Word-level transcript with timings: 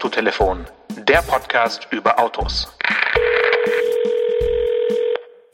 Autotelefon, 0.00 0.64
der 1.06 1.20
Podcast 1.20 1.86
über 1.90 2.18
Autos. 2.18 2.68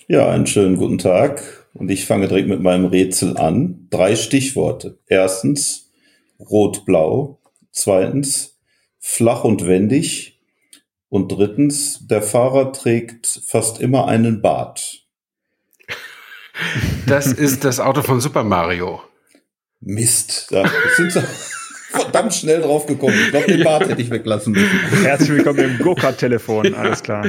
Ja, 0.06 0.28
einen 0.28 0.46
schönen 0.46 0.76
guten 0.76 0.98
Tag. 0.98 1.66
Und 1.74 1.90
ich 1.90 2.06
fange 2.06 2.28
direkt 2.28 2.46
mit 2.46 2.60
meinem 2.60 2.84
Rätsel 2.84 3.36
an. 3.38 3.88
Drei 3.90 4.14
Stichworte. 4.14 5.00
Erstens 5.08 5.90
rot-blau. 6.38 7.40
Zweitens 7.72 8.56
flach 9.00 9.42
und 9.42 9.66
wendig. 9.66 10.38
Und 11.08 11.32
drittens, 11.32 12.06
der 12.06 12.22
Fahrer 12.22 12.72
trägt 12.72 13.26
fast 13.48 13.80
immer 13.80 14.06
einen 14.06 14.42
Bart. 14.42 15.08
Das 17.08 17.32
ist 17.32 17.64
das 17.64 17.80
Auto 17.80 18.02
von 18.02 18.20
Super 18.20 18.44
Mario. 18.44 19.02
Mist. 19.80 20.46
Da 20.52 20.70
sind 20.94 21.10
sie 21.10 21.24
verdammt 21.96 22.34
schnell 22.34 22.60
drauf 22.60 22.86
gekommen. 22.86 23.14
Ich 23.24 23.30
glaube, 23.30 23.46
den 23.46 23.64
Bart 23.64 23.88
hätte 23.88 24.00
ich 24.00 24.10
weglassen 24.10 24.52
müssen. 24.52 25.02
Herzlich 25.02 25.30
willkommen 25.30 25.58
im 25.58 25.78
Go-Kart-Telefon, 25.78 26.74
alles 26.74 27.02
klar. 27.02 27.24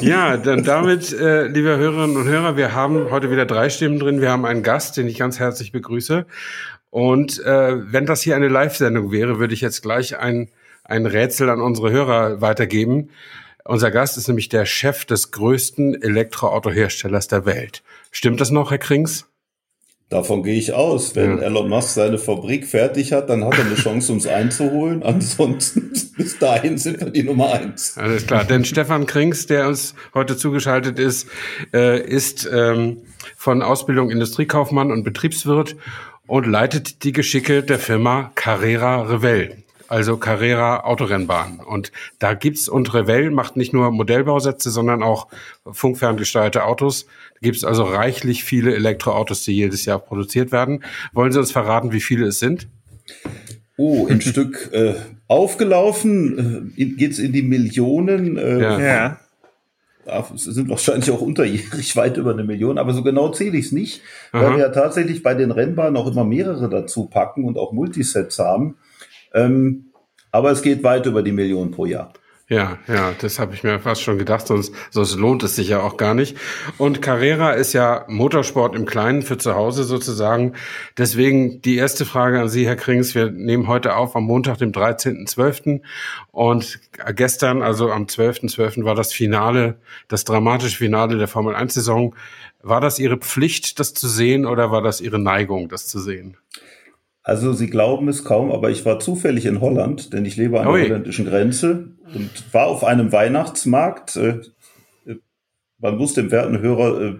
Ja, 0.00 0.36
dann 0.36 0.64
damit, 0.64 1.12
äh, 1.12 1.46
liebe 1.46 1.76
Hörerinnen 1.76 2.16
und 2.16 2.26
Hörer, 2.26 2.56
wir 2.56 2.74
haben 2.74 3.10
heute 3.10 3.30
wieder 3.30 3.46
drei 3.46 3.68
Stimmen 3.70 3.98
drin. 3.98 4.20
Wir 4.20 4.30
haben 4.30 4.44
einen 4.44 4.62
Gast, 4.62 4.96
den 4.96 5.08
ich 5.08 5.18
ganz 5.18 5.38
herzlich 5.38 5.72
begrüße. 5.72 6.26
Und 6.90 7.42
äh, 7.44 7.92
wenn 7.92 8.06
das 8.06 8.22
hier 8.22 8.36
eine 8.36 8.48
Live-Sendung 8.48 9.12
wäre, 9.12 9.38
würde 9.38 9.54
ich 9.54 9.62
jetzt 9.62 9.82
gleich 9.82 10.18
ein, 10.18 10.50
ein 10.84 11.06
Rätsel 11.06 11.48
an 11.48 11.60
unsere 11.60 11.90
Hörer 11.90 12.40
weitergeben. 12.40 13.08
Unser 13.64 13.90
Gast 13.90 14.18
ist 14.18 14.28
nämlich 14.28 14.48
der 14.48 14.66
Chef 14.66 15.04
des 15.04 15.30
größten 15.30 16.02
Elektroautoherstellers 16.02 17.28
der 17.28 17.46
Welt. 17.46 17.82
Stimmt 18.10 18.40
das 18.40 18.50
noch, 18.50 18.70
Herr 18.70 18.78
Krings? 18.78 19.26
Davon 20.12 20.42
gehe 20.42 20.58
ich 20.58 20.74
aus. 20.74 21.16
Wenn 21.16 21.38
ja. 21.38 21.44
Elon 21.44 21.70
Musk 21.70 21.94
seine 21.94 22.18
Fabrik 22.18 22.66
fertig 22.66 23.14
hat, 23.14 23.30
dann 23.30 23.46
hat 23.46 23.56
er 23.56 23.64
eine 23.64 23.76
Chance, 23.76 24.12
uns 24.12 24.26
einzuholen. 24.26 25.02
Ansonsten 25.02 25.90
bis 26.18 26.38
dahin 26.38 26.76
sind 26.76 27.00
wir 27.00 27.08
die 27.08 27.22
Nummer 27.22 27.54
eins. 27.54 27.96
Alles 27.96 28.26
klar. 28.26 28.44
Denn 28.44 28.66
Stefan 28.66 29.06
Krings, 29.06 29.46
der 29.46 29.68
uns 29.68 29.94
heute 30.12 30.36
zugeschaltet 30.36 30.98
ist, 30.98 31.28
äh, 31.72 31.98
ist 31.98 32.46
ähm, 32.52 32.98
von 33.38 33.62
Ausbildung 33.62 34.10
Industriekaufmann 34.10 34.92
und 34.92 35.02
Betriebswirt 35.02 35.76
und 36.26 36.46
leitet 36.46 37.04
die 37.04 37.12
Geschicke 37.12 37.62
der 37.62 37.78
Firma 37.78 38.32
Carrera 38.34 39.04
Revell 39.04 39.61
also 39.92 40.16
Carrera 40.16 40.84
Autorennbahn. 40.84 41.60
Und 41.60 41.92
da 42.18 42.32
gibt's 42.32 42.66
und 42.66 42.94
Revell 42.94 43.30
macht 43.30 43.58
nicht 43.58 43.74
nur 43.74 43.90
Modellbausätze, 43.90 44.70
sondern 44.70 45.02
auch 45.02 45.28
funkferngesteuerte 45.70 46.64
Autos. 46.64 47.04
Da 47.04 47.40
gibt's 47.42 47.62
also 47.62 47.82
reichlich 47.82 48.42
viele 48.42 48.74
Elektroautos, 48.74 49.44
die 49.44 49.52
jedes 49.52 49.84
Jahr 49.84 49.98
produziert 49.98 50.50
werden. 50.50 50.82
Wollen 51.12 51.30
Sie 51.30 51.38
uns 51.38 51.52
verraten, 51.52 51.92
wie 51.92 52.00
viele 52.00 52.28
es 52.28 52.38
sind? 52.38 52.68
Oh, 53.76 54.06
ein 54.06 54.20
Stück 54.22 54.70
äh, 54.72 54.94
aufgelaufen, 55.28 56.72
äh, 56.74 56.84
geht's 56.86 57.18
in 57.18 57.32
die 57.34 57.42
Millionen. 57.42 58.38
Äh, 58.38 58.60
ja. 58.62 58.80
ja. 58.80 59.18
Es 60.34 60.44
sind 60.44 60.70
wahrscheinlich 60.70 61.10
auch 61.10 61.20
unterjährig 61.20 61.94
weit 61.96 62.16
über 62.16 62.32
eine 62.32 62.44
Million, 62.44 62.78
aber 62.78 62.94
so 62.94 63.02
genau 63.02 63.28
zähle 63.28 63.58
ich 63.58 63.66
es 63.66 63.72
nicht, 63.72 64.00
weil 64.32 64.46
Aha. 64.46 64.52
wir 64.52 64.58
ja 64.58 64.68
tatsächlich 64.70 65.22
bei 65.22 65.34
den 65.34 65.50
Rennbahnen 65.50 65.98
auch 65.98 66.10
immer 66.10 66.24
mehrere 66.24 66.70
dazu 66.70 67.04
packen 67.08 67.44
und 67.44 67.58
auch 67.58 67.72
Multisets 67.72 68.38
haben. 68.38 68.78
Ähm, 69.34 69.92
aber 70.30 70.50
es 70.50 70.62
geht 70.62 70.82
weit 70.82 71.06
über 71.06 71.22
die 71.22 71.32
Million 71.32 71.70
pro 71.70 71.86
Jahr. 71.86 72.12
Ja, 72.52 72.76
ja, 72.86 73.14
das 73.18 73.38
habe 73.38 73.54
ich 73.54 73.62
mir 73.62 73.80
fast 73.80 74.02
schon 74.02 74.18
gedacht, 74.18 74.46
sonst, 74.46 74.74
sonst 74.90 75.16
lohnt 75.16 75.42
es 75.42 75.56
sich 75.56 75.68
ja 75.68 75.80
auch 75.80 75.96
gar 75.96 76.12
nicht. 76.12 76.36
Und 76.76 77.00
Carrera 77.00 77.52
ist 77.52 77.72
ja 77.72 78.04
Motorsport 78.08 78.74
im 78.74 78.84
Kleinen 78.84 79.22
für 79.22 79.38
zu 79.38 79.54
Hause 79.54 79.84
sozusagen. 79.84 80.52
Deswegen 80.98 81.62
die 81.62 81.76
erste 81.76 82.04
Frage 82.04 82.40
an 82.40 82.50
Sie, 82.50 82.66
Herr 82.66 82.76
Krings. 82.76 83.14
Wir 83.14 83.30
nehmen 83.30 83.68
heute 83.68 83.96
auf 83.96 84.14
am 84.16 84.24
Montag, 84.24 84.58
dem 84.58 84.72
13.12. 84.72 85.80
Und 86.30 86.78
gestern, 87.14 87.62
also 87.62 87.90
am 87.90 88.04
12.12. 88.04 88.54
.12. 88.54 88.84
war 88.84 88.96
das 88.96 89.14
Finale, 89.14 89.78
das 90.08 90.24
dramatische 90.24 90.76
Finale 90.76 91.16
der 91.16 91.28
Formel 91.28 91.54
1-Saison. 91.54 92.14
War 92.62 92.82
das 92.82 92.98
Ihre 92.98 93.16
Pflicht, 93.16 93.80
das 93.80 93.94
zu 93.94 94.08
sehen, 94.08 94.44
oder 94.44 94.70
war 94.70 94.82
das 94.82 95.00
Ihre 95.00 95.18
Neigung, 95.18 95.70
das 95.70 95.88
zu 95.88 96.00
sehen? 96.00 96.36
Also 97.22 97.52
Sie 97.52 97.70
glauben 97.70 98.08
es 98.08 98.24
kaum, 98.24 98.50
aber 98.50 98.70
ich 98.70 98.84
war 98.84 98.98
zufällig 98.98 99.46
in 99.46 99.60
Holland, 99.60 100.12
denn 100.12 100.24
ich 100.24 100.36
lebe 100.36 100.58
an 100.60 100.66
der 100.66 100.84
holländischen 100.84 101.26
Grenze 101.26 101.90
und 102.14 102.30
war 102.52 102.66
auf 102.66 102.82
einem 102.82 103.12
Weihnachtsmarkt. 103.12 104.16
Äh, 104.16 104.40
äh, 105.06 105.16
man 105.78 105.96
muss 105.96 106.14
dem 106.14 106.30
werten 106.30 106.60
Hörer 106.60 107.00
äh, 107.00 107.14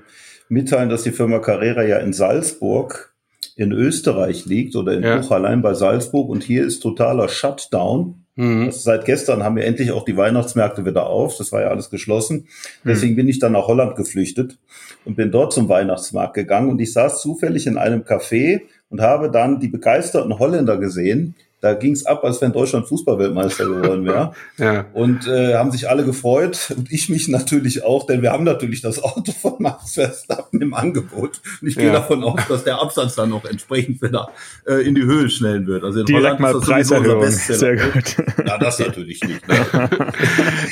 mitteilen, 0.49 0.89
dass 0.89 1.05
die 1.05 1.13
Firma 1.13 1.39
Carrera 1.39 1.83
ja 1.85 1.99
in 1.99 2.13
Salzburg 2.13 3.15
in 3.55 3.71
Österreich 3.73 4.47
liegt 4.47 4.77
oder 4.77 4.93
in 4.93 5.03
ja. 5.03 5.17
Buchhallein 5.19 5.63
bei 5.63 5.75
Salzburg 5.75 6.29
und 6.29 6.43
hier 6.43 6.65
ist 6.65 6.81
totaler 6.81 7.29
Shutdown. 7.29 8.25
Mhm. 8.35 8.67
Also 8.67 8.79
seit 8.81 9.05
gestern 9.05 9.45
haben 9.45 9.57
wir 9.57 9.65
endlich 9.65 9.93
auch 9.93 10.05
die 10.05 10.17
Weihnachtsmärkte 10.17 10.87
wieder 10.87 11.07
auf. 11.07 11.37
Das 11.37 11.53
war 11.53 11.61
ja 11.61 11.69
alles 11.69 11.91
geschlossen. 11.91 12.49
Mhm. 12.83 12.89
Deswegen 12.89 13.17
bin 13.17 13.29
ich 13.29 13.39
dann 13.39 13.53
nach 13.53 13.67
Holland 13.67 13.95
geflüchtet 13.95 14.59
und 15.05 15.17
bin 15.17 15.31
dort 15.31 15.53
zum 15.53 15.69
Weihnachtsmarkt 15.69 16.35
gegangen 16.35 16.71
und 16.71 16.81
ich 16.81 16.93
saß 16.93 17.21
zufällig 17.21 17.67
in 17.67 17.77
einem 17.77 18.03
Café 18.03 18.63
und 18.93 19.01
habe 19.01 19.31
dann 19.31 19.59
die 19.59 19.69
begeisterten 19.69 20.39
Holländer 20.39 20.77
gesehen. 20.77 21.35
Da 21.63 21.75
ging 21.75 21.93
es 21.93 22.05
ab, 22.07 22.25
als 22.25 22.41
wenn 22.43 22.53
Deutschland 22.53 22.89
Fußballweltmeister 22.89 23.67
geworden 23.67 24.05
wäre. 24.05 24.33
ja. 24.59 24.85
Und 24.95 25.29
äh, 25.29 25.55
haben 25.55 25.71
sich 25.71 25.89
alle 25.89 26.05
gefreut 26.05 26.75
und 26.77 26.91
ich 26.91 27.09
mich 27.09 27.29
natürlich 27.29 27.85
auch, 27.85 28.05
denn 28.05 28.21
wir 28.21 28.33
haben 28.33 28.43
natürlich 28.43 28.81
das 28.83 29.01
Auto 29.03 29.31
von 29.31 29.55
Max 29.61 29.95
Verstappen 29.95 30.61
im 30.61 30.75
Angebot. 30.75 31.41
Und 31.61 31.69
ich 31.69 31.77
gehe 31.77 31.87
ja. 31.87 31.93
davon 31.93 32.25
aus, 32.25 32.41
dass 32.49 32.65
der 32.65 32.83
Absatz 32.83 33.15
dann 33.15 33.31
noch 33.31 33.45
entsprechend 33.45 34.03
wieder 34.03 34.29
äh, 34.67 34.85
in 34.85 34.97
die 34.97 35.05
Höhe 35.05 35.31
schnellen 35.31 35.69
wird. 35.69 35.85
Also 35.85 36.01
in 36.01 36.07
Direkt 36.07 36.25
Holland 36.25 36.41
mal 36.41 36.49
ist 36.49 36.59
das 36.59 36.69
Preiserhöhung. 36.69 37.31
Sehr 37.31 37.77
gut. 37.77 38.17
Ja, 38.45 38.59
das 38.59 38.81
natürlich 38.81 39.23
nicht. 39.23 39.47
Ne? 39.47 39.55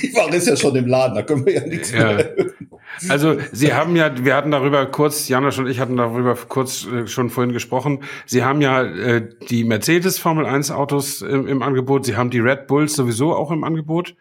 ich 0.02 0.14
war 0.14 0.30
jetzt 0.34 0.48
ja 0.48 0.56
schon 0.56 0.74
im 0.74 0.88
Laden, 0.88 1.14
da 1.14 1.22
können 1.22 1.46
wir 1.46 1.54
ja 1.54 1.66
nichts 1.66 1.92
ja. 1.92 1.98
mehr 1.98 2.36
erhöhen. 2.36 2.59
Also 3.08 3.36
Sie 3.52 3.72
haben 3.72 3.96
ja, 3.96 4.24
wir 4.24 4.34
hatten 4.34 4.50
darüber 4.50 4.86
kurz, 4.86 5.28
Janosch 5.28 5.58
und 5.58 5.68
ich 5.68 5.80
hatten 5.80 5.96
darüber 5.96 6.34
kurz 6.34 6.86
äh, 6.86 7.06
schon 7.06 7.30
vorhin 7.30 7.52
gesprochen. 7.52 8.02
Sie 8.26 8.44
haben 8.44 8.60
ja 8.60 8.82
äh, 8.82 9.28
die 9.48 9.64
Mercedes 9.64 10.18
Formel 10.18 10.46
1 10.46 10.70
Autos 10.70 11.22
im, 11.22 11.46
im, 11.46 11.62
Angebot, 11.62 12.04
Sie 12.04 12.16
haben 12.16 12.30
die 12.30 12.40
Red 12.40 12.66
Bulls 12.66 12.94
sowieso 12.94 13.34
auch 13.34 13.50
im 13.50 13.64
Angebot 13.64 14.14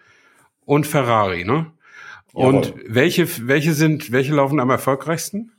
und 0.66 0.88
Ferrari, 0.88 1.44
ne? 1.44 1.68
Und 2.32 2.68
Jawohl. 2.68 2.84
welche, 2.88 3.48
welche 3.48 3.74
sind, 3.74 4.12
welche 4.12 4.34
laufen 4.34 4.60
am 4.60 4.70
erfolgreichsten? 4.70 5.52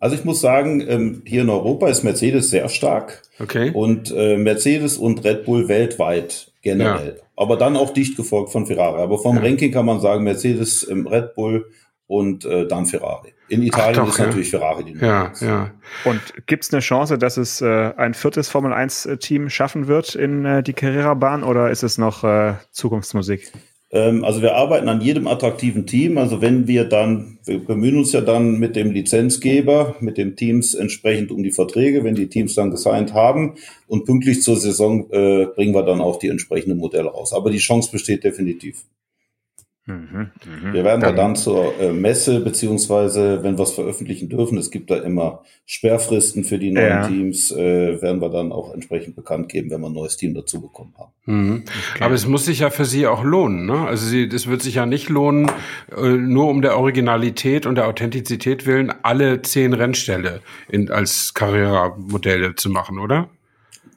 Also 0.00 0.16
ich 0.16 0.24
muss 0.24 0.40
sagen, 0.42 0.84
ähm, 0.86 1.22
hier 1.24 1.42
in 1.42 1.50
Europa 1.50 1.88
ist 1.88 2.02
Mercedes 2.02 2.50
sehr 2.50 2.68
stark. 2.68 3.22
Okay. 3.40 3.70
Und 3.72 4.12
äh, 4.14 4.36
Mercedes 4.36 4.98
und 4.98 5.24
Red 5.24 5.46
Bull 5.46 5.68
weltweit 5.68 6.52
generell. 6.60 7.16
Ja. 7.16 7.22
Aber 7.36 7.56
dann 7.56 7.76
auch 7.76 7.90
dicht 7.90 8.16
gefolgt 8.16 8.52
von 8.52 8.66
Ferrari. 8.66 9.00
Aber 9.00 9.18
vom 9.18 9.36
ja. 9.36 9.42
Ranking 9.42 9.72
kann 9.72 9.86
man 9.86 10.00
sagen, 10.00 10.24
Mercedes, 10.24 10.86
ähm, 10.90 11.06
Red 11.06 11.34
Bull 11.34 11.70
und 12.06 12.44
äh, 12.44 12.66
dann 12.66 12.86
Ferrari. 12.86 13.32
In 13.48 13.62
Italien 13.62 13.96
doch, 13.96 14.08
ist 14.08 14.18
ja. 14.18 14.26
natürlich 14.26 14.50
Ferrari 14.50 14.84
die 14.84 14.94
Nummer 14.94 15.06
ja, 15.06 15.32
ja. 15.40 15.70
Und 16.04 16.20
gibt 16.46 16.64
es 16.64 16.72
eine 16.72 16.80
Chance, 16.80 17.18
dass 17.18 17.36
es 17.36 17.60
äh, 17.60 17.92
ein 17.96 18.14
viertes 18.14 18.48
Formel-1-Team 18.48 19.50
schaffen 19.50 19.86
wird 19.86 20.14
in 20.14 20.44
äh, 20.44 20.62
die 20.62 20.72
Carrera-Bahn 20.72 21.42
oder 21.42 21.70
ist 21.70 21.82
es 21.82 21.98
noch 21.98 22.24
äh, 22.24 22.54
Zukunftsmusik? 22.70 23.52
Ähm, 23.94 24.24
also 24.24 24.42
wir 24.42 24.56
arbeiten 24.56 24.88
an 24.88 25.00
jedem 25.00 25.28
attraktiven 25.28 25.86
Team. 25.86 26.18
Also 26.18 26.42
wenn 26.42 26.66
wir 26.66 26.84
dann, 26.84 27.38
wir 27.44 27.64
bemühen 27.64 27.98
uns 27.98 28.12
ja 28.12 28.20
dann 28.20 28.58
mit 28.58 28.76
dem 28.76 28.90
Lizenzgeber, 28.90 29.96
mit 30.00 30.18
den 30.18 30.36
Teams 30.36 30.74
entsprechend 30.74 31.30
um 31.30 31.42
die 31.42 31.52
Verträge, 31.52 32.02
wenn 32.02 32.16
die 32.16 32.28
Teams 32.28 32.54
dann 32.54 32.72
gesigned 32.72 33.14
haben 33.14 33.54
und 33.86 34.04
pünktlich 34.04 34.42
zur 34.42 34.56
Saison 34.56 35.08
äh, 35.10 35.46
bringen 35.54 35.74
wir 35.74 35.84
dann 35.84 36.00
auch 36.00 36.18
die 36.18 36.28
entsprechenden 36.28 36.78
Modelle 36.78 37.08
raus. 37.08 37.32
Aber 37.32 37.50
die 37.50 37.58
Chance 37.58 37.90
besteht 37.92 38.24
definitiv. 38.24 38.82
Mhm, 39.86 40.30
mh. 40.62 40.72
Wir 40.72 40.82
werden 40.82 41.02
dann, 41.02 41.14
dann 41.14 41.36
zur 41.36 41.78
äh, 41.78 41.92
Messe, 41.92 42.40
beziehungsweise 42.40 43.42
wenn 43.42 43.58
wir 43.58 43.64
es 43.64 43.72
veröffentlichen 43.72 44.30
dürfen, 44.30 44.56
es 44.56 44.70
gibt 44.70 44.90
da 44.90 44.96
immer 44.96 45.42
Sperrfristen 45.66 46.42
für 46.44 46.58
die 46.58 46.70
neuen 46.70 46.88
ja. 46.88 47.06
Teams, 47.06 47.50
äh, 47.50 48.00
werden 48.00 48.22
wir 48.22 48.30
dann 48.30 48.50
auch 48.50 48.72
entsprechend 48.72 49.14
bekannt 49.14 49.50
geben, 49.50 49.70
wenn 49.70 49.82
wir 49.82 49.88
ein 49.88 49.92
neues 49.92 50.16
Team 50.16 50.32
dazu 50.32 50.62
bekommen 50.62 50.94
haben. 50.98 51.12
Mhm. 51.26 51.64
Okay. 51.94 52.04
Aber 52.04 52.14
es 52.14 52.26
muss 52.26 52.46
sich 52.46 52.60
ja 52.60 52.70
für 52.70 52.86
Sie 52.86 53.06
auch 53.06 53.24
lohnen. 53.24 53.66
Ne? 53.66 53.86
Also 53.86 54.06
Sie, 54.06 54.24
es 54.24 54.46
wird 54.46 54.62
sich 54.62 54.76
ja 54.76 54.86
nicht 54.86 55.10
lohnen, 55.10 55.50
äh, 55.94 56.08
nur 56.08 56.48
um 56.48 56.62
der 56.62 56.78
Originalität 56.78 57.66
und 57.66 57.74
der 57.74 57.86
Authentizität 57.86 58.66
willen, 58.66 58.90
alle 59.02 59.42
zehn 59.42 59.74
Rennställe 59.74 60.40
in, 60.70 60.90
als 60.90 61.34
Carrera-Modelle 61.34 62.54
zu 62.54 62.70
machen, 62.70 62.98
oder? 62.98 63.28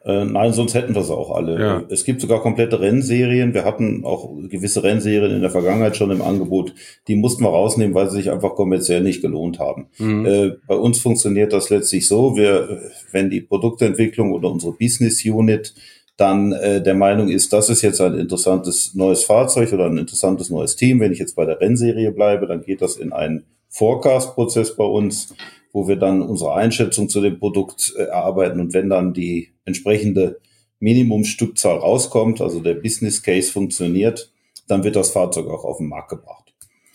Äh, 0.08 0.24
nein, 0.24 0.54
sonst 0.54 0.74
hätten 0.74 0.96
wir 0.96 1.04
sie 1.04 1.14
auch 1.14 1.32
alle. 1.32 1.60
Ja. 1.60 1.84
Es 1.90 2.06
gibt 2.06 2.22
sogar 2.22 2.42
komplette 2.42 2.80
Rennserien. 2.80 3.54
Wir 3.54 3.66
hatten 3.66 4.06
auch 4.06 4.32
gewisse 4.48 4.82
Rennserien 4.82 5.36
in 5.36 5.42
der 5.42 5.50
Vergangenheit 5.50 5.98
schon 5.98 6.12
im 6.12 6.22
Angebot. 6.22 6.74
Die 7.10 7.18
mussten 7.18 7.44
wir 7.44 7.50
rausnehmen, 7.50 7.94
weil 7.94 8.10
sie 8.10 8.18
sich 8.18 8.32
einfach 8.32 8.56
kommerziell 8.56 9.02
nicht 9.02 9.22
gelohnt 9.22 9.60
haben. 9.60 9.88
Mhm. 9.98 10.26
Äh, 10.26 10.52
bei 10.66 10.76
uns 10.76 11.00
funktioniert 11.00 11.52
das 11.52 11.70
letztlich 11.70 12.08
so, 12.08 12.38
wir, 12.38 12.80
wenn 13.12 13.30
die 13.30 13.42
Produktentwicklung 13.42 14.32
oder 14.32 14.50
unsere 14.50 14.72
Business 14.72 15.26
Unit 15.26 15.74
dann 16.16 16.54
äh, 16.54 16.82
der 16.82 16.96
Meinung 16.96 17.28
ist, 17.28 17.52
das 17.52 17.70
ist 17.70 17.82
jetzt 17.82 18.00
ein 18.00 18.18
interessantes 18.18 18.96
neues 18.96 19.26
Fahrzeug 19.26 19.74
oder 19.74 19.88
ein 19.88 19.98
interessantes 19.98 20.50
neues 20.50 20.78
Team. 20.78 21.02
Wenn 21.02 21.12
ich 21.12 21.20
jetzt 21.20 21.36
bei 21.36 21.46
der 21.46 21.60
Rennserie 21.60 22.12
bleibe, 22.12 22.48
dann 22.48 22.62
geht 22.62 22.82
das 22.82 22.96
in 22.96 23.12
einen 23.12 23.44
Forecast-Prozess 23.70 24.76
bei 24.78 24.86
uns 24.86 25.36
wo 25.78 25.88
wir 25.88 25.96
dann 25.96 26.24
unsere 26.24 26.56
Einschätzung 26.56 27.08
zu 27.08 27.22
dem 27.22 27.38
Produkt 27.38 27.94
äh, 27.96 28.06
erarbeiten 28.06 28.60
und 28.60 28.74
wenn 28.74 28.90
dann 28.90 29.14
die 29.14 29.50
entsprechende 29.64 30.40
Minimumstückzahl 30.80 31.78
rauskommt, 31.78 32.42
also 32.42 32.62
der 32.62 32.74
Business 32.74 33.22
Case 33.22 33.52
funktioniert, 33.52 34.32
dann 34.68 34.84
wird 34.84 34.96
das 34.96 35.12
Fahrzeug 35.12 35.46
auch 35.48 35.64
auf 35.64 35.78
den 35.78 35.88
Markt 35.88 36.10
gebracht. 36.10 36.52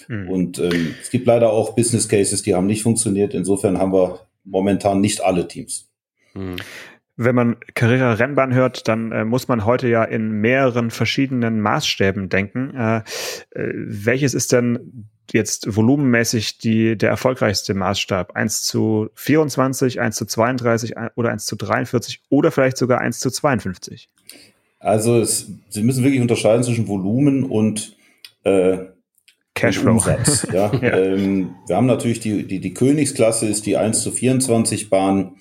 Mhm. 0.09 0.29
Und 0.29 0.59
ähm, 0.59 0.97
es 1.01 1.11
gibt 1.11 1.29
leider 1.29 1.53
auch 1.53 1.77
Business 1.77 2.09
Cases, 2.09 2.43
die 2.43 2.57
haben 2.57 2.67
nicht 2.67 2.83
funktioniert. 2.83 3.35
Insofern 3.35 3.79
haben 3.79 3.93
wir 3.93 4.27
momentan 4.43 5.01
nicht 5.01 5.21
alle 5.21 5.47
Teams. 5.47 5.89
Mhm. 6.35 6.57
Wenn 7.17 7.35
man 7.35 7.57
Carrera-Rennbahn 7.75 8.55
hört, 8.55 8.89
dann 8.89 9.13
äh, 9.13 9.25
muss 9.25 9.47
man 9.47 9.65
heute 9.65 9.89
ja 9.89 10.03
in 10.03 10.31
mehreren 10.31 10.91
verschiedenen 10.91 11.61
Maßstäben 11.61 12.29
denken. 12.29 12.75
Äh, 12.75 12.97
äh, 13.51 13.73
welches 13.75 14.35
ist 14.35 14.53
denn 14.53 15.09
jetzt 15.31 15.77
volumenmäßig 15.77 16.59
die, 16.59 16.97
der 16.97 17.11
erfolgreichste 17.11 17.75
Maßstab? 17.75 18.35
1 18.35 18.63
zu 18.63 19.11
24, 19.15 20.01
1 20.01 20.17
zu 20.17 20.25
32 20.25 20.95
oder 21.15 21.31
1 21.31 21.45
zu 21.45 21.57
43 21.57 22.23
oder 22.31 22.51
vielleicht 22.51 22.79
sogar 22.79 23.01
1 23.01 23.21
zu 23.21 23.31
52? 23.31 24.09
Also 24.79 25.21
es, 25.21 25.51
Sie 25.69 25.83
müssen 25.83 26.03
wirklich 26.03 26.21
unterscheiden 26.21 26.65
zwischen 26.65 26.89
Volumen 26.89 27.45
und 27.45 27.97
äh, 28.45 28.79
Cashflow. 29.55 29.93
Umsatz. 29.93 30.47
Ja. 30.53 30.73
ja. 30.75 30.97
Ähm, 30.99 31.55
wir 31.67 31.77
haben 31.77 31.87
natürlich 31.87 32.21
die, 32.21 32.47
die, 32.47 32.61
die 32.61 32.75
Königsklasse 32.75 33.47
ist 33.47 33.67
die 33.67 33.77
1 33.77 34.03
zu 34.03 34.11
24 34.11 34.91
Bahn. 34.91 35.37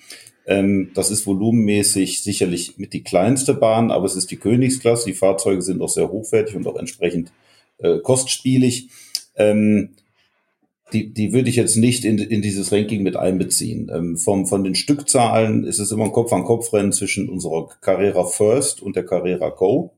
Ähm, 0.46 0.90
das 0.94 1.10
ist 1.10 1.26
volumenmäßig 1.26 2.22
sicherlich 2.22 2.78
mit 2.78 2.92
die 2.92 3.02
kleinste 3.02 3.54
Bahn, 3.54 3.90
aber 3.90 4.06
es 4.06 4.16
ist 4.16 4.30
die 4.30 4.36
Königsklasse. 4.36 5.06
Die 5.06 5.14
Fahrzeuge 5.14 5.62
sind 5.62 5.80
auch 5.80 5.88
sehr 5.88 6.10
hochwertig 6.10 6.56
und 6.56 6.66
auch 6.66 6.76
entsprechend 6.76 7.32
äh, 7.78 7.98
kostspielig. 7.98 8.88
Ähm, 9.36 9.90
die, 10.92 11.12
die 11.12 11.32
würde 11.32 11.48
ich 11.48 11.56
jetzt 11.56 11.76
nicht 11.76 12.04
in, 12.04 12.18
in 12.18 12.42
dieses 12.42 12.70
Ranking 12.72 13.02
mit 13.02 13.16
einbeziehen. 13.16 13.90
Ähm, 13.92 14.16
vom, 14.18 14.46
von 14.46 14.64
den 14.64 14.74
Stückzahlen 14.74 15.64
ist 15.64 15.78
es 15.78 15.90
immer 15.90 16.04
ein 16.04 16.12
Kopf-an-Kopf-Rennen 16.12 16.92
zwischen 16.92 17.28
unserer 17.28 17.68
Carrera 17.80 18.24
First 18.24 18.82
und 18.82 18.96
der 18.96 19.06
Carrera 19.06 19.48
Go. 19.50 19.92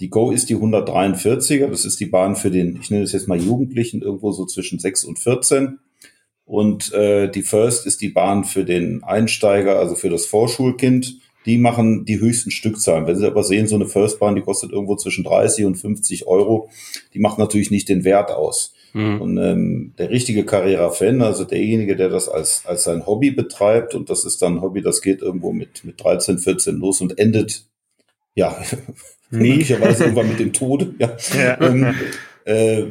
Die 0.00 0.10
Go 0.10 0.30
ist 0.30 0.48
die 0.48 0.56
143er, 0.56 1.66
das 1.68 1.84
ist 1.84 1.98
die 1.98 2.06
Bahn 2.06 2.36
für 2.36 2.50
den, 2.50 2.78
ich 2.80 2.90
nenne 2.90 3.02
es 3.02 3.12
jetzt 3.12 3.26
mal 3.26 3.40
Jugendlichen, 3.40 4.00
irgendwo 4.00 4.30
so 4.30 4.46
zwischen 4.46 4.78
6 4.78 5.04
und 5.04 5.18
14. 5.18 5.78
Und 6.48 6.94
äh, 6.94 7.30
die 7.30 7.42
First 7.42 7.86
ist 7.86 8.00
die 8.00 8.08
Bahn 8.08 8.42
für 8.42 8.64
den 8.64 9.04
Einsteiger, 9.04 9.78
also 9.78 9.94
für 9.94 10.08
das 10.08 10.24
Vorschulkind. 10.24 11.18
Die 11.44 11.58
machen 11.58 12.06
die 12.06 12.20
höchsten 12.20 12.50
Stückzahlen. 12.50 13.06
Wenn 13.06 13.16
Sie 13.16 13.26
aber 13.26 13.44
sehen, 13.44 13.68
so 13.68 13.74
eine 13.74 13.86
First-Bahn, 13.86 14.34
die 14.34 14.40
kostet 14.40 14.72
irgendwo 14.72 14.96
zwischen 14.96 15.24
30 15.24 15.66
und 15.66 15.74
50 15.76 16.26
Euro, 16.26 16.70
die 17.12 17.18
macht 17.18 17.38
natürlich 17.38 17.70
nicht 17.70 17.90
den 17.90 18.02
Wert 18.02 18.30
aus. 18.30 18.72
Mhm. 18.94 19.20
Und 19.20 19.36
ähm, 19.36 19.94
der 19.98 20.08
richtige 20.08 20.46
Carrera-Fan, 20.46 21.20
also 21.20 21.44
derjenige, 21.44 21.96
der 21.96 22.08
das 22.08 22.30
als, 22.30 22.62
als 22.64 22.84
sein 22.84 23.04
Hobby 23.04 23.30
betreibt, 23.30 23.94
und 23.94 24.08
das 24.08 24.24
ist 24.24 24.40
dann 24.40 24.54
ein 24.56 24.62
Hobby, 24.62 24.80
das 24.80 25.02
geht 25.02 25.20
irgendwo 25.20 25.52
mit, 25.52 25.84
mit 25.84 26.02
13, 26.02 26.38
14 26.38 26.76
los 26.76 27.02
und 27.02 27.18
endet, 27.18 27.66
ja, 28.34 28.56
möglicherweise 29.30 30.04
irgendwann 30.04 30.28
mit 30.28 30.40
dem 30.40 30.54
Tode. 30.54 30.94
Ja. 30.98 31.14
ja. 31.38 31.60
Ähm, 31.60 31.94
äh, 32.46 32.84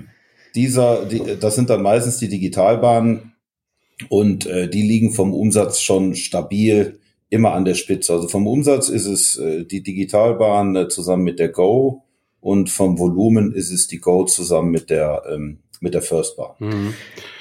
dieser, 0.54 1.06
die, 1.06 1.24
das 1.40 1.56
sind 1.56 1.72
dann 1.72 1.82
meistens 1.82 2.20
die 2.20 2.30
Digitalbahnen 2.30 3.34
und 4.10 4.46
äh, 4.46 4.70
die 4.70 4.82
liegen 4.82 5.12
vom 5.12 5.34
Umsatz 5.34 5.82
schon 5.82 6.16
stabil 6.16 7.00
immer 7.30 7.54
an 7.54 7.66
der 7.66 7.74
Spitze. 7.74 8.14
Also 8.14 8.28
vom 8.28 8.48
Umsatz 8.48 8.90
ist 8.90 9.06
es 9.06 9.38
äh, 9.38 9.66
die 9.66 9.84
Digitalbahn 9.84 10.76
äh, 10.76 10.88
zusammen 10.88 11.24
mit 11.24 11.40
der 11.40 11.50
Go 11.50 12.04
und 12.40 12.70
vom 12.70 13.00
Volumen 13.00 13.54
ist 13.54 13.72
es 13.72 13.88
die 13.88 14.00
Go 14.00 14.26
zusammen 14.26 14.72
mit 14.72 14.90
der 14.90 15.24
ähm, 15.30 15.60
mit 15.80 15.94
der 15.94 16.02
First 16.02 16.38
Bar. 16.38 16.56
Mhm. 16.60 16.94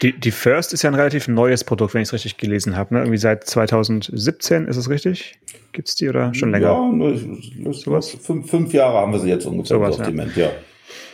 Die, 0.02 0.18
die 0.18 0.30
First 0.30 0.72
ist 0.72 0.82
ja 0.82 0.90
ein 0.90 0.94
relativ 0.94 1.28
neues 1.28 1.64
Produkt, 1.64 1.94
wenn 1.94 2.02
ich 2.02 2.08
es 2.08 2.12
richtig 2.12 2.36
gelesen 2.36 2.76
habe. 2.76 2.94
Ne? 2.94 3.00
Irgendwie 3.00 3.18
seit 3.18 3.44
2017, 3.44 4.66
ist 4.66 4.76
es 4.76 4.90
richtig? 4.90 5.38
Gibt 5.72 5.88
es 5.88 5.94
die 5.94 6.08
oder 6.08 6.34
schon 6.34 6.50
länger? 6.50 6.66
Ja, 6.66 6.92
ne, 6.92 7.72
sowas. 7.72 8.10
Fünf, 8.20 8.50
fünf 8.50 8.72
Jahre 8.72 8.98
haben 8.98 9.12
wir 9.12 9.20
sie 9.20 9.28
jetzt 9.28 9.46
ungefähr 9.46 9.78
sowas, 9.78 9.96
Sortiment, 9.96 10.36
ja. 10.36 10.46
ja. 10.46 10.52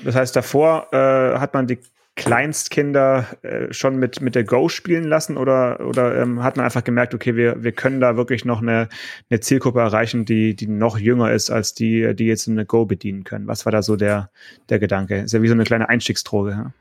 Das 0.04 0.14
heißt, 0.14 0.34
davor 0.34 0.88
äh, 0.92 1.38
hat 1.38 1.54
man 1.54 1.66
die 1.66 1.78
Kleinstkinder 2.14 3.26
äh, 3.42 3.72
schon 3.72 3.96
mit, 3.96 4.20
mit 4.20 4.34
der 4.34 4.44
Go 4.44 4.68
spielen 4.68 5.04
lassen 5.04 5.38
oder, 5.38 5.80
oder 5.86 6.20
ähm, 6.20 6.42
hat 6.42 6.56
man 6.56 6.64
einfach 6.64 6.84
gemerkt, 6.84 7.14
okay, 7.14 7.36
wir, 7.36 7.62
wir 7.64 7.72
können 7.72 8.00
da 8.00 8.16
wirklich 8.16 8.44
noch 8.44 8.60
eine, 8.60 8.88
eine 9.30 9.40
Zielgruppe 9.40 9.80
erreichen, 9.80 10.26
die, 10.26 10.54
die 10.54 10.66
noch 10.66 10.98
jünger 10.98 11.32
ist 11.32 11.50
als 11.50 11.72
die, 11.72 12.14
die 12.14 12.26
jetzt 12.26 12.48
eine 12.48 12.66
Go 12.66 12.84
bedienen 12.84 13.24
können? 13.24 13.46
Was 13.46 13.64
war 13.64 13.72
da 13.72 13.82
so 13.82 13.96
der, 13.96 14.30
der 14.68 14.78
Gedanke? 14.78 15.20
Ist 15.22 15.32
ja 15.32 15.40
wie 15.40 15.48
so 15.48 15.54
eine 15.54 15.64
kleine 15.64 15.88
Einstiegsdroge. 15.88 16.50
Ja? 16.50 16.72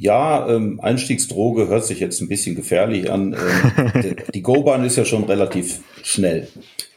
Ja, 0.00 0.48
ähm, 0.48 0.80
Einstiegsdroge 0.80 1.68
hört 1.68 1.84
sich 1.84 2.00
jetzt 2.00 2.22
ein 2.22 2.28
bisschen 2.28 2.56
gefährlich 2.56 3.10
an. 3.10 3.34
Ähm, 3.34 4.14
die 4.34 4.40
Go-Bahn 4.40 4.82
ist 4.82 4.96
ja 4.96 5.04
schon 5.04 5.24
relativ 5.24 5.80
schnell. 6.02 6.48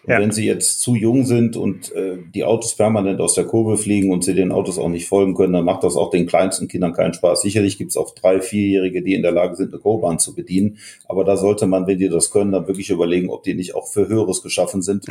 Ja. 0.08 0.20
Wenn 0.20 0.32
sie 0.32 0.46
jetzt 0.46 0.80
zu 0.80 0.96
jung 0.96 1.26
sind 1.26 1.58
und 1.58 1.94
äh, 1.94 2.18
die 2.34 2.46
Autos 2.46 2.76
permanent 2.76 3.20
aus 3.20 3.36
der 3.36 3.44
Kurve 3.44 3.76
fliegen 3.76 4.10
und 4.10 4.24
sie 4.24 4.34
den 4.34 4.54
Autos 4.54 4.80
auch 4.80 4.88
nicht 4.88 5.06
folgen 5.06 5.36
können, 5.36 5.52
dann 5.52 5.66
macht 5.66 5.84
das 5.84 5.98
auch 5.98 6.12
den 6.12 6.28
kleinsten 6.28 6.70
Kindern 6.70 6.94
keinen 6.94 7.14
Spaß. 7.14 7.42
Sicherlich 7.42 7.78
gibt 7.78 7.92
es 7.92 7.98
auch 7.98 8.16
drei, 8.16 8.40
vierjährige, 8.40 9.02
die 9.02 9.16
in 9.16 9.22
der 9.22 9.34
Lage 9.34 9.58
sind, 9.58 9.74
eine 9.74 9.82
Go-Bahn 9.82 10.18
zu 10.18 10.34
bedienen. 10.34 10.78
Aber 11.06 11.26
da 11.26 11.36
sollte 11.36 11.68
man, 11.68 11.88
wenn 11.88 12.00
die 12.00 12.08
das 12.08 12.32
können, 12.32 12.54
dann 12.54 12.68
wirklich 12.68 12.90
überlegen, 12.90 13.30
ob 13.30 13.44
die 13.44 13.54
nicht 13.54 13.76
auch 13.76 13.88
für 13.90 14.08
Höheres 14.08 14.42
geschaffen 14.42 14.82
sind, 14.82 15.08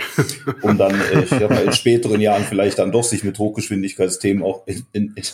um 0.62 0.79
dann, 0.79 0.94
äh, 0.94 1.25
ich 1.25 1.29
sag 1.29 1.50
mal, 1.50 1.65
in 1.65 1.73
späteren 1.73 2.23
Jahren 2.23 2.44
vielleicht 2.44 2.79
dann 2.79 2.91
doch 2.91 3.05
sich 3.05 3.23
mit 3.23 3.39
Hochgeschwindigkeitsthemen 3.39 4.43
auch 4.43 4.67
in, 4.67 4.87
in, 4.93 5.12
in 5.15 5.25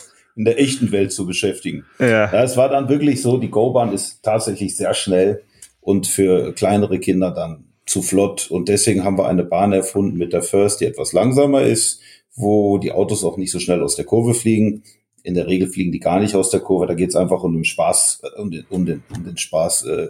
der 0.45 0.59
echten 0.59 0.91
Welt 0.91 1.11
zu 1.11 1.25
beschäftigen. 1.25 1.85
Ja. 1.99 2.31
ja. 2.31 2.43
Es 2.43 2.57
war 2.57 2.69
dann 2.69 2.89
wirklich 2.89 3.21
so, 3.21 3.37
die 3.37 3.49
Go-Bahn 3.49 3.93
ist 3.93 4.23
tatsächlich 4.23 4.75
sehr 4.75 4.93
schnell 4.93 5.43
und 5.81 6.07
für 6.07 6.53
kleinere 6.53 6.99
Kinder 6.99 7.31
dann 7.31 7.65
zu 7.85 8.01
flott. 8.01 8.49
Und 8.49 8.69
deswegen 8.69 9.03
haben 9.03 9.17
wir 9.17 9.27
eine 9.27 9.43
Bahn 9.43 9.73
erfunden 9.73 10.17
mit 10.17 10.33
der 10.33 10.43
First, 10.43 10.81
die 10.81 10.85
etwas 10.85 11.13
langsamer 11.13 11.63
ist, 11.63 12.01
wo 12.35 12.77
die 12.77 12.91
Autos 12.91 13.23
auch 13.23 13.37
nicht 13.37 13.51
so 13.51 13.59
schnell 13.59 13.81
aus 13.81 13.95
der 13.95 14.05
Kurve 14.05 14.33
fliegen. 14.33 14.83
In 15.23 15.33
der 15.33 15.47
Regel 15.47 15.67
fliegen 15.67 15.91
die 15.91 15.99
gar 15.99 16.19
nicht 16.19 16.35
aus 16.35 16.49
der 16.49 16.61
Kurve. 16.61 16.87
Da 16.87 16.93
geht 16.93 17.09
es 17.09 17.15
einfach 17.15 17.43
um 17.43 17.53
den 17.53 17.65
Spaß, 17.65 18.21
äh, 18.23 18.39
um 18.39 18.51
den, 18.51 18.65
um 18.69 18.85
den, 18.85 19.03
um 19.15 19.25
den 19.25 19.37
Spaß, 19.37 19.85
äh, 19.85 20.07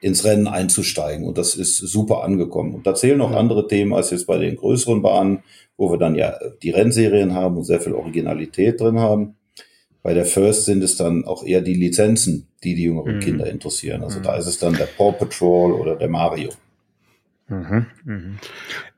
ins 0.00 0.24
Rennen 0.24 0.46
einzusteigen. 0.46 1.26
Und 1.26 1.38
das 1.38 1.54
ist 1.54 1.76
super 1.76 2.22
angekommen. 2.22 2.74
Und 2.74 2.86
da 2.86 2.94
zählen 2.94 3.18
noch 3.18 3.32
andere 3.32 3.66
Themen 3.66 3.94
als 3.94 4.10
jetzt 4.10 4.26
bei 4.26 4.36
den 4.36 4.56
größeren 4.56 5.00
Bahnen, 5.00 5.42
wo 5.76 5.90
wir 5.90 5.98
dann 5.98 6.14
ja 6.14 6.34
die 6.62 6.70
Rennserien 6.70 7.34
haben 7.34 7.56
und 7.56 7.64
sehr 7.64 7.80
viel 7.80 7.94
Originalität 7.94 8.80
drin 8.80 9.00
haben. 9.00 9.36
Bei 10.06 10.14
der 10.14 10.24
First 10.24 10.66
sind 10.66 10.84
es 10.84 10.94
dann 10.94 11.24
auch 11.24 11.42
eher 11.42 11.62
die 11.62 11.74
Lizenzen, 11.74 12.46
die 12.62 12.76
die 12.76 12.84
jüngeren 12.84 13.16
mhm. 13.16 13.20
Kinder 13.20 13.50
interessieren. 13.50 14.04
Also 14.04 14.20
mhm. 14.20 14.22
da 14.22 14.36
ist 14.36 14.46
es 14.46 14.56
dann 14.56 14.74
der 14.74 14.86
Paw 14.86 15.10
Patrol 15.10 15.72
oder 15.72 15.96
der 15.96 16.06
Mario. 16.06 16.50
Mhm, 17.48 17.86
mhm. 18.04 18.38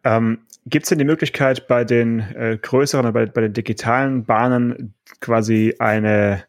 Ähm, 0.04 0.40
Gibt 0.68 0.84
es 0.84 0.88
denn 0.90 0.98
die 0.98 1.04
Möglichkeit, 1.04 1.66
bei 1.66 1.84
den 1.84 2.20
äh, 2.20 2.58
größeren, 2.60 3.12
bei, 3.12 3.26
bei 3.26 3.40
den 3.42 3.52
digitalen 3.52 4.24
Bahnen 4.24 4.94
quasi 5.20 5.74
eine, 5.78 6.44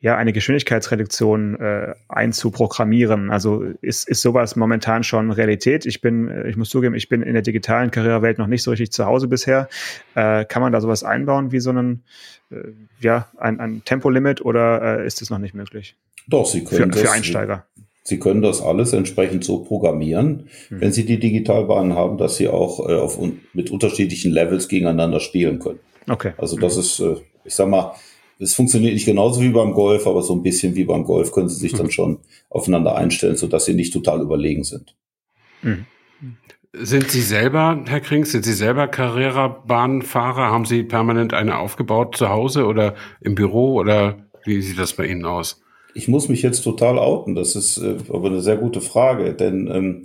ja, 0.00 0.16
eine 0.16 0.32
Geschwindigkeitsreduktion 0.32 1.60
äh, 1.60 1.94
einzuprogrammieren? 2.08 3.30
Also 3.30 3.62
ist, 3.82 4.08
ist 4.08 4.22
sowas 4.22 4.56
momentan 4.56 5.02
schon 5.02 5.30
Realität? 5.30 5.84
Ich 5.84 6.00
bin, 6.00 6.28
äh, 6.28 6.48
ich 6.48 6.56
muss 6.56 6.70
zugeben, 6.70 6.94
ich 6.94 7.08
bin 7.08 7.22
in 7.22 7.34
der 7.34 7.42
digitalen 7.42 7.90
Karrierewelt 7.90 8.38
noch 8.38 8.46
nicht 8.46 8.62
so 8.62 8.70
richtig 8.70 8.92
zu 8.92 9.04
Hause 9.04 9.28
bisher. 9.28 9.68
Äh, 10.14 10.46
kann 10.46 10.62
man 10.62 10.72
da 10.72 10.80
sowas 10.80 11.04
einbauen 11.04 11.52
wie 11.52 11.60
so 11.60 11.70
einen, 11.70 12.04
äh, 12.50 12.56
ja, 13.00 13.28
ein, 13.36 13.60
ein 13.60 13.84
Tempolimit 13.84 14.40
oder 14.40 15.00
äh, 15.00 15.06
ist 15.06 15.20
das 15.20 15.28
noch 15.28 15.38
nicht 15.38 15.54
möglich? 15.54 15.96
Doch, 16.26 16.46
Sie 16.46 16.64
können 16.64 16.92
für, 16.92 17.00
für 17.00 17.10
Einsteiger. 17.10 17.66
Sie 18.08 18.18
können 18.18 18.40
das 18.40 18.62
alles 18.62 18.94
entsprechend 18.94 19.44
so 19.44 19.58
programmieren, 19.58 20.48
mhm. 20.70 20.80
wenn 20.80 20.92
Sie 20.92 21.04
die 21.04 21.18
Digitalbahnen 21.18 21.92
haben, 21.92 22.16
dass 22.16 22.36
Sie 22.36 22.48
auch 22.48 22.88
äh, 22.88 22.94
auf, 22.94 23.18
mit 23.52 23.70
unterschiedlichen 23.70 24.32
Levels 24.32 24.68
gegeneinander 24.68 25.20
spielen 25.20 25.58
können. 25.58 25.80
Okay. 26.08 26.32
Also 26.38 26.56
das 26.56 26.76
mhm. 26.76 26.80
ist, 26.80 27.00
äh, 27.00 27.16
ich 27.44 27.54
sag 27.54 27.68
mal, 27.68 27.92
es 28.38 28.54
funktioniert 28.54 28.94
nicht 28.94 29.04
genauso 29.04 29.42
wie 29.42 29.50
beim 29.50 29.74
Golf, 29.74 30.06
aber 30.06 30.22
so 30.22 30.34
ein 30.34 30.42
bisschen 30.42 30.74
wie 30.74 30.84
beim 30.84 31.04
Golf 31.04 31.32
können 31.32 31.50
Sie 31.50 31.60
sich 31.60 31.74
mhm. 31.74 31.76
dann 31.76 31.90
schon 31.90 32.18
aufeinander 32.48 32.96
einstellen, 32.96 33.36
sodass 33.36 33.66
Sie 33.66 33.74
nicht 33.74 33.92
total 33.92 34.22
überlegen 34.22 34.64
sind. 34.64 34.96
Mhm. 35.60 35.84
Sind 36.72 37.10
Sie 37.10 37.20
selber, 37.20 37.84
Herr 37.86 38.00
Krings, 38.00 38.32
sind 38.32 38.46
Sie 38.46 38.54
selber 38.54 38.88
Carrera-Bahnfahrer? 38.88 40.46
Haben 40.50 40.64
Sie 40.64 40.82
permanent 40.82 41.34
eine 41.34 41.58
aufgebaut 41.58 42.16
zu 42.16 42.30
Hause 42.30 42.64
oder 42.64 42.94
im 43.20 43.34
Büro 43.34 43.74
oder 43.74 44.16
wie 44.46 44.62
sieht 44.62 44.78
das 44.78 44.94
bei 44.94 45.04
Ihnen 45.04 45.26
aus? 45.26 45.60
Ich 45.98 46.06
muss 46.06 46.28
mich 46.28 46.42
jetzt 46.42 46.60
total 46.60 46.96
outen. 46.96 47.34
Das 47.34 47.56
ist 47.56 47.76
äh, 47.78 47.96
aber 48.10 48.28
eine 48.28 48.40
sehr 48.40 48.56
gute 48.56 48.80
Frage, 48.80 49.34
denn 49.34 49.66
ähm, 49.66 50.04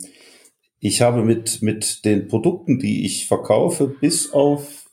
ich 0.79 1.03
habe 1.03 1.23
mit, 1.23 1.61
mit 1.61 2.03
den 2.03 2.27
Produkten, 2.27 2.79
die 2.79 3.05
ich 3.05 3.27
verkaufe, 3.27 3.87
bis 3.87 4.33
auf, 4.33 4.89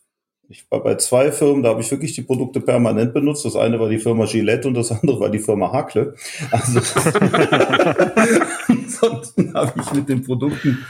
ich 0.50 0.70
war 0.70 0.82
bei 0.82 0.96
zwei 0.96 1.32
Firmen, 1.32 1.62
da 1.62 1.70
habe 1.70 1.80
ich 1.80 1.90
wirklich 1.90 2.14
die 2.14 2.20
Produkte 2.20 2.60
permanent 2.60 3.14
benutzt. 3.14 3.46
Das 3.46 3.56
eine 3.56 3.80
war 3.80 3.88
die 3.88 3.98
Firma 3.98 4.26
Gillette 4.26 4.68
und 4.68 4.74
das 4.74 4.92
andere 4.92 5.18
war 5.20 5.30
die 5.30 5.38
Firma 5.38 5.72
Hakle. 5.72 6.16
Also 6.50 6.80
ansonsten 8.68 9.54
habe 9.54 9.80
ich 9.80 9.92
mit 9.94 10.06
den 10.06 10.22
Produkten 10.22 10.84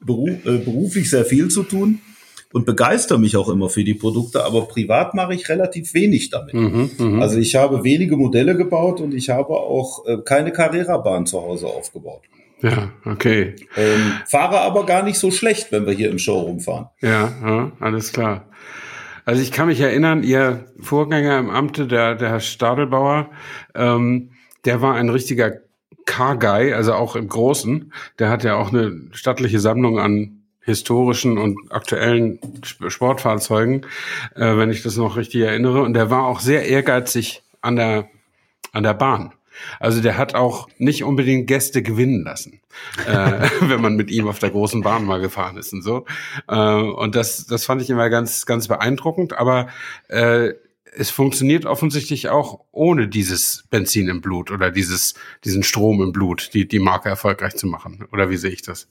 beruf, 0.00 0.30
äh, 0.46 0.56
beruflich 0.56 1.10
sehr 1.10 1.26
viel 1.26 1.48
zu 1.48 1.64
tun 1.64 2.00
und 2.52 2.66
begeister 2.66 3.18
mich 3.18 3.36
auch 3.36 3.48
immer 3.48 3.68
für 3.68 3.84
die 3.84 3.94
Produkte, 3.94 4.44
aber 4.44 4.62
privat 4.62 5.14
mache 5.14 5.34
ich 5.34 5.48
relativ 5.48 5.94
wenig 5.94 6.30
damit. 6.30 6.54
Mhm, 6.54 6.90
mh. 6.98 7.22
Also 7.22 7.38
ich 7.38 7.54
habe 7.54 7.84
wenige 7.84 8.16
Modelle 8.16 8.56
gebaut 8.56 9.00
und 9.00 9.14
ich 9.14 9.30
habe 9.30 9.54
auch 9.54 10.06
äh, 10.06 10.18
keine 10.24 10.52
Carrera-Bahn 10.52 11.26
zu 11.26 11.40
Hause 11.40 11.66
aufgebaut. 11.66 12.22
Ja, 12.62 12.90
okay. 13.06 13.54
Ähm, 13.76 14.12
fahre 14.26 14.60
aber 14.60 14.84
gar 14.84 15.02
nicht 15.02 15.18
so 15.18 15.30
schlecht, 15.30 15.72
wenn 15.72 15.86
wir 15.86 15.94
hier 15.94 16.10
im 16.10 16.18
Showroom 16.18 16.60
fahren. 16.60 16.88
Ja, 17.00 17.32
ja 17.42 17.72
alles 17.80 18.12
klar. 18.12 18.46
Also 19.24 19.42
ich 19.42 19.52
kann 19.52 19.68
mich 19.68 19.80
erinnern, 19.80 20.22
Ihr 20.22 20.66
Vorgänger 20.80 21.38
im 21.38 21.50
Amte, 21.50 21.86
der, 21.86 22.16
der 22.16 22.30
Herr 22.30 22.40
Stadelbauer, 22.40 23.30
ähm, 23.74 24.32
der 24.64 24.82
war 24.82 24.94
ein 24.94 25.08
richtiger 25.08 25.52
Car-Guy, 26.04 26.72
also 26.72 26.94
auch 26.94 27.16
im 27.16 27.28
Großen. 27.28 27.92
Der 28.18 28.28
hat 28.28 28.44
ja 28.44 28.56
auch 28.56 28.72
eine 28.72 29.08
stattliche 29.12 29.60
Sammlung 29.60 29.98
an 29.98 30.39
historischen 30.70 31.38
und 31.38 31.72
aktuellen 31.72 32.38
Sportfahrzeugen, 32.62 33.86
äh, 34.34 34.56
wenn 34.56 34.70
ich 34.70 34.82
das 34.82 34.96
noch 34.96 35.16
richtig 35.16 35.42
erinnere. 35.42 35.82
Und 35.82 35.94
der 35.94 36.10
war 36.10 36.26
auch 36.26 36.40
sehr 36.40 36.66
ehrgeizig 36.66 37.42
an 37.60 37.76
der, 37.76 38.08
an 38.72 38.82
der 38.82 38.94
Bahn. 38.94 39.32
Also 39.78 40.00
der 40.00 40.16
hat 40.16 40.34
auch 40.34 40.68
nicht 40.78 41.04
unbedingt 41.04 41.46
Gäste 41.46 41.82
gewinnen 41.82 42.24
lassen, 42.24 42.60
äh, 43.06 43.48
wenn 43.60 43.80
man 43.80 43.96
mit 43.96 44.10
ihm 44.10 44.28
auf 44.28 44.38
der 44.38 44.50
großen 44.50 44.82
Bahn 44.82 45.04
mal 45.04 45.20
gefahren 45.20 45.56
ist 45.56 45.72
und 45.72 45.82
so. 45.82 46.06
Äh, 46.48 46.56
und 46.56 47.14
das, 47.14 47.46
das 47.46 47.64
fand 47.64 47.82
ich 47.82 47.90
immer 47.90 48.10
ganz, 48.10 48.46
ganz 48.46 48.68
beeindruckend. 48.68 49.34
Aber 49.34 49.68
äh, 50.08 50.54
es 50.92 51.10
funktioniert 51.10 51.66
offensichtlich 51.66 52.28
auch 52.28 52.60
ohne 52.72 53.08
dieses 53.08 53.64
Benzin 53.70 54.08
im 54.08 54.20
Blut 54.20 54.50
oder 54.50 54.70
dieses, 54.70 55.14
diesen 55.44 55.62
Strom 55.62 56.02
im 56.02 56.12
Blut, 56.12 56.50
die, 56.54 56.66
die 56.66 56.80
Marke 56.80 57.08
erfolgreich 57.08 57.56
zu 57.56 57.66
machen. 57.66 58.06
Oder 58.12 58.30
wie 58.30 58.36
sehe 58.36 58.50
ich 58.50 58.62
das? 58.62 58.88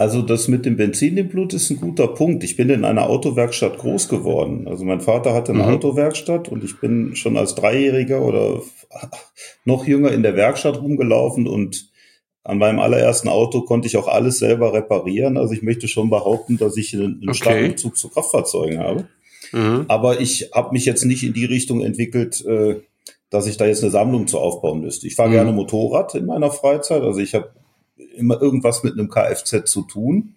Also 0.00 0.22
das 0.22 0.48
mit 0.48 0.64
dem 0.64 0.78
Benzin 0.78 1.18
im 1.18 1.28
Blut 1.28 1.52
ist 1.52 1.68
ein 1.68 1.78
guter 1.78 2.08
Punkt. 2.08 2.42
Ich 2.42 2.56
bin 2.56 2.70
in 2.70 2.86
einer 2.86 3.10
Autowerkstatt 3.10 3.76
groß 3.76 4.08
geworden. 4.08 4.66
Also 4.66 4.82
mein 4.86 5.02
Vater 5.02 5.34
hatte 5.34 5.52
eine 5.52 5.64
mhm. 5.64 5.74
Autowerkstatt 5.74 6.48
und 6.48 6.64
ich 6.64 6.80
bin 6.80 7.14
schon 7.16 7.36
als 7.36 7.54
Dreijähriger 7.54 8.22
oder 8.22 8.62
noch 9.66 9.86
jünger 9.86 10.10
in 10.12 10.22
der 10.22 10.36
Werkstatt 10.36 10.80
rumgelaufen 10.80 11.46
und 11.46 11.90
an 12.44 12.56
meinem 12.56 12.78
allerersten 12.78 13.28
Auto 13.28 13.60
konnte 13.60 13.88
ich 13.88 13.98
auch 13.98 14.08
alles 14.08 14.38
selber 14.38 14.72
reparieren. 14.72 15.36
Also 15.36 15.52
ich 15.52 15.60
möchte 15.60 15.86
schon 15.86 16.08
behaupten, 16.08 16.56
dass 16.56 16.78
ich 16.78 16.94
einen, 16.94 17.20
okay. 17.22 17.34
starken 17.34 17.68
Bezug 17.72 17.98
zu 17.98 18.08
Kraftfahrzeugen 18.08 18.78
habe. 18.78 19.06
Mhm. 19.52 19.84
Aber 19.88 20.18
ich 20.18 20.48
habe 20.54 20.72
mich 20.72 20.86
jetzt 20.86 21.04
nicht 21.04 21.24
in 21.24 21.34
die 21.34 21.44
Richtung 21.44 21.82
entwickelt, 21.82 22.42
äh, 22.46 22.76
dass 23.28 23.46
ich 23.46 23.58
da 23.58 23.66
jetzt 23.66 23.82
eine 23.82 23.90
Sammlung 23.92 24.28
zu 24.28 24.38
aufbauen 24.38 24.80
müsste. 24.80 25.06
Ich 25.06 25.14
fahre 25.14 25.28
mhm. 25.28 25.34
gerne 25.34 25.52
Motorrad 25.52 26.14
in 26.14 26.24
meiner 26.24 26.50
Freizeit. 26.50 27.02
Also 27.02 27.20
ich 27.20 27.34
habe 27.34 27.50
immer 28.16 28.40
irgendwas 28.40 28.82
mit 28.82 28.94
einem 28.94 29.08
Kfz 29.08 29.70
zu 29.70 29.82
tun. 29.82 30.34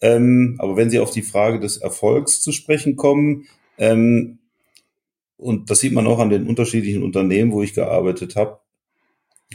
Ähm, 0.00 0.56
aber 0.58 0.76
wenn 0.76 0.90
Sie 0.90 0.98
auf 0.98 1.10
die 1.10 1.22
Frage 1.22 1.60
des 1.60 1.76
Erfolgs 1.76 2.40
zu 2.40 2.52
sprechen 2.52 2.96
kommen, 2.96 3.46
ähm, 3.78 4.38
und 5.36 5.70
das 5.70 5.80
sieht 5.80 5.92
man 5.92 6.06
auch 6.06 6.18
an 6.18 6.30
den 6.30 6.46
unterschiedlichen 6.46 7.02
Unternehmen, 7.02 7.52
wo 7.52 7.62
ich 7.62 7.74
gearbeitet 7.74 8.36
habe, 8.36 8.58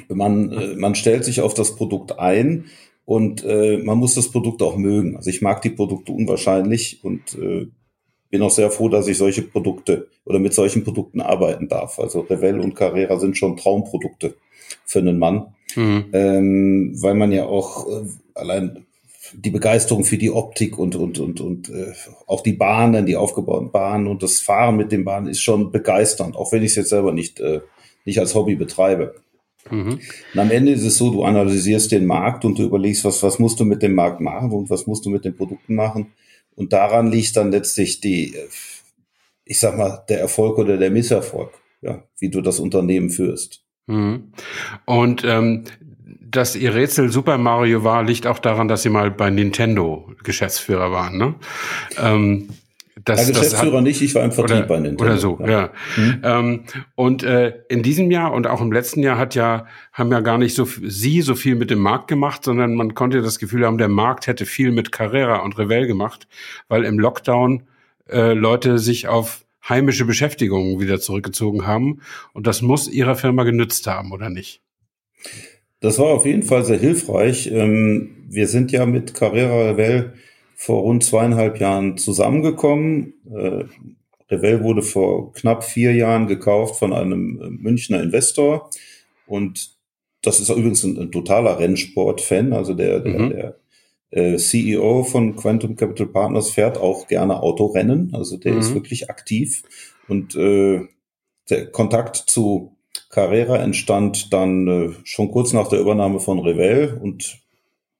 man, 0.09 0.51
äh, 0.51 0.75
man 0.75 0.95
stellt 0.95 1.23
sich 1.25 1.41
auf 1.41 1.53
das 1.53 1.75
Produkt 1.75 2.19
ein 2.19 2.65
und 3.05 3.43
äh, 3.43 3.77
man 3.77 3.97
muss 3.97 4.15
das 4.15 4.29
Produkt 4.29 4.61
auch 4.61 4.77
mögen. 4.77 5.15
Also 5.15 5.29
ich 5.29 5.41
mag 5.41 5.61
die 5.61 5.69
Produkte 5.69 6.11
unwahrscheinlich 6.11 7.03
und 7.03 7.35
äh, 7.35 7.67
bin 8.29 8.41
auch 8.41 8.51
sehr 8.51 8.71
froh, 8.71 8.89
dass 8.89 9.07
ich 9.07 9.17
solche 9.17 9.43
Produkte 9.43 10.09
oder 10.25 10.39
mit 10.39 10.53
solchen 10.53 10.83
Produkten 10.83 11.21
arbeiten 11.21 11.69
darf. 11.69 11.99
Also 11.99 12.21
Revell 12.21 12.59
und 12.59 12.75
Carrera 12.75 13.19
sind 13.19 13.37
schon 13.37 13.55
Traumprodukte 13.55 14.35
für 14.85 14.99
einen 14.99 15.19
Mann, 15.19 15.54
mhm. 15.75 16.05
ähm, 16.13 16.97
weil 17.01 17.15
man 17.15 17.31
ja 17.31 17.45
auch 17.45 17.87
äh, 17.87 18.05
allein 18.33 18.85
die 19.33 19.49
Begeisterung 19.49 20.03
für 20.03 20.17
die 20.17 20.31
Optik 20.31 20.77
und 20.77 20.95
und 20.95 21.19
und 21.19 21.41
und 21.41 21.69
äh, 21.69 21.93
auch 22.27 22.41
die 22.41 22.53
Bahnen, 22.53 23.05
die 23.05 23.15
aufgebauten 23.15 23.71
Bahnen 23.71 24.07
und 24.07 24.21
das 24.21 24.39
Fahren 24.39 24.77
mit 24.77 24.91
den 24.91 25.03
Bahnen 25.03 25.27
ist 25.27 25.41
schon 25.41 25.71
begeisternd, 25.71 26.35
auch 26.35 26.51
wenn 26.51 26.63
ich 26.63 26.71
es 26.71 26.75
jetzt 26.75 26.89
selber 26.89 27.11
nicht 27.11 27.39
äh, 27.39 27.61
nicht 28.05 28.19
als 28.19 28.35
Hobby 28.35 28.55
betreibe. 28.55 29.15
Mhm. 29.71 29.99
Und 30.33 30.39
am 30.39 30.51
Ende 30.51 30.73
ist 30.73 30.83
es 30.83 30.97
so, 30.97 31.09
du 31.09 31.23
analysierst 31.23 31.91
den 31.91 32.05
Markt 32.05 32.45
und 32.45 32.59
du 32.59 32.63
überlegst, 32.63 33.03
was 33.03 33.23
was 33.23 33.39
musst 33.39 33.59
du 33.59 33.65
mit 33.65 33.81
dem 33.81 33.95
Markt 33.95 34.21
machen 34.21 34.51
und 34.51 34.69
was 34.69 34.85
musst 34.85 35.05
du 35.05 35.09
mit 35.09 35.25
den 35.25 35.35
Produkten 35.35 35.75
machen 35.75 36.13
und 36.55 36.73
daran 36.73 37.11
liegt 37.11 37.35
dann 37.35 37.51
letztlich 37.51 37.99
die, 37.99 38.35
äh, 38.35 38.47
ich 39.43 39.59
sag 39.59 39.77
mal, 39.77 40.03
der 40.09 40.19
Erfolg 40.19 40.57
oder 40.57 40.77
der 40.77 40.91
Misserfolg, 40.91 41.51
ja, 41.81 42.03
wie 42.17 42.29
du 42.29 42.41
das 42.41 42.59
Unternehmen 42.59 43.09
führst. 43.09 43.64
Mhm. 43.87 44.31
Und 44.85 45.23
ähm, 45.23 45.63
dass 46.21 46.55
ihr 46.55 46.73
Rätsel 46.73 47.09
Super 47.09 47.37
Mario 47.37 47.83
war, 47.83 48.03
liegt 48.03 48.27
auch 48.27 48.39
daran, 48.39 48.67
dass 48.67 48.83
sie 48.83 48.89
mal 48.89 49.11
bei 49.11 49.29
Nintendo 49.29 50.11
Geschäftsführer 50.23 50.91
waren, 50.91 51.17
ne? 51.17 51.35
Ähm, 51.97 52.49
das, 53.03 53.27
ja, 53.27 53.33
Geschäftsführer 53.33 53.77
hat, 53.77 53.83
nicht, 53.83 54.01
ich 54.01 54.15
war 54.15 54.23
im 54.23 54.31
Vertrieb 54.31 54.57
oder, 54.57 54.67
bei 54.67 54.79
Nintendo. 54.79 55.03
Oder 55.03 55.17
so, 55.17 55.37
ja. 55.41 55.49
ja. 55.49 55.69
Hm. 55.95 56.21
Ähm, 56.23 56.63
und 56.95 57.23
äh, 57.23 57.53
in 57.67 57.83
diesem 57.83 58.09
Jahr 58.09 58.33
und 58.33 58.47
auch 58.47 58.61
im 58.61 58.71
letzten 58.71 59.03
Jahr 59.03 59.17
hat 59.17 59.35
ja, 59.35 59.67
haben 59.91 60.11
ja 60.11 60.21
gar 60.21 60.37
nicht 60.37 60.55
so 60.55 60.65
sie 60.65 61.21
so 61.21 61.35
viel 61.35 61.55
mit 61.55 61.69
dem 61.69 61.79
Markt 61.79 62.07
gemacht, 62.07 62.43
sondern 62.43 62.73
man 62.73 62.95
konnte 62.95 63.21
das 63.21 63.37
Gefühl 63.37 63.65
haben, 63.65 63.77
der 63.77 63.89
Markt 63.89 64.27
hätte 64.27 64.45
viel 64.45 64.71
mit 64.71 64.91
Carrera 64.93 65.39
und 65.39 65.57
Revell 65.57 65.87
gemacht, 65.87 66.27
weil 66.69 66.85
im 66.85 66.97
Lockdown 66.97 67.63
äh, 68.09 68.33
Leute 68.33 68.79
sich 68.79 69.07
auf 69.07 69.44
heimische 69.67 70.05
Beschäftigungen 70.05 70.79
wieder 70.79 70.99
zurückgezogen 70.99 71.65
haben. 71.65 72.01
Und 72.33 72.47
das 72.47 72.61
muss 72.61 72.87
ihrer 72.87 73.15
Firma 73.15 73.43
genützt 73.43 73.87
haben, 73.87 74.11
oder 74.11 74.29
nicht? 74.29 74.61
Das 75.79 75.99
war 75.99 76.07
auf 76.07 76.25
jeden 76.25 76.43
Fall 76.43 76.65
sehr 76.65 76.79
hilfreich. 76.79 77.49
Ähm, 77.51 78.25
wir 78.27 78.47
sind 78.47 78.71
ja 78.71 78.85
mit 78.85 79.13
Carrera 79.13 79.71
Revell 79.71 80.13
vor 80.55 80.81
rund 80.81 81.03
zweieinhalb 81.03 81.59
Jahren 81.59 81.97
zusammengekommen. 81.97 83.13
Äh, 83.29 83.65
Revell 84.29 84.63
wurde 84.63 84.81
vor 84.81 85.33
knapp 85.33 85.63
vier 85.63 85.93
Jahren 85.93 86.27
gekauft 86.27 86.79
von 86.79 86.93
einem 86.93 87.59
Münchner 87.61 88.01
Investor. 88.01 88.69
Und 89.27 89.75
das 90.21 90.39
ist 90.39 90.49
übrigens 90.49 90.83
ein, 90.83 90.97
ein 90.97 91.11
totaler 91.11 91.59
Rennsport-Fan. 91.59 92.53
Also 92.53 92.73
der, 92.73 92.99
der, 93.01 93.19
mhm. 93.19 93.29
der 93.29 93.59
äh, 94.15 94.37
CEO 94.37 95.03
von 95.03 95.35
Quantum 95.35 95.75
Capital 95.75 96.07
Partners 96.07 96.49
fährt 96.49 96.77
auch 96.77 97.07
gerne 97.07 97.43
Autorennen. 97.43 98.15
Also 98.15 98.37
der 98.37 98.53
mhm. 98.53 98.59
ist 98.59 98.73
wirklich 98.73 99.09
aktiv. 99.09 99.63
Und 100.07 100.35
äh, 100.35 100.81
der 101.49 101.71
Kontakt 101.71 102.15
zu 102.15 102.77
Carrera 103.09 103.57
entstand 103.57 104.31
dann 104.33 104.67
äh, 104.67 104.93
schon 105.03 105.31
kurz 105.31 105.51
nach 105.51 105.67
der 105.67 105.79
Übernahme 105.79 106.21
von 106.21 106.39
Revell 106.39 106.97
und 107.01 107.41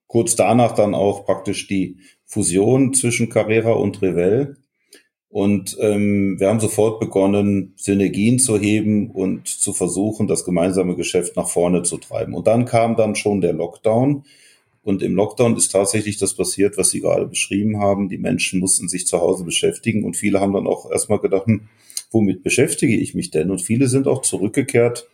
kurz 0.07 0.37
danach 0.37 0.71
dann 0.71 0.95
auch 0.95 1.25
praktisch 1.25 1.67
die 1.67 1.97
Fusion 2.25 2.93
zwischen 2.93 3.29
Carrera 3.29 3.73
und 3.73 4.01
Revell. 4.01 4.55
Und 5.27 5.75
ähm, 5.81 6.39
wir 6.39 6.47
haben 6.47 6.61
sofort 6.61 7.01
begonnen, 7.01 7.73
Synergien 7.75 8.39
zu 8.39 8.57
heben 8.57 9.11
und 9.11 9.49
zu 9.49 9.73
versuchen, 9.73 10.27
das 10.27 10.45
gemeinsame 10.45 10.95
Geschäft 10.95 11.35
nach 11.35 11.49
vorne 11.49 11.83
zu 11.83 11.97
treiben. 11.97 12.33
Und 12.33 12.47
dann 12.47 12.63
kam 12.63 12.95
dann 12.95 13.15
schon 13.15 13.41
der 13.41 13.51
Lockdown. 13.51 14.23
Und 14.85 15.01
im 15.01 15.15
Lockdown 15.15 15.57
ist 15.57 15.69
tatsächlich 15.69 16.17
das 16.17 16.35
passiert, 16.35 16.77
was 16.77 16.91
Sie 16.91 17.01
gerade 17.01 17.25
beschrieben 17.25 17.79
haben. 17.79 18.07
Die 18.07 18.19
Menschen 18.19 18.59
mussten 18.59 18.87
sich 18.87 19.07
zu 19.07 19.19
Hause 19.19 19.43
beschäftigen 19.43 20.03
und 20.03 20.15
viele 20.15 20.39
haben 20.39 20.53
dann 20.53 20.67
auch 20.67 20.91
erstmal 20.91 21.17
gedacht, 21.17 21.47
hm, 21.47 21.61
womit 22.11 22.43
beschäftige 22.43 22.95
ich 22.95 23.15
mich 23.15 23.31
denn? 23.31 23.49
Und 23.49 23.63
viele 23.63 23.87
sind 23.87 24.07
auch 24.07 24.21
zurückgekehrt 24.21 25.09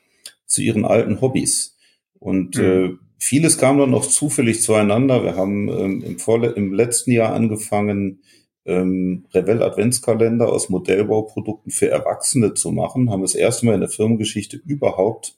zu 0.45 0.61
ihren 0.61 0.83
alten 0.83 1.21
Hobbys. 1.21 1.77
Und 2.19 2.57
mhm. 2.57 2.63
äh, 2.63 2.89
vieles 3.17 3.57
kam 3.57 3.77
dann 3.77 3.91
noch 3.91 4.05
zufällig 4.05 4.61
zueinander. 4.61 5.23
Wir 5.23 5.37
haben 5.37 5.69
ähm, 5.69 6.03
im, 6.03 6.19
Vorle 6.19 6.49
im 6.49 6.73
letzten 6.73 7.11
Jahr 7.11 7.31
angefangen, 7.31 8.19
ähm, 8.65 9.23
Revell 9.33 9.63
Adventskalender 9.63 10.49
aus 10.49 10.67
Modellbauprodukten 10.67 11.71
für 11.71 11.87
Erwachsene 11.87 12.55
zu 12.55 12.73
machen, 12.73 13.09
haben 13.09 13.21
das 13.21 13.35
erste 13.35 13.65
Mal 13.65 13.75
in 13.75 13.81
der 13.81 13.89
Firmengeschichte 13.89 14.57
überhaupt 14.57 15.37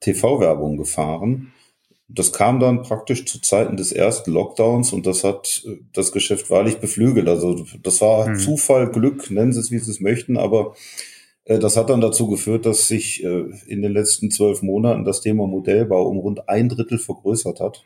TV-Werbung 0.00 0.78
gefahren. 0.78 1.52
Das 2.14 2.32
kam 2.32 2.60
dann 2.60 2.82
praktisch 2.82 3.24
zu 3.26 3.40
Zeiten 3.40 3.76
des 3.76 3.90
ersten 3.90 4.30
Lockdowns 4.30 4.92
und 4.92 5.06
das 5.06 5.24
hat 5.24 5.62
äh, 5.66 5.78
das 5.92 6.12
Geschäft 6.12 6.50
wahrlich 6.50 6.78
beflügelt. 6.78 7.28
Also 7.28 7.64
das 7.82 8.00
war 8.00 8.26
hm. 8.26 8.38
Zufall, 8.38 8.90
Glück, 8.90 9.30
nennen 9.30 9.52
Sie 9.52 9.60
es, 9.60 9.70
wie 9.70 9.78
Sie 9.78 9.90
es 9.90 10.00
möchten, 10.00 10.36
aber 10.36 10.74
äh, 11.44 11.58
das 11.58 11.76
hat 11.76 11.90
dann 11.90 12.00
dazu 12.00 12.28
geführt, 12.28 12.66
dass 12.66 12.88
sich 12.88 13.24
äh, 13.24 13.44
in 13.66 13.82
den 13.82 13.92
letzten 13.92 14.30
zwölf 14.30 14.62
Monaten 14.62 15.04
das 15.04 15.20
Thema 15.20 15.46
Modellbau 15.46 16.06
um 16.06 16.18
rund 16.18 16.48
ein 16.48 16.68
Drittel 16.68 16.98
vergrößert 16.98 17.60
hat. 17.60 17.84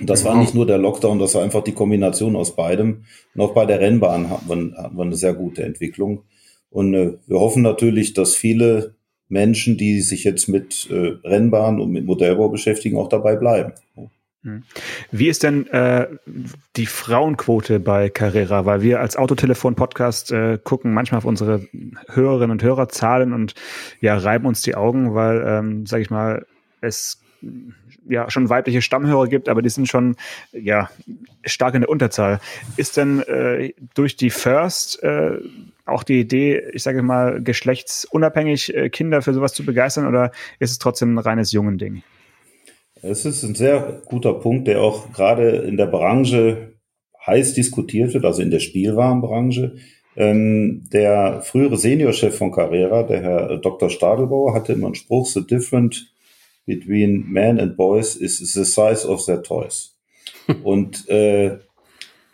Das 0.00 0.24
war 0.24 0.36
nicht 0.36 0.54
nur 0.54 0.64
der 0.64 0.78
Lockdown, 0.78 1.18
das 1.18 1.34
war 1.34 1.42
einfach 1.42 1.64
die 1.64 1.72
Kombination 1.72 2.36
aus 2.36 2.54
beidem. 2.54 3.04
Und 3.34 3.40
auch 3.40 3.52
bei 3.52 3.66
der 3.66 3.80
Rennbahn 3.80 4.30
hatten 4.30 4.48
wir, 4.48 4.82
hatten 4.82 4.96
wir 4.96 5.02
eine 5.02 5.16
sehr 5.16 5.34
gute 5.34 5.64
Entwicklung. 5.64 6.22
Und 6.70 6.94
äh, 6.94 7.14
wir 7.26 7.40
hoffen 7.40 7.62
natürlich, 7.62 8.14
dass 8.14 8.36
viele 8.36 8.94
Menschen, 9.28 9.76
die 9.76 10.00
sich 10.00 10.24
jetzt 10.24 10.48
mit 10.48 10.88
äh, 10.90 11.16
Rennbahn 11.26 11.80
und 11.80 11.90
mit 11.90 12.06
Modellbau 12.06 12.48
beschäftigen, 12.48 12.96
auch 12.96 13.08
dabei 13.08 13.36
bleiben. 13.36 13.72
Hm. 14.42 14.62
Wie 15.10 15.28
ist 15.28 15.42
denn 15.42 15.66
äh, 15.68 16.06
die 16.76 16.86
Frauenquote 16.86 17.80
bei 17.80 18.08
Carrera? 18.08 18.64
Weil 18.64 18.82
wir 18.82 19.00
als 19.00 19.16
Autotelefon-Podcast 19.16 20.32
äh, 20.32 20.58
gucken 20.62 20.94
manchmal 20.94 21.18
auf 21.18 21.24
unsere 21.24 21.66
Hörerinnen 22.08 22.52
und 22.52 22.62
Hörerzahlen 22.62 23.32
und 23.32 23.54
ja, 24.00 24.16
reiben 24.16 24.46
uns 24.46 24.62
die 24.62 24.76
Augen, 24.76 25.14
weil, 25.14 25.44
ähm, 25.46 25.86
sage 25.86 26.02
ich 26.02 26.10
mal, 26.10 26.46
es 26.80 27.20
ja 28.08 28.30
schon 28.30 28.48
weibliche 28.48 28.82
Stammhörer 28.82 29.28
gibt, 29.28 29.48
aber 29.48 29.62
die 29.62 29.68
sind 29.68 29.88
schon 29.88 30.16
ja 30.52 30.90
stark 31.44 31.74
in 31.74 31.82
der 31.82 31.90
Unterzahl. 31.90 32.40
Ist 32.76 32.96
denn 32.96 33.20
äh, 33.20 33.72
durch 33.94 34.16
die 34.16 34.30
First 34.30 35.02
äh, 35.02 35.38
auch 35.86 36.02
die 36.02 36.20
Idee, 36.20 36.62
ich 36.72 36.82
sage 36.82 37.02
mal, 37.02 37.42
geschlechtsunabhängig 37.42 38.74
äh, 38.74 38.90
Kinder 38.90 39.22
für 39.22 39.34
sowas 39.34 39.54
zu 39.54 39.64
begeistern 39.64 40.06
oder 40.06 40.32
ist 40.58 40.70
es 40.70 40.78
trotzdem 40.78 41.14
ein 41.14 41.18
reines 41.18 41.52
Jungen-Ding? 41.52 42.02
Es 43.02 43.24
ist 43.24 43.42
ein 43.44 43.54
sehr 43.54 44.02
guter 44.06 44.34
Punkt, 44.34 44.66
der 44.66 44.80
auch 44.80 45.12
gerade 45.12 45.48
in 45.58 45.76
der 45.76 45.86
Branche 45.86 46.74
heiß 47.26 47.54
diskutiert 47.54 48.14
wird, 48.14 48.24
also 48.24 48.42
in 48.42 48.50
der 48.50 48.58
Spielwarenbranche. 48.58 49.76
Ähm, 50.16 50.88
der 50.92 51.42
frühere 51.42 51.76
Seniorchef 51.76 52.36
von 52.36 52.50
Carrera, 52.50 53.04
der 53.04 53.22
Herr 53.22 53.58
Dr. 53.58 53.88
Stadelbauer, 53.88 54.52
hatte 54.52 54.72
immer 54.72 54.86
einen 54.86 54.96
Spruch, 54.96 55.28
the 55.28 55.46
difference 55.46 56.06
between 56.68 57.24
men 57.32 57.58
and 57.58 57.76
boys 57.76 58.14
is 58.14 58.38
the 58.52 58.64
size 58.64 59.08
of 59.08 59.24
their 59.24 59.42
toys. 59.42 59.96
Und 60.62 61.08
äh, 61.08 61.58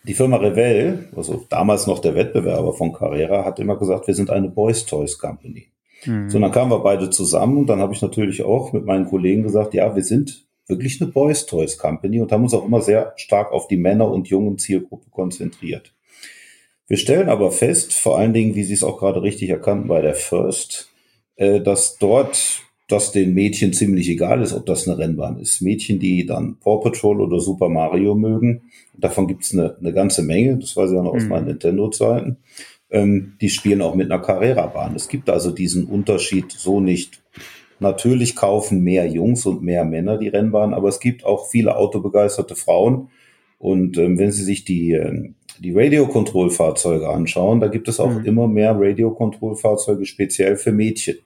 die 0.03 0.15
Firma 0.15 0.37
Revell, 0.37 1.09
also 1.17 1.47
damals 1.49 1.87
noch 1.87 2.01
der 2.01 2.15
Wettbewerber 2.15 2.75
von 2.75 2.93
Carrera, 2.93 3.45
hat 3.45 3.61
immer 3.61 3.77
gesagt, 3.77 4.07
wir 4.09 4.15
sind 4.15 4.31
eine 4.31 4.49
Boys 4.49 4.85
Toys 4.85 5.19
Company. 5.19 5.69
Mhm. 6.05 6.29
So, 6.29 6.39
dann 6.39 6.51
kamen 6.51 6.73
wir 6.73 6.81
beide 6.81 7.09
zusammen 7.11 7.59
und 7.59 7.67
dann 7.69 7.79
habe 7.79 7.95
ich 7.95 8.03
natürlich 8.03 8.43
auch 8.43 8.73
mit 8.73 8.85
meinen 8.85 9.07
Kollegen 9.07 9.45
gesagt, 9.45 9.73
ja, 9.73 9.95
wir 9.95 10.03
sind 10.03 10.45
wirklich 10.67 11.01
eine 11.01 11.11
Boys 11.11 11.47
Toys 11.47 11.79
Company 11.79 12.21
und 12.21 12.33
haben 12.33 12.43
uns 12.43 12.55
auch 12.55 12.67
immer 12.67 12.83
sehr 12.83 13.13
stark 13.17 13.53
auf 13.53 13.69
die 13.69 13.77
Männer- 13.77 14.11
und 14.11 14.29
jungen 14.29 14.59
Zielgruppe 14.59 15.11
konzentriert. 15.11 15.95
Wir 16.87 16.97
stellen 16.97 17.29
aber 17.29 17.51
fest, 17.51 17.95
vor 17.95 18.19
allen 18.19 18.35
Dingen, 18.35 18.57
wie 18.57 18.65
Sie 18.65 18.75
es 18.75 18.83
auch 18.83 18.99
gerade 18.99 19.23
richtig 19.23 19.49
erkannten 19.49 19.89
bei 19.89 20.03
der 20.03 20.15
First, 20.15 20.91
äh, 21.37 21.61
dass 21.61 21.99
dort 21.99 22.65
das 22.89 23.13
den 23.13 23.33
Mädchen 23.33 23.73
ziemlich 23.73 24.09
egal 24.09 24.43
ist, 24.43 24.53
ob 24.53 24.67
das 24.67 24.87
eine 24.87 24.99
Rennbahn 24.99 25.39
ist. 25.39 25.63
Mädchen, 25.63 25.99
die 25.99 26.27
dann 26.27 26.59
Paw 26.59 26.81
Patrol 26.83 27.21
oder 27.21 27.41
Super 27.41 27.69
Mario 27.69 28.15
mögen, 28.15 28.63
davon 28.97 29.27
gibt 29.27 29.45
es 29.45 29.53
eine, 29.53 29.77
eine 29.79 29.93
ganze 29.93 30.23
Menge, 30.23 30.59
das 30.59 30.77
weiß 30.77 30.91
ich 30.91 30.99
auch 30.99 31.05
noch 31.05 31.15
aus 31.15 31.23
mhm. 31.23 31.29
meinen 31.31 31.47
Nintendo-Zeiten, 31.47 32.37
ähm, 32.91 33.35
die 33.41 33.49
spielen 33.49 33.81
auch 33.81 33.95
mit 33.95 34.11
einer 34.11 34.21
Carrera-Bahn. 34.21 34.95
Es 34.95 35.09
gibt 35.09 35.31
also 35.31 35.51
diesen 35.51 35.87
Unterschied 35.87 36.53
so 36.53 36.81
nicht. 36.81 37.23
Natürlich 37.81 38.37
kaufen 38.37 38.83
mehr 38.83 39.07
Jungs 39.07 39.47
und 39.47 39.63
mehr 39.63 39.85
Männer 39.85 40.19
die 40.19 40.29
Rennbahn, 40.29 40.75
aber 40.75 40.89
es 40.89 41.01
gibt 41.01 41.25
auch 41.25 41.49
viele 41.49 41.77
autobegeisterte 41.77 42.55
Frauen. 42.55 43.09
Und 43.59 43.97
ähm, 43.97 44.19
wenn 44.19 44.31
Sie 44.31 44.45
sich 44.45 44.65
die, 44.65 44.93
ähm, 44.93 45.37
die 45.59 45.73
Radio-Control-Fahrzeuge 45.73 47.09
anschauen, 47.09 47.61
da 47.61 47.69
gibt 47.69 47.89
es 47.89 47.99
auch 47.99 48.13
mhm. 48.13 48.25
immer 48.27 48.47
mehr 48.47 48.77
Radio-Control-Fahrzeuge 48.79 50.05
speziell 50.05 50.57
für 50.57 50.71
Mädchen. 50.71 51.17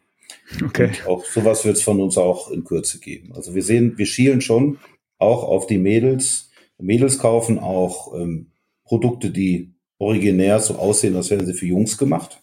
Okay. 0.64 0.90
Und 1.04 1.06
auch 1.06 1.24
sowas 1.24 1.64
wird 1.64 1.76
es 1.76 1.82
von 1.82 2.00
uns 2.00 2.16
auch 2.16 2.50
in 2.50 2.64
Kürze 2.64 2.98
geben. 3.00 3.32
Also 3.34 3.54
wir 3.54 3.62
sehen, 3.62 3.98
wir 3.98 4.06
schielen 4.06 4.40
schon 4.40 4.78
auch 5.18 5.44
auf 5.44 5.66
die 5.66 5.78
Mädels. 5.78 6.50
Mädels 6.78 7.18
kaufen 7.18 7.58
auch 7.58 8.14
ähm, 8.14 8.52
Produkte, 8.84 9.30
die 9.30 9.74
originär 9.98 10.60
so 10.60 10.76
aussehen, 10.76 11.16
als 11.16 11.30
wären 11.30 11.44
sie 11.44 11.54
für 11.54 11.66
Jungs 11.66 11.98
gemacht. 11.98 12.40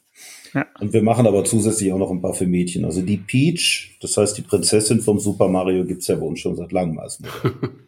Ja. 0.54 0.66
Und 0.80 0.94
wir 0.94 1.02
machen 1.02 1.28
aber 1.28 1.44
zusätzlich 1.44 1.92
auch 1.92 1.98
noch 1.98 2.12
ein 2.12 2.22
paar 2.22 2.34
für 2.34 2.46
Mädchen. 2.46 2.86
Also 2.86 3.02
die 3.02 3.18
Peach, 3.18 3.98
das 4.02 4.16
heißt 4.16 4.38
die 4.38 4.42
Prinzessin 4.42 5.02
vom 5.02 5.20
Super 5.20 5.48
Mario, 5.48 5.86
gibt's 5.86 6.08
ja 6.08 6.16
bei 6.16 6.26
uns 6.26 6.40
schon 6.40 6.56
seit 6.56 6.72
langem 6.72 7.00
als 7.00 7.20
Modell. 7.20 7.72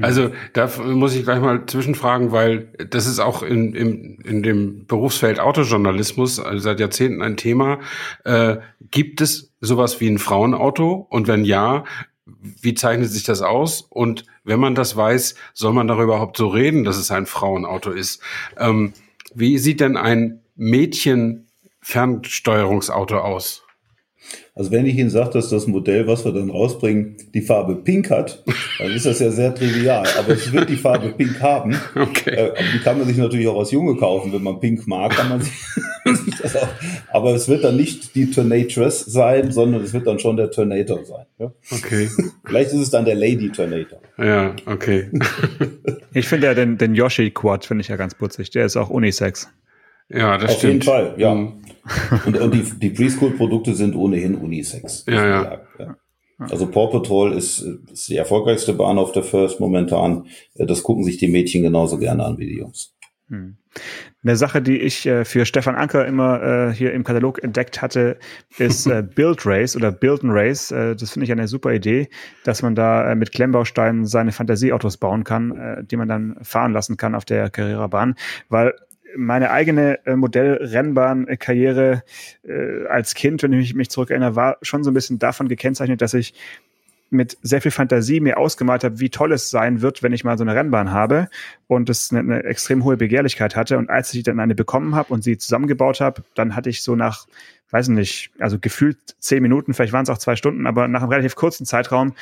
Also 0.00 0.30
da 0.52 0.70
muss 0.84 1.14
ich 1.14 1.24
gleich 1.24 1.40
mal 1.40 1.66
zwischenfragen, 1.66 2.32
weil 2.32 2.72
das 2.90 3.06
ist 3.06 3.18
auch 3.18 3.42
in, 3.42 3.74
in, 3.74 4.18
in 4.20 4.42
dem 4.42 4.86
Berufsfeld 4.86 5.40
Autojournalismus 5.40 6.40
also 6.40 6.58
seit 6.58 6.80
Jahrzehnten 6.80 7.22
ein 7.22 7.36
Thema. 7.36 7.80
Äh, 8.24 8.56
gibt 8.90 9.20
es 9.20 9.52
sowas 9.60 10.00
wie 10.00 10.08
ein 10.08 10.18
Frauenauto? 10.18 11.06
Und 11.10 11.28
wenn 11.28 11.44
ja, 11.44 11.84
wie 12.60 12.74
zeichnet 12.74 13.10
sich 13.10 13.24
das 13.24 13.42
aus? 13.42 13.82
Und 13.88 14.24
wenn 14.44 14.60
man 14.60 14.74
das 14.74 14.96
weiß, 14.96 15.34
soll 15.54 15.72
man 15.72 15.88
darüber 15.88 16.14
überhaupt 16.14 16.36
so 16.36 16.48
reden, 16.48 16.84
dass 16.84 16.96
es 16.96 17.10
ein 17.10 17.26
Frauenauto 17.26 17.90
ist? 17.90 18.22
Ähm, 18.56 18.92
wie 19.34 19.58
sieht 19.58 19.80
denn 19.80 19.96
ein 19.96 20.40
Mädchen-Fernsteuerungsauto 20.56 23.18
aus? 23.18 23.64
Also 24.58 24.72
wenn 24.72 24.86
ich 24.86 24.96
Ihnen 24.96 25.08
sage, 25.08 25.30
dass 25.34 25.50
das 25.50 25.68
Modell, 25.68 26.08
was 26.08 26.24
wir 26.24 26.32
dann 26.32 26.50
rausbringen, 26.50 27.16
die 27.32 27.42
Farbe 27.42 27.76
Pink 27.76 28.10
hat, 28.10 28.42
dann 28.78 28.90
ist 28.90 29.06
das 29.06 29.20
ja 29.20 29.30
sehr 29.30 29.54
trivial. 29.54 30.04
Aber 30.18 30.32
es 30.32 30.52
wird 30.52 30.68
die 30.68 30.76
Farbe 30.76 31.10
Pink 31.10 31.40
haben. 31.40 31.76
Okay. 31.94 32.30
Äh, 32.30 32.52
die 32.74 32.78
kann 32.80 32.98
man 32.98 33.06
sich 33.06 33.16
natürlich 33.16 33.46
auch 33.48 33.58
als 33.58 33.70
Junge 33.70 33.96
kaufen. 33.96 34.32
Wenn 34.32 34.42
man 34.42 34.60
Pink 34.60 34.86
mag, 34.86 35.12
kann 35.12 35.28
man 35.28 35.40
sich, 36.14 36.36
das 36.40 36.56
auch. 36.56 36.68
Aber 37.12 37.34
es 37.34 37.48
wird 37.48 37.64
dann 37.64 37.76
nicht 37.76 38.14
die 38.14 38.30
Tornatress 38.30 39.00
sein, 39.00 39.50
sondern 39.52 39.82
es 39.82 39.92
wird 39.92 40.06
dann 40.06 40.18
schon 40.18 40.36
der 40.36 40.50
Tornator 40.50 41.04
sein. 41.04 41.26
Ja? 41.38 41.52
Okay. 41.70 42.08
Vielleicht 42.44 42.70
ist 42.72 42.80
es 42.80 42.90
dann 42.90 43.04
der 43.04 43.14
Lady 43.14 43.50
Tornator. 43.50 44.00
Ja, 44.16 44.54
okay. 44.66 45.10
ich 46.12 46.28
finde 46.28 46.46
ja 46.48 46.54
den, 46.54 46.78
den 46.78 46.94
Yoshi 46.94 47.30
Quad 47.30 47.64
finde 47.64 47.82
ich 47.82 47.88
ja 47.88 47.96
ganz 47.96 48.14
putzig. 48.14 48.50
Der 48.50 48.66
ist 48.66 48.76
auch 48.76 48.90
Unisex. 48.90 49.48
Ja, 50.08 50.38
das 50.38 50.52
Auf 50.52 50.58
stimmt. 50.58 50.72
jeden 50.72 50.82
Fall, 50.82 51.14
ja. 51.16 51.34
Mhm. 51.34 51.54
Und, 52.26 52.36
und 52.38 52.52
die, 52.52 52.62
die 52.62 52.90
Preschool-Produkte 52.90 53.74
sind 53.74 53.96
ohnehin 53.96 54.34
Unisex. 54.34 55.06
Ja, 55.08 55.26
ja. 55.26 55.60
ja. 55.78 55.96
Also 56.38 56.66
Paw 56.66 56.90
Patrol 56.90 57.32
ist, 57.32 57.60
ist 57.90 58.10
die 58.10 58.16
erfolgreichste 58.16 58.74
Bahn 58.74 58.98
auf 58.98 59.12
der 59.12 59.22
First 59.22 59.58
momentan. 59.58 60.26
Das 60.54 60.82
gucken 60.82 61.02
sich 61.02 61.16
die 61.16 61.28
Mädchen 61.28 61.62
genauso 61.62 61.96
gerne 61.96 62.24
an 62.24 62.36
wie 62.36 62.46
die 62.46 62.58
Jungs. 62.58 62.94
Hm. 63.28 63.56
Eine 64.22 64.36
Sache, 64.36 64.62
die 64.62 64.78
ich 64.78 65.06
äh, 65.06 65.24
für 65.24 65.46
Stefan 65.46 65.74
Anker 65.74 66.06
immer 66.06 66.42
äh, 66.42 66.72
hier 66.72 66.92
im 66.92 67.04
Katalog 67.04 67.42
entdeckt 67.42 67.82
hatte, 67.82 68.18
ist 68.58 68.86
äh, 68.86 69.02
Build 69.14 69.44
Race 69.46 69.76
oder 69.76 69.92
Build 69.92 70.24
and 70.24 70.32
Race. 70.32 70.70
Äh, 70.70 70.96
das 70.96 71.10
finde 71.10 71.24
ich 71.24 71.32
eine 71.32 71.48
super 71.48 71.72
Idee, 71.72 72.08
dass 72.44 72.62
man 72.62 72.74
da 72.74 73.10
äh, 73.10 73.14
mit 73.14 73.32
Klemmbausteinen 73.32 74.06
seine 74.06 74.32
Fantasieautos 74.32 74.96
bauen 74.96 75.24
kann, 75.24 75.56
äh, 75.56 75.84
die 75.84 75.96
man 75.96 76.08
dann 76.08 76.36
fahren 76.42 76.72
lassen 76.72 76.96
kann 76.96 77.14
auf 77.14 77.24
der 77.24 77.50
Carrera-Bahn. 77.50 78.14
Weil 78.48 78.74
meine 79.16 79.50
eigene 79.50 80.04
äh, 80.06 80.16
Modellrennbahn-Karriere 80.16 82.02
äh, 82.44 82.86
als 82.86 83.14
Kind, 83.14 83.42
wenn 83.42 83.52
ich 83.52 83.58
mich, 83.58 83.74
mich 83.74 83.90
zurückerinnere, 83.90 84.36
war 84.36 84.58
schon 84.62 84.84
so 84.84 84.90
ein 84.90 84.94
bisschen 84.94 85.18
davon 85.18 85.48
gekennzeichnet, 85.48 86.02
dass 86.02 86.14
ich 86.14 86.34
mit 87.10 87.38
sehr 87.42 87.62
viel 87.62 87.70
Fantasie 87.70 88.20
mir 88.20 88.36
ausgemalt 88.36 88.84
habe, 88.84 89.00
wie 89.00 89.08
toll 89.08 89.32
es 89.32 89.50
sein 89.50 89.80
wird, 89.80 90.02
wenn 90.02 90.12
ich 90.12 90.24
mal 90.24 90.36
so 90.36 90.44
eine 90.44 90.54
Rennbahn 90.54 90.92
habe 90.92 91.28
und 91.66 91.88
es 91.88 92.12
eine, 92.12 92.20
eine 92.20 92.44
extrem 92.44 92.84
hohe 92.84 92.96
Begehrlichkeit 92.96 93.56
hatte. 93.56 93.78
Und 93.78 93.88
als 93.88 94.12
ich 94.12 94.22
dann 94.22 94.40
eine 94.40 94.54
bekommen 94.54 94.94
habe 94.94 95.12
und 95.12 95.24
sie 95.24 95.38
zusammengebaut 95.38 96.00
habe, 96.00 96.22
dann 96.34 96.54
hatte 96.54 96.68
ich 96.68 96.82
so 96.82 96.96
nach, 96.96 97.26
weiß 97.70 97.88
nicht, 97.88 98.30
also 98.38 98.58
gefühlt 98.58 98.98
zehn 99.20 99.42
Minuten, 99.42 99.72
vielleicht 99.72 99.92
waren 99.92 100.02
es 100.02 100.10
auch 100.10 100.18
zwei 100.18 100.36
Stunden, 100.36 100.66
aber 100.66 100.86
nach 100.88 101.00
einem 101.00 101.10
relativ 101.10 101.34
kurzen 101.34 101.64
Zeitraum 101.64 102.14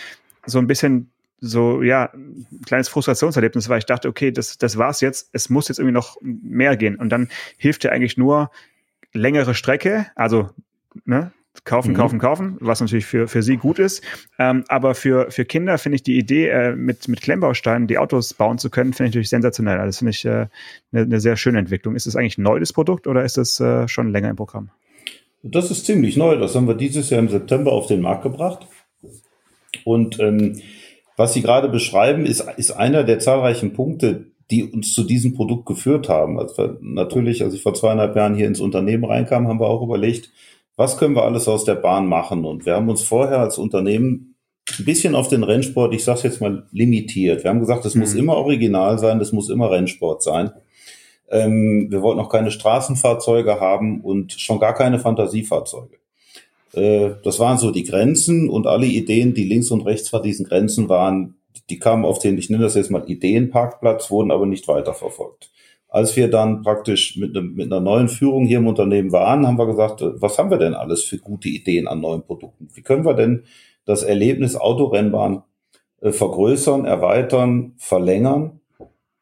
so 0.47 0.59
ein 0.59 0.69
bisschen 0.69 1.11
so, 1.41 1.83
ja, 1.83 2.11
ein 2.15 2.47
kleines 2.65 2.89
Frustrationserlebnis, 2.89 3.69
weil 3.69 3.79
ich 3.79 3.87
dachte, 3.87 4.09
okay, 4.09 4.31
das, 4.31 4.59
das 4.59 4.79
war's 4.79 5.01
jetzt, 5.01 5.31
es 5.33 5.51
muss 5.51 5.69
jetzt 5.69 5.79
irgendwie 5.79 5.95
noch 5.95 6.17
mehr 6.23 6.77
gehen. 6.77 6.97
Und 6.97 7.11
dann 7.11 7.29
hilft 7.57 7.85
dir 7.85 7.93
eigentlich 7.93 8.17
nur 8.17 8.51
längere 9.13 9.55
Strecke, 9.55 10.07
also 10.15 10.51
ne, 11.05 11.33
kaufen, 11.65 11.93
mhm. 11.93 11.97
kaufen, 11.97 12.19
kaufen, 12.19 12.57
was 12.61 12.81
natürlich 12.81 13.07
für, 13.07 13.29
für 13.29 13.43
sie 13.43 13.57
gut 13.57 13.79
ist. 13.79 14.03
Ähm, 14.39 14.65
aber 14.69 14.95
für, 14.95 15.31
für 15.31 15.45
Kinder 15.45 15.79
finde 15.79 15.97
ich 15.97 16.03
die 16.03 16.19
Idee, 16.19 16.49
äh, 16.49 16.77
mit, 16.77 17.09
mit 17.09 17.21
Klemmbausteinen 17.21 17.87
die 17.87 17.99
Autos 17.99 18.35
bauen 18.35 18.59
zu 18.59 18.71
können, 18.71 18.93
finde 18.93 19.09
ich 19.09 19.13
natürlich 19.13 19.31
sensationell. 19.31 19.79
Also 19.79 19.87
das 19.87 19.99
finde 19.99 20.11
ich 20.11 20.25
äh, 20.25 20.47
eine, 20.93 21.03
eine 21.03 21.21
sehr 21.21 21.37
schöne 21.37 21.59
Entwicklung. 21.59 21.97
Ist 21.97 22.07
das 22.07 22.17
eigentlich 22.17 22.39
ein 22.39 22.43
neues 22.43 22.73
Produkt 22.73 23.07
oder 23.07 23.25
ist 23.25 23.37
das 23.37 23.61
äh, 23.61 23.89
schon 23.89 24.11
länger 24.11 24.31
im 24.31 24.37
Programm? 24.37 24.71
Das 25.43 25.71
ist 25.71 25.87
ziemlich 25.87 26.17
neu. 26.17 26.37
Das 26.39 26.55
haben 26.55 26.67
wir 26.67 26.75
dieses 26.75 27.11
Jahr 27.11 27.21
im 27.21 27.29
September 27.29 27.73
auf 27.73 27.87
den 27.87 28.01
Markt 28.01 28.23
gebracht. 28.23 28.67
Und 29.85 30.19
ähm, 30.19 30.61
was 31.17 31.33
Sie 31.33 31.43
gerade 31.43 31.69
beschreiben, 31.69 32.27
ist, 32.27 32.47
ist 32.57 32.73
einer 32.73 33.05
der 33.05 33.19
zahlreichen 33.19 33.73
Punkte, 33.73 34.27
die 34.51 34.65
uns 34.65 34.93
zu 34.93 35.03
diesem 35.03 35.35
Produkt 35.35 35.67
geführt 35.67 36.09
haben. 36.09 36.39
Also 36.39 36.77
natürlich, 36.81 37.43
als 37.43 37.55
ich 37.55 37.63
vor 37.63 37.75
zweieinhalb 37.75 38.15
Jahren 38.15 38.37
hier 38.37 38.47
ins 38.47 38.61
Unternehmen 38.61 39.05
reinkam, 39.05 39.49
haben 39.49 39.61
wir 39.61 39.69
auch 39.69 39.83
überlegt, 39.83 40.31
was 40.77 40.99
können 40.99 41.17
wir 41.17 41.25
alles 41.25 41.49
aus 41.49 41.65
der 41.65 41.75
Bahn 41.75 42.07
machen? 42.07 42.45
Und 42.45 42.67
wir 42.67 42.75
haben 42.75 42.89
uns 42.89 43.03
vorher 43.03 43.41
als 43.41 43.59
Unternehmen 43.59 44.37
ein 44.79 44.85
bisschen 44.85 45.15
auf 45.15 45.29
den 45.29 45.43
Rennsport, 45.43 45.95
ich 45.95 46.05
sage 46.05 46.21
jetzt 46.25 46.41
mal, 46.41 46.67
limitiert. 46.71 47.45
Wir 47.45 47.51
haben 47.51 47.61
gesagt, 47.61 47.85
es 47.87 47.95
mhm. 47.95 48.03
muss 48.03 48.15
immer 48.15 48.37
original 48.37 48.99
sein, 48.99 49.21
es 49.21 49.33
muss 49.33 49.49
immer 49.49 49.71
Rennsport 49.71 50.23
sein. 50.23 50.51
Ähm, 51.31 51.89
wir 51.91 52.03
wollten 52.03 52.21
auch 52.21 52.29
keine 52.29 52.51
Straßenfahrzeuge 52.51 53.59
haben 53.59 54.01
und 54.03 54.33
schon 54.33 54.61
gar 54.61 54.75
keine 54.75 54.99
Fantasiefahrzeuge. 54.99 55.97
Äh, 56.73 57.11
das 57.23 57.39
waren 57.39 57.59
so 57.59 57.71
die 57.71 57.85
Grenzen 57.85 58.49
und 58.49 58.67
alle 58.67 58.87
Ideen, 58.87 59.35
die 59.35 59.45
links 59.45 59.71
und 59.71 59.83
rechts 59.83 60.09
vor 60.09 60.23
diesen 60.23 60.47
Grenzen 60.47 60.89
waren, 60.89 61.37
die 61.71 61.79
kamen 61.79 62.05
auf 62.05 62.19
den, 62.19 62.39
ich 62.39 62.51
nenne 62.51 62.65
das 62.65 62.75
jetzt 62.75 62.91
mal 62.91 63.09
Ideenparkplatz, 63.09 64.11
wurden 64.11 64.31
aber 64.31 64.47
nicht 64.47 64.69
weiterverfolgt. 64.69 65.51
Als 65.89 66.17
wir 66.17 66.29
dann 66.29 66.63
praktisch 66.63 67.17
mit, 67.17 67.33
ne, 67.33 67.43
mit 67.43 67.73
einer 67.73 67.81
neuen 67.81 68.09
Führung 68.09 68.47
hier 68.47 68.59
im 68.59 68.67
Unternehmen 68.67 69.13
waren, 69.13 69.47
haben 69.47 69.59
wir 69.59 69.67
gesagt, 69.67 70.03
äh, 70.03 70.21
was 70.21 70.39
haben 70.39 70.51
wir 70.51 70.59
denn 70.59 70.75
alles 70.75 71.05
für 71.05 71.19
gute 71.19 71.49
Ideen 71.49 71.89
an 71.89 72.01
neuen 72.01 72.23
Produkten? 72.23 72.69
Wie 72.75 72.83
können 72.83 73.05
wir 73.05 73.15
denn 73.15 73.45
das 73.85 74.03
Erlebnis 74.03 74.57
Autorennbahn 74.57 75.43
äh, 76.01 76.13
vergrößern, 76.13 76.85
erweitern, 76.85 77.75
verlängern? 77.79 78.61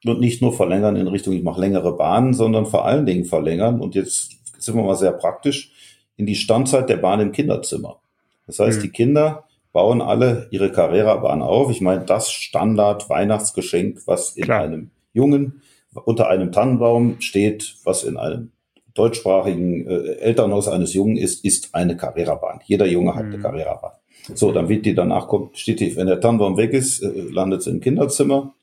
Und 0.07 0.21
nicht 0.21 0.43
nur 0.43 0.53
verlängern 0.53 0.97
in 0.97 1.09
Richtung, 1.09 1.33
ich 1.33 1.43
mache 1.43 1.61
längere 1.61 1.97
Bahnen, 1.97 2.35
sondern 2.35 2.67
vor 2.67 2.85
allen 2.85 3.07
Dingen 3.07 3.25
verlängern. 3.25 3.81
Und 3.81 3.95
jetzt 3.95 4.37
sind 4.59 4.77
wir 4.77 4.83
mal 4.83 4.97
sehr 4.97 5.13
praktisch 5.13 5.73
in 6.17 6.27
die 6.27 6.37
Standzeit 6.37 6.89
der 6.89 6.97
Bahn 6.97 7.21
im 7.21 7.33
Kinderzimmer. 7.33 8.01
Das 8.47 8.59
heißt, 8.59 8.79
mhm. 8.79 8.83
die 8.83 8.91
Kinder 8.91 9.45
bauen 9.73 10.01
alle 10.01 10.47
ihre 10.51 10.71
Carrera-Bahn 10.71 11.43
auf. 11.43 11.71
Ich 11.71 11.81
meine, 11.81 12.05
das 12.05 12.31
Standard-Weihnachtsgeschenk, 12.31 14.03
was 14.07 14.37
in 14.37 14.45
Klar. 14.45 14.63
einem 14.63 14.91
Jungen 15.13 15.63
unter 16.05 16.29
einem 16.29 16.53
Tannenbaum 16.53 17.21
steht, 17.21 17.77
was 17.85 18.05
in 18.05 18.17
einem 18.17 18.53
deutschsprachigen 18.95 19.87
äh, 19.87 20.15
Elternhaus 20.19 20.69
eines 20.69 20.95
Jungen 20.95 21.17
ist, 21.17 21.45
ist 21.45 21.75
eine 21.75 21.97
Carrera-Bahn. 21.97 22.61
Jeder 22.65 22.87
Junge 22.87 23.15
hat 23.15 23.25
eine 23.25 23.39
mhm. 23.39 23.43
Carrera-Bahn. 23.43 23.93
So, 24.35 24.53
dann 24.53 24.69
wird 24.69 24.87
die 24.87 24.95
danach 24.95 25.29
kommt, 25.29 25.59
steht 25.59 25.81
die, 25.81 25.97
wenn 25.97 26.07
der 26.07 26.21
Tannenbaum 26.21 26.57
weg 26.57 26.73
ist, 26.73 27.03
äh, 27.03 27.09
landet 27.09 27.63
sie 27.63 27.71
im 27.71 27.81
Kinderzimmer. 27.81 28.55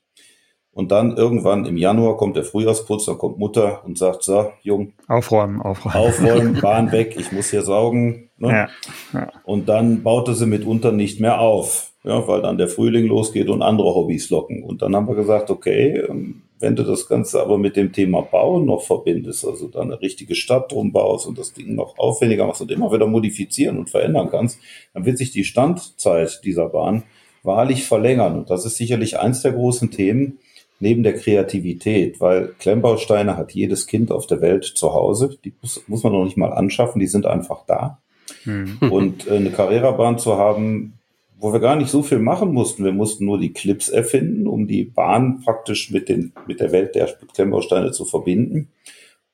Und 0.74 0.90
dann 0.90 1.16
irgendwann 1.16 1.66
im 1.66 1.76
Januar 1.76 2.16
kommt 2.16 2.34
der 2.36 2.44
Frühjahrsputz, 2.44 3.04
dann 3.04 3.18
kommt 3.18 3.38
Mutter 3.38 3.82
und 3.84 3.98
sagt, 3.98 4.22
so, 4.22 4.52
Jung. 4.62 4.92
Aufräumen, 5.06 5.60
aufräumen. 5.60 5.96
Aufräumen, 5.96 6.60
Bahn 6.62 6.92
weg, 6.92 7.14
ich 7.18 7.30
muss 7.30 7.50
hier 7.50 7.62
saugen. 7.62 8.30
Ne? 8.38 8.48
Ja, 8.48 8.68
ja. 9.12 9.30
Und 9.44 9.68
dann 9.68 10.02
baute 10.02 10.34
sie 10.34 10.46
mitunter 10.46 10.90
nicht 10.90 11.20
mehr 11.20 11.40
auf, 11.40 11.92
ja, 12.04 12.26
weil 12.26 12.40
dann 12.40 12.56
der 12.56 12.68
Frühling 12.68 13.06
losgeht 13.06 13.50
und 13.50 13.60
andere 13.60 13.94
Hobbys 13.94 14.30
locken. 14.30 14.62
Und 14.62 14.80
dann 14.80 14.96
haben 14.96 15.06
wir 15.08 15.14
gesagt, 15.14 15.50
okay, 15.50 15.98
ähm, 16.08 16.42
wenn 16.58 16.74
du 16.74 16.84
das 16.84 17.06
Ganze 17.06 17.42
aber 17.42 17.58
mit 17.58 17.76
dem 17.76 17.92
Thema 17.92 18.22
Bauen 18.22 18.64
noch 18.64 18.82
verbindest, 18.82 19.44
also 19.44 19.68
da 19.68 19.80
eine 19.80 20.00
richtige 20.00 20.34
Stadt 20.34 20.72
drum 20.72 20.92
baust 20.92 21.26
und 21.26 21.36
das 21.36 21.52
Ding 21.52 21.74
noch 21.74 21.98
aufwendiger 21.98 22.46
machst 22.46 22.62
und 22.62 22.70
immer 22.70 22.90
wieder 22.92 23.06
modifizieren 23.06 23.78
und 23.78 23.90
verändern 23.90 24.28
kannst, 24.30 24.58
dann 24.94 25.04
wird 25.04 25.18
sich 25.18 25.32
die 25.32 25.44
Standzeit 25.44 26.40
dieser 26.44 26.68
Bahn 26.68 27.02
wahrlich 27.42 27.84
verlängern. 27.84 28.38
Und 28.38 28.48
das 28.48 28.64
ist 28.64 28.76
sicherlich 28.76 29.18
eins 29.18 29.42
der 29.42 29.52
großen 29.52 29.90
Themen 29.90 30.38
neben 30.82 31.04
der 31.04 31.14
Kreativität, 31.14 32.20
weil 32.20 32.54
Klemmbausteine 32.58 33.36
hat 33.36 33.52
jedes 33.52 33.86
Kind 33.86 34.10
auf 34.10 34.26
der 34.26 34.40
Welt 34.40 34.64
zu 34.64 34.92
Hause. 34.92 35.38
Die 35.44 35.54
muss, 35.62 35.80
muss 35.86 36.02
man 36.02 36.12
noch 36.12 36.24
nicht 36.24 36.36
mal 36.36 36.52
anschaffen, 36.52 36.98
die 36.98 37.06
sind 37.06 37.24
einfach 37.24 37.64
da. 37.66 38.02
Mhm. 38.44 38.78
Und 38.90 39.28
äh, 39.28 39.36
eine 39.36 39.50
Carrera-Bahn 39.50 40.18
zu 40.18 40.36
haben, 40.36 40.94
wo 41.38 41.52
wir 41.52 41.60
gar 41.60 41.76
nicht 41.76 41.88
so 41.88 42.02
viel 42.02 42.18
machen 42.18 42.52
mussten. 42.52 42.84
Wir 42.84 42.92
mussten 42.92 43.24
nur 43.24 43.38
die 43.38 43.52
Clips 43.52 43.88
erfinden, 43.88 44.48
um 44.48 44.66
die 44.66 44.82
Bahn 44.82 45.40
praktisch 45.44 45.92
mit, 45.92 46.08
den, 46.08 46.32
mit 46.48 46.58
der 46.58 46.72
Welt 46.72 46.96
der 46.96 47.06
Klemmbausteine 47.32 47.92
zu 47.92 48.04
verbinden. 48.04 48.68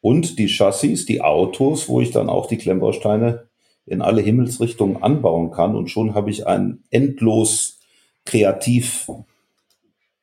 Und 0.03 0.39
die 0.39 0.49
Chassis, 0.49 1.07
die 1.07 1.23
Autos, 1.23 1.89
wo 1.89 2.03
ich 2.03 2.11
dann 2.11 2.29
auch 2.29 2.47
die 2.47 2.59
Klemmbausteine 2.59 3.49
in 3.87 4.03
alle 4.03 4.21
Himmelsrichtungen 4.21 5.03
anbauen 5.03 5.51
kann. 5.51 5.75
Und 5.75 5.91
schon 5.91 6.15
habe 6.15 6.29
ich 6.31 6.47
einen 6.47 6.85
endlos 6.91 7.81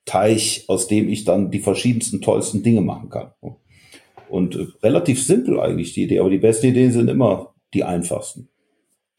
Kreativteich, 0.06 0.66
aus 0.68 0.88
dem 0.88 1.10
ich 1.10 1.26
dann 1.26 1.52
die 1.52 1.60
verschiedensten 1.60 2.22
tollsten 2.22 2.64
Dinge 2.64 2.82
machen 2.82 3.10
kann. 3.10 3.32
Und 4.30 4.56
äh, 4.56 4.68
relativ 4.84 5.24
simpel 5.24 5.60
eigentlich 5.60 5.94
die 5.94 6.04
Idee, 6.04 6.20
aber 6.20 6.30
die 6.30 6.38
besten 6.38 6.68
Ideen 6.68 6.92
sind 6.92 7.10
immer 7.10 7.54
die 7.74 7.84
einfachsten. 7.84 8.50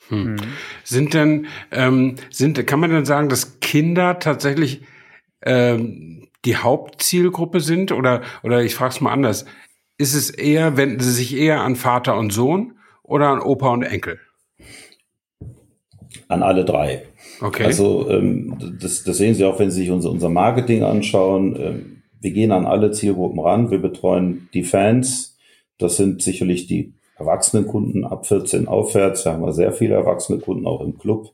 Hm. 0.09 0.33
Mhm. 0.33 0.37
Sind 0.85 1.15
denn, 1.15 1.47
ähm, 1.73 2.17
sind, 2.31 2.65
kann 2.67 2.81
man 2.81 2.91
denn 2.91 3.05
sagen, 3.05 3.29
dass 3.29 3.61
Kinder 3.61 4.19
tatsächlich 4.19 4.83
ähm, 5.43 6.29
die 6.45 6.57
Hauptzielgruppe 6.57 7.61
sind? 7.61 7.93
Oder, 7.93 8.23
oder 8.43 8.63
ich 8.63 8.75
frage 8.75 8.95
es 8.95 9.01
mal 9.01 9.13
anders. 9.13 9.45
Ist 9.99 10.15
es 10.15 10.31
eher, 10.31 10.77
wenden 10.77 11.01
sie 11.01 11.13
sich 11.13 11.37
eher 11.37 11.63
an 11.63 11.75
Vater 11.77 12.17
und 12.19 12.33
Sohn 12.33 12.75
oder 13.03 13.29
an 13.29 13.41
Opa 13.41 13.71
und 13.71 13.83
Enkel? 13.83 14.21
An 16.29 16.43
alle 16.43 16.65
drei. 16.65 17.05
Okay. 17.41 17.65
Also 17.65 18.11
ähm, 18.11 18.57
das, 18.81 19.05
das 19.05 19.17
sehen 19.19 19.35
Sie 19.35 19.45
auch, 19.45 19.59
wenn 19.61 19.71
Sie 19.71 19.83
sich 19.83 19.91
unser, 19.91 20.11
unser 20.11 20.29
Marketing 20.29 20.83
anschauen. 20.83 21.57
Ähm, 21.59 22.03
wir 22.21 22.33
gehen 22.33 22.51
an 22.51 22.67
alle 22.67 22.91
Zielgruppen 22.91 23.39
ran. 23.39 23.71
Wir 23.71 23.79
betreuen 23.79 24.49
die 24.53 24.65
Fans. 24.65 25.37
Das 25.79 25.97
sind 25.97 26.23
sicherlich 26.23 26.67
die 26.67 26.95
erwachsene 27.17 27.65
Kunden 27.65 28.05
ab 28.05 28.27
14 28.27 28.67
aufwärts. 28.69 29.23
Da 29.23 29.33
haben 29.33 29.43
wir 29.43 29.53
sehr 29.53 29.73
viele 29.73 29.95
erwachsene 29.95 30.39
Kunden 30.39 30.67
auch 30.67 30.81
im 30.81 30.99
Club, 30.99 31.33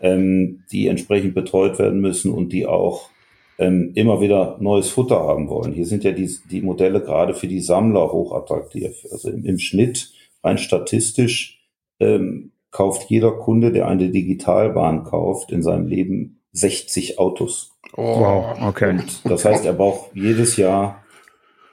ähm, 0.00 0.64
die 0.72 0.88
entsprechend 0.88 1.34
betreut 1.34 1.78
werden 1.78 2.00
müssen 2.00 2.32
und 2.32 2.52
die 2.52 2.66
auch 2.66 3.10
ähm, 3.58 3.92
immer 3.94 4.20
wieder 4.20 4.56
neues 4.60 4.88
Futter 4.88 5.20
haben 5.20 5.48
wollen. 5.48 5.72
Hier 5.72 5.86
sind 5.86 6.04
ja 6.04 6.12
die, 6.12 6.28
die 6.50 6.60
Modelle 6.60 7.00
gerade 7.00 7.34
für 7.34 7.46
die 7.46 7.60
Sammler 7.60 8.10
hochattraktiv. 8.12 9.06
Also 9.10 9.30
im, 9.30 9.44
im 9.44 9.58
Schnitt, 9.58 10.12
rein 10.42 10.58
statistisch, 10.58 11.62
ähm, 12.00 12.50
kauft 12.74 13.08
jeder 13.08 13.30
Kunde, 13.30 13.70
der 13.70 13.86
eine 13.86 14.10
Digitalbahn 14.10 15.04
kauft, 15.04 15.52
in 15.52 15.62
seinem 15.62 15.86
Leben 15.86 16.40
60 16.52 17.20
Autos. 17.20 17.70
Oh, 17.96 18.18
wow, 18.18 18.58
okay. 18.62 18.90
Und 18.90 19.20
das 19.30 19.44
heißt, 19.44 19.64
er 19.64 19.74
braucht 19.74 20.10
jedes 20.12 20.56
Jahr 20.56 21.04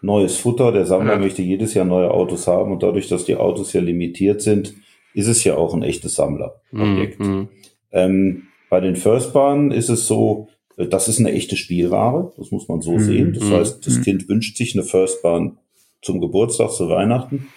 neues 0.02 0.38
Futter. 0.38 0.72
Der 0.72 0.86
Sammler 0.86 1.14
ja. 1.14 1.20
möchte 1.20 1.42
jedes 1.42 1.74
Jahr 1.74 1.86
neue 1.86 2.12
Autos 2.12 2.46
haben 2.46 2.72
und 2.72 2.84
dadurch, 2.84 3.08
dass 3.08 3.26
die 3.26 3.36
Autos 3.36 3.74
ja 3.74 3.82
limitiert 3.82 4.44
sind, 4.44 4.76
ist 5.16 5.28
es 5.28 5.44
ja 5.44 5.58
auch 5.58 5.74
ein 5.74 5.82
echtes 5.82 6.14
Sammlerobjekt. 6.14 7.20
Mhm. 7.20 7.50
Ähm, 7.92 8.44
bei 8.70 8.80
den 8.80 8.96
Firstbahnen 8.96 9.72
ist 9.72 9.90
es 9.90 10.06
so, 10.06 10.50
äh, 10.78 10.86
das 10.86 11.08
ist 11.08 11.20
eine 11.20 11.32
echte 11.32 11.58
Spielware, 11.58 12.32
das 12.38 12.52
muss 12.52 12.68
man 12.68 12.82
so 12.82 12.92
mhm. 12.92 13.00
sehen. 13.00 13.34
Das 13.34 13.46
mhm. 13.46 13.54
heißt, 13.54 13.88
das 13.88 13.98
mhm. 13.98 14.02
Kind 14.04 14.30
wünscht 14.30 14.56
sich 14.56 14.76
eine 14.76 14.84
Firstbahn 14.84 15.58
zum 16.04 16.22
Geburtstag, 16.22 16.70
zu 16.70 16.90
Weihnachten. 16.90 17.48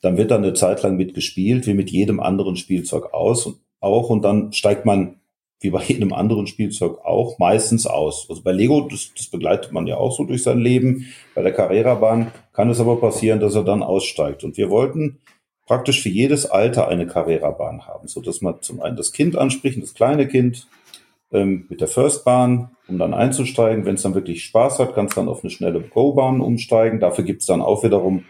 Dann 0.00 0.16
wird 0.16 0.30
da 0.30 0.36
eine 0.36 0.54
Zeit 0.54 0.82
lang 0.82 0.96
mitgespielt, 0.96 1.66
wie 1.66 1.74
mit 1.74 1.90
jedem 1.90 2.20
anderen 2.20 2.56
Spielzeug 2.56 3.12
aus 3.12 3.46
und 3.46 3.56
auch 3.80 4.10
und 4.10 4.22
dann 4.22 4.52
steigt 4.52 4.84
man 4.84 5.16
wie 5.60 5.70
bei 5.70 5.82
jedem 5.82 6.12
anderen 6.12 6.46
Spielzeug 6.46 7.04
auch, 7.04 7.38
meistens 7.38 7.86
aus. 7.86 8.26
Also 8.28 8.42
bei 8.42 8.52
Lego, 8.52 8.86
das, 8.88 9.10
das 9.16 9.26
begleitet 9.26 9.72
man 9.72 9.86
ja 9.86 9.96
auch 9.96 10.16
so 10.16 10.24
durch 10.24 10.42
sein 10.42 10.58
Leben. 10.58 11.06
Bei 11.34 11.42
der 11.42 11.52
Carrera-Bahn 11.52 12.30
kann 12.52 12.70
es 12.70 12.80
aber 12.80 13.00
passieren, 13.00 13.40
dass 13.40 13.54
er 13.54 13.64
dann 13.64 13.82
aussteigt. 13.82 14.44
Und 14.44 14.56
wir 14.56 14.70
wollten 14.70 15.18
praktisch 15.66 16.00
für 16.00 16.08
jedes 16.08 16.46
Alter 16.46 16.88
eine 16.88 17.06
Carrera-Bahn 17.06 17.86
haben, 17.86 18.08
so 18.08 18.20
dass 18.20 18.40
man 18.40 18.62
zum 18.62 18.80
einen 18.80 18.96
das 18.96 19.12
Kind 19.12 19.36
anspricht, 19.36 19.82
das 19.82 19.94
kleine 19.94 20.28
Kind 20.28 20.68
ähm, 21.32 21.66
mit 21.68 21.80
der 21.80 21.88
First-Bahn, 21.88 22.70
um 22.86 22.98
dann 22.98 23.12
einzusteigen. 23.12 23.84
Wenn 23.84 23.96
es 23.96 24.02
dann 24.02 24.14
wirklich 24.14 24.44
Spaß 24.44 24.78
hat, 24.78 24.94
kann 24.94 25.06
es 25.06 25.14
dann 25.14 25.28
auf 25.28 25.42
eine 25.42 25.50
schnelle 25.50 25.80
Go-Bahn 25.80 26.40
umsteigen. 26.40 27.00
Dafür 27.00 27.24
gibt 27.24 27.40
es 27.40 27.46
dann 27.46 27.62
auch 27.62 27.82
wiederum 27.82 28.24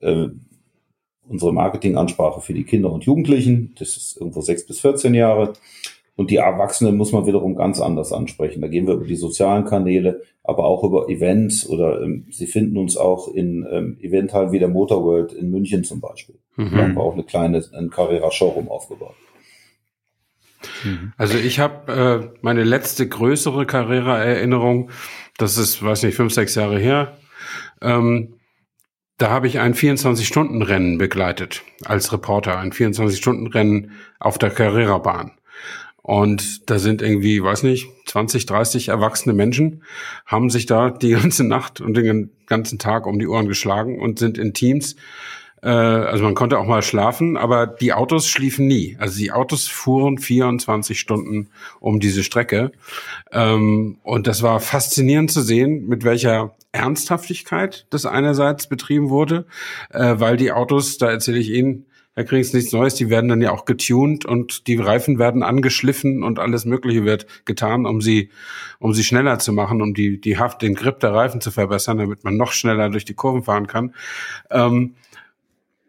äh, 0.00 0.26
unsere 1.28 1.52
Marketingansprache 1.52 2.40
für 2.40 2.54
die 2.54 2.64
Kinder 2.64 2.92
und 2.92 3.04
Jugendlichen. 3.04 3.74
Das 3.78 3.96
ist 3.96 4.16
irgendwo 4.18 4.40
sechs 4.40 4.66
bis 4.66 4.80
14 4.80 5.14
Jahre. 5.14 5.54
Und 6.14 6.30
die 6.30 6.36
Erwachsenen 6.36 6.96
muss 6.96 7.12
man 7.12 7.26
wiederum 7.26 7.56
ganz 7.56 7.80
anders 7.80 8.12
ansprechen. 8.12 8.60
Da 8.60 8.68
gehen 8.68 8.86
wir 8.86 8.94
über 8.94 9.06
die 9.06 9.16
sozialen 9.16 9.64
Kanäle, 9.64 10.22
aber 10.44 10.64
auch 10.64 10.84
über 10.84 11.08
Events 11.08 11.66
oder 11.66 12.02
ähm, 12.02 12.26
Sie 12.30 12.46
finden 12.46 12.76
uns 12.76 12.96
auch 12.96 13.28
in 13.28 13.66
ähm, 13.70 13.96
Eventhallen 14.00 14.52
wie 14.52 14.58
der 14.58 14.68
Motorworld 14.68 15.32
in 15.32 15.50
München 15.50 15.84
zum 15.84 16.00
Beispiel. 16.00 16.34
Mhm. 16.56 16.70
Da 16.70 16.76
haben 16.82 16.94
wir 16.94 17.02
auch 17.02 17.14
eine 17.14 17.24
kleine 17.24 17.64
ein 17.74 17.90
Carrera 17.90 18.30
Showroom 18.30 18.68
aufgebaut. 18.68 19.14
Also 21.16 21.38
ich 21.38 21.58
habe 21.58 22.32
äh, 22.32 22.38
meine 22.40 22.64
letzte 22.64 23.08
größere 23.08 23.66
Carrera-Erinnerung, 23.66 24.90
das 25.38 25.56
ist, 25.56 25.82
weiß 25.82 26.02
nicht, 26.02 26.14
fünf, 26.14 26.32
sechs 26.32 26.54
Jahre 26.54 26.78
her. 26.78 27.16
Ähm, 27.80 28.34
da 29.18 29.30
habe 29.30 29.46
ich 29.46 29.58
ein 29.58 29.74
24-Stunden-Rennen 29.74 30.98
begleitet 30.98 31.62
als 31.84 32.12
Reporter, 32.12 32.58
ein 32.58 32.72
24-Stunden-Rennen 32.72 33.92
auf 34.18 34.38
der 34.38 34.50
Carrera-Bahn. 34.50 35.32
Und 36.02 36.68
da 36.68 36.80
sind 36.80 37.00
irgendwie, 37.00 37.42
weiß 37.42 37.62
nicht, 37.62 37.88
20, 38.06 38.46
30 38.46 38.88
erwachsene 38.88 39.34
Menschen, 39.34 39.84
haben 40.26 40.50
sich 40.50 40.66
da 40.66 40.90
die 40.90 41.10
ganze 41.10 41.44
Nacht 41.44 41.80
und 41.80 41.96
den 41.96 42.30
ganzen 42.46 42.78
Tag 42.78 43.06
um 43.06 43.18
die 43.18 43.28
Ohren 43.28 43.46
geschlagen 43.46 44.00
und 44.00 44.18
sind 44.18 44.36
in 44.36 44.52
Teams. 44.52 44.96
Äh, 45.62 45.68
also 45.68 46.24
man 46.24 46.34
konnte 46.34 46.58
auch 46.58 46.66
mal 46.66 46.82
schlafen, 46.82 47.36
aber 47.36 47.68
die 47.68 47.92
Autos 47.92 48.26
schliefen 48.26 48.66
nie. 48.66 48.96
Also 48.98 49.18
die 49.18 49.30
Autos 49.30 49.68
fuhren 49.68 50.18
24 50.18 50.98
Stunden 50.98 51.50
um 51.78 52.00
diese 52.00 52.24
Strecke. 52.24 52.72
Ähm, 53.30 53.98
und 54.02 54.26
das 54.26 54.42
war 54.42 54.58
faszinierend 54.58 55.30
zu 55.30 55.40
sehen, 55.40 55.86
mit 55.86 56.04
welcher 56.04 56.56
Ernsthaftigkeit 56.72 57.86
das 57.90 58.06
einerseits 58.06 58.66
betrieben 58.66 59.10
wurde, 59.10 59.46
äh, 59.90 60.14
weil 60.18 60.36
die 60.36 60.52
Autos, 60.52 60.98
da 60.98 61.10
erzähle 61.10 61.38
ich 61.38 61.50
Ihnen, 61.50 61.86
da 62.14 62.24
kriegst 62.24 62.52
nichts 62.52 62.72
Neues, 62.72 62.94
die 62.94 63.08
werden 63.08 63.28
dann 63.28 63.40
ja 63.40 63.52
auch 63.52 63.64
getuned 63.64 64.26
und 64.26 64.66
die 64.66 64.76
Reifen 64.76 65.18
werden 65.18 65.42
angeschliffen 65.42 66.22
und 66.22 66.38
alles 66.38 66.66
Mögliche 66.66 67.04
wird 67.04 67.26
getan, 67.46 67.86
um 67.86 68.02
sie, 68.02 68.28
um 68.78 68.92
sie 68.92 69.02
schneller 69.02 69.38
zu 69.38 69.52
machen, 69.52 69.80
um 69.80 69.94
die, 69.94 70.20
die 70.20 70.38
Haft, 70.38 70.60
den 70.60 70.74
Grip 70.74 71.00
der 71.00 71.14
Reifen 71.14 71.40
zu 71.40 71.50
verbessern, 71.50 71.96
damit 71.96 72.22
man 72.22 72.36
noch 72.36 72.52
schneller 72.52 72.90
durch 72.90 73.06
die 73.06 73.14
Kurven 73.14 73.44
fahren 73.44 73.66
kann. 73.66 73.94
Ähm, 74.50 74.94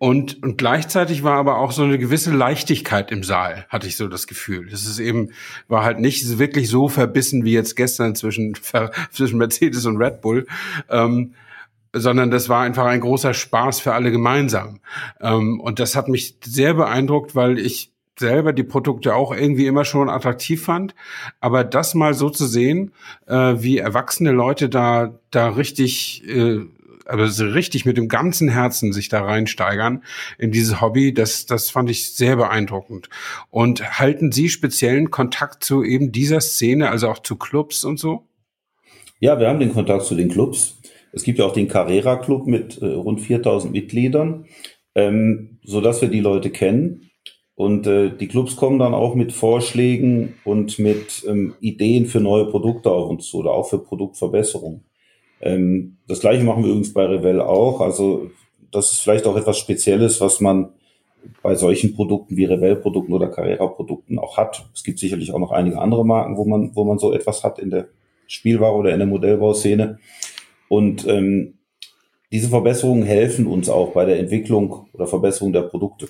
und, 0.03 0.43
und 0.43 0.57
gleichzeitig 0.57 1.23
war 1.23 1.37
aber 1.37 1.59
auch 1.59 1.71
so 1.71 1.83
eine 1.83 1.97
gewisse 1.97 2.35
Leichtigkeit 2.35 3.09
im 3.09 3.23
Saal, 3.23 3.65
hatte 3.69 3.87
ich 3.87 3.95
so 3.95 4.09
das 4.09 4.27
Gefühl. 4.27 4.67
Das 4.69 4.85
ist 4.85 4.99
eben, 4.99 5.29
war 5.69 5.85
halt 5.85 6.01
nicht 6.01 6.37
wirklich 6.37 6.67
so 6.67 6.89
verbissen 6.89 7.45
wie 7.45 7.53
jetzt 7.53 7.77
gestern 7.77 8.13
zwischen, 8.13 8.53
zwischen 9.11 9.37
Mercedes 9.37 9.85
und 9.85 9.95
Red 9.95 10.19
Bull. 10.19 10.45
Ähm, 10.89 11.35
sondern 11.93 12.31
das 12.31 12.49
war 12.49 12.63
einfach 12.63 12.83
ein 12.83 12.99
großer 12.99 13.33
Spaß 13.33 13.79
für 13.79 13.93
alle 13.93 14.11
gemeinsam. 14.11 14.81
Ähm, 15.21 15.61
und 15.61 15.79
das 15.79 15.95
hat 15.95 16.09
mich 16.09 16.35
sehr 16.43 16.73
beeindruckt, 16.73 17.33
weil 17.33 17.57
ich 17.57 17.93
selber 18.19 18.51
die 18.51 18.63
Produkte 18.63 19.15
auch 19.15 19.33
irgendwie 19.33 19.67
immer 19.67 19.85
schon 19.85 20.09
attraktiv 20.09 20.65
fand. 20.65 20.95
Aber 21.39 21.63
das 21.63 21.95
mal 21.95 22.13
so 22.13 22.29
zu 22.29 22.45
sehen, 22.45 22.91
äh, 23.25 23.53
wie 23.57 23.77
erwachsene 23.77 24.31
Leute 24.31 24.67
da, 24.67 25.17
da 25.31 25.47
richtig, 25.47 26.27
äh, 26.27 26.65
also 27.05 27.45
richtig 27.45 27.85
mit 27.85 27.97
dem 27.97 28.07
ganzen 28.07 28.49
Herzen 28.49 28.93
sich 28.93 29.09
da 29.09 29.23
reinsteigern 29.23 30.03
in 30.37 30.51
dieses 30.51 30.81
Hobby, 30.81 31.13
das, 31.13 31.45
das 31.45 31.69
fand 31.69 31.89
ich 31.89 32.13
sehr 32.13 32.35
beeindruckend. 32.35 33.09
Und 33.49 33.99
halten 33.99 34.31
Sie 34.31 34.49
speziellen 34.49 35.11
Kontakt 35.11 35.63
zu 35.63 35.83
eben 35.83 36.11
dieser 36.11 36.41
Szene, 36.41 36.89
also 36.89 37.09
auch 37.09 37.19
zu 37.19 37.35
Clubs 37.35 37.83
und 37.83 37.99
so? 37.99 38.23
Ja, 39.19 39.39
wir 39.39 39.47
haben 39.47 39.59
den 39.59 39.73
Kontakt 39.73 40.03
zu 40.03 40.15
den 40.15 40.29
Clubs. 40.29 40.79
Es 41.11 41.23
gibt 41.23 41.39
ja 41.39 41.45
auch 41.45 41.53
den 41.53 41.67
Carrera 41.67 42.17
Club 42.17 42.47
mit 42.47 42.81
äh, 42.81 42.87
rund 42.87 43.21
4000 43.21 43.71
Mitgliedern, 43.71 44.45
ähm, 44.95 45.59
so 45.63 45.79
dass 45.79 46.01
wir 46.01 46.09
die 46.09 46.19
Leute 46.19 46.49
kennen. 46.49 47.09
Und 47.55 47.85
äh, 47.85 48.09
die 48.09 48.27
Clubs 48.27 48.55
kommen 48.55 48.79
dann 48.79 48.95
auch 48.95 49.13
mit 49.13 49.31
Vorschlägen 49.31 50.33
und 50.43 50.79
mit 50.79 51.23
ähm, 51.27 51.53
Ideen 51.59 52.07
für 52.07 52.19
neue 52.19 52.47
Produkte 52.47 52.89
auf 52.89 53.09
uns 53.09 53.27
zu 53.27 53.37
oder 53.37 53.51
auch 53.51 53.69
für 53.69 53.77
Produktverbesserungen. 53.77 54.83
Ähm, 55.43 55.97
das 56.07 56.21
gleiche 56.21 56.43
machen 56.43 56.63
wir 56.63 56.69
übrigens 56.69 56.93
bei 56.93 57.05
Revell 57.05 57.41
auch. 57.41 57.81
Also 57.81 58.31
das 58.71 58.91
ist 58.91 58.99
vielleicht 58.99 59.27
auch 59.27 59.37
etwas 59.37 59.59
Spezielles, 59.59 60.21
was 60.21 60.39
man 60.41 60.69
bei 61.41 61.55
solchen 61.55 61.93
Produkten 61.93 62.35
wie 62.35 62.45
Revell-Produkten 62.45 63.13
oder 63.13 63.27
Carrera-Produkten 63.27 64.19
auch 64.19 64.37
hat. 64.37 64.65
Es 64.73 64.83
gibt 64.83 64.99
sicherlich 64.99 65.33
auch 65.33 65.39
noch 65.39 65.51
einige 65.51 65.79
andere 65.79 66.05
Marken, 66.05 66.37
wo 66.37 66.45
man, 66.45 66.75
wo 66.75 66.83
man 66.83 66.97
so 66.97 67.13
etwas 67.13 67.43
hat 67.43 67.59
in 67.59 67.69
der 67.69 67.87
Spielware 68.27 68.73
oder 68.73 68.91
in 68.91 68.99
der 68.99 69.07
Modellbauszene. 69.07 69.99
Und 70.69 71.07
ähm, 71.07 71.59
diese 72.31 72.49
Verbesserungen 72.49 73.03
helfen 73.03 73.45
uns 73.45 73.69
auch 73.69 73.93
bei 73.93 74.05
der 74.05 74.19
Entwicklung 74.19 74.87
oder 74.93 75.07
Verbesserung 75.07 75.53
der 75.53 75.61
Produkte. 75.61 76.07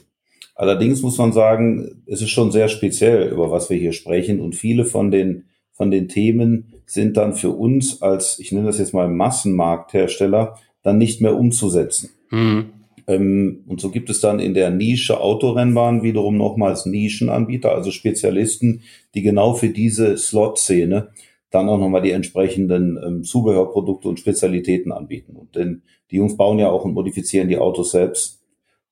Allerdings 0.55 1.01
muss 1.01 1.17
man 1.17 1.33
sagen, 1.33 2.03
es 2.05 2.21
ist 2.21 2.29
schon 2.29 2.51
sehr 2.51 2.67
speziell, 2.67 3.29
über 3.29 3.51
was 3.51 3.69
wir 3.69 3.77
hier 3.77 3.91
sprechen. 3.91 4.39
Und 4.39 4.55
viele 4.55 4.85
von 4.85 5.11
den, 5.11 5.45
von 5.73 5.91
den 5.91 6.07
Themen 6.07 6.73
sind 6.85 7.17
dann 7.17 7.33
für 7.33 7.49
uns 7.49 8.01
als, 8.01 8.39
ich 8.39 8.51
nenne 8.51 8.67
das 8.67 8.79
jetzt 8.79 8.93
mal 8.93 9.09
Massenmarkthersteller, 9.09 10.57
dann 10.83 10.97
nicht 10.97 11.21
mehr 11.21 11.35
umzusetzen. 11.35 12.11
Mhm. 12.29 12.65
Ähm, 13.07 13.63
und 13.67 13.81
so 13.81 13.89
gibt 13.89 14.09
es 14.09 14.21
dann 14.21 14.39
in 14.39 14.53
der 14.53 14.69
Nische 14.69 15.19
Autorennbahn 15.19 16.03
wiederum 16.03 16.37
nochmals 16.37 16.85
Nischenanbieter, 16.85 17.73
also 17.73 17.91
Spezialisten, 17.91 18.81
die 19.13 19.21
genau 19.21 19.53
für 19.53 19.69
diese 19.69 20.17
Slot-Szene 20.17 21.09
dann 21.49 21.69
auch 21.69 21.77
nochmal 21.77 22.01
die 22.01 22.11
entsprechenden 22.11 22.99
ähm, 23.05 23.23
Zubehörprodukte 23.23 24.07
und 24.07 24.19
Spezialitäten 24.19 24.91
anbieten. 24.91 25.35
Und 25.35 25.55
denn 25.55 25.83
die 26.11 26.17
Jungs 26.17 26.37
bauen 26.37 26.59
ja 26.59 26.69
auch 26.69 26.85
und 26.85 26.93
modifizieren 26.93 27.47
die 27.47 27.57
Autos 27.57 27.91
selbst 27.91 28.41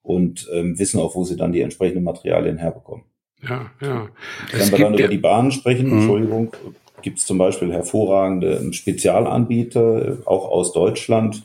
und 0.01 0.47
ähm, 0.53 0.77
wissen 0.77 0.99
auch, 0.99 1.15
wo 1.15 1.23
sie 1.23 1.37
dann 1.37 1.53
die 1.53 1.61
entsprechenden 1.61 2.03
Materialien 2.03 2.57
herbekommen. 2.57 3.05
Ja, 3.47 3.71
ja. 3.81 4.09
Wenn 4.51 4.71
wir 4.71 4.77
dann 4.77 4.93
über 4.93 5.07
die 5.07 5.17
Bahnen 5.17 5.51
sprechen, 5.51 5.87
mhm. 5.87 5.97
Entschuldigung, 5.97 6.55
gibt 7.01 7.19
es 7.19 7.25
zum 7.25 7.37
Beispiel 7.37 7.71
hervorragende 7.71 8.57
ähm, 8.57 8.73
Spezialanbieter, 8.73 10.07
äh, 10.07 10.17
auch 10.25 10.49
aus 10.49 10.73
Deutschland, 10.73 11.43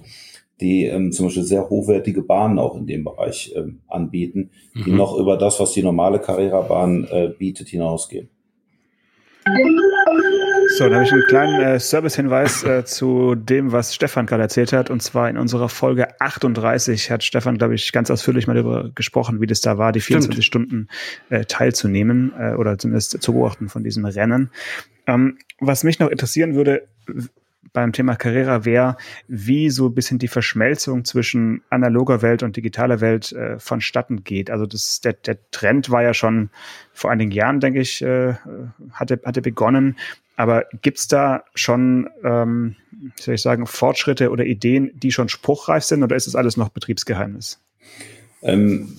die 0.61 0.85
ähm, 0.85 1.12
zum 1.12 1.26
Beispiel 1.26 1.44
sehr 1.44 1.68
hochwertige 1.68 2.22
Bahnen 2.22 2.59
auch 2.59 2.76
in 2.76 2.87
dem 2.87 3.04
Bereich 3.04 3.52
ähm, 3.56 3.80
anbieten, 3.88 4.50
die 4.74 4.90
mhm. 4.90 4.96
noch 4.96 5.16
über 5.16 5.37
das, 5.37 5.61
was 5.61 5.72
die 5.72 5.82
normale 5.82 6.18
Carrera-Bahn 6.18 7.04
äh, 7.11 7.28
bietet, 7.37 7.68
hinausgehen. 7.68 8.28
So, 10.68 10.85
dann 10.85 10.94
habe 10.94 11.05
ich 11.05 11.12
einen 11.12 11.26
kleinen 11.26 11.61
äh, 11.61 11.81
Service-Hinweis 11.81 12.64
äh, 12.64 12.85
zu 12.85 13.35
dem, 13.35 13.72
was 13.72 13.94
Stefan 13.94 14.26
gerade 14.26 14.42
erzählt 14.42 14.72
hat. 14.72 14.90
Und 14.90 15.02
zwar 15.02 15.29
in 15.31 15.37
unserer 15.37 15.68
Folge 15.68 16.20
38 16.20 17.11
hat 17.11 17.22
Stefan, 17.24 17.59
glaube 17.59 17.74
ich, 17.74 17.92
ganz 17.92 18.11
ausführlich 18.11 18.46
mal 18.46 18.55
darüber 18.55 18.90
gesprochen, 18.94 19.40
wie 19.40 19.46
das 19.46 19.61
da 19.61 19.79
war, 19.79 19.92
die 19.92 20.00
24 20.00 20.44
Stimmt. 20.44 20.66
Stunden 20.68 20.88
äh, 21.31 21.44
teilzunehmen 21.44 22.33
äh, 22.38 22.55
oder 22.55 22.79
zumindest 22.79 23.22
zu 23.22 23.33
beobachten 23.33 23.68
von 23.68 23.85
diesem 23.85 24.05
Rennen. 24.05 24.50
Ähm, 25.07 25.38
was 25.61 25.85
mich 25.85 25.98
noch 25.98 26.11
interessieren 26.11 26.55
würde, 26.55 26.88
beim 27.72 27.92
Thema 27.92 28.16
Carrera 28.16 28.64
wäre, 28.64 28.96
wie 29.29 29.70
so 29.70 29.88
ein 29.88 29.94
bisschen 29.94 30.18
die 30.18 30.29
Verschmelzung 30.29 31.05
zwischen 31.05 31.62
analoger 31.68 32.22
Welt 32.22 32.42
und 32.42 32.57
digitaler 32.57 33.00
Welt 33.00 33.33
äh, 33.33 33.59
vonstatten 33.59 34.24
geht. 34.24 34.50
Also 34.50 34.66
das, 34.66 35.00
der, 35.02 35.12
der 35.12 35.38
Trend 35.50 35.90
war 35.90 36.02
ja 36.02 36.14
schon 36.14 36.50
vor 36.92 37.11
einigen 37.11 37.31
Jahren, 37.31 37.61
denke 37.61 37.81
ich, 37.81 38.02
äh, 38.02 38.35
hatte, 38.92 39.20
hatte 39.24 39.42
begonnen. 39.42 39.96
Aber 40.37 40.64
gibt's 40.83 41.09
da 41.09 41.44
schon, 41.55 42.09
ähm, 42.22 42.77
soll 43.18 43.35
ich 43.35 43.42
sagen, 43.42 43.66
Fortschritte 43.66 44.31
oder 44.31 44.44
Ideen, 44.44 44.90
die 44.94 45.11
schon 45.11 45.29
spruchreif 45.29 45.85
sind 45.85 46.03
oder 46.03 46.14
ist 46.14 46.27
das 46.27 46.37
alles 46.37 46.57
noch 46.57 46.68
Betriebsgeheimnis? 46.68 47.61
Ähm, 48.42 48.96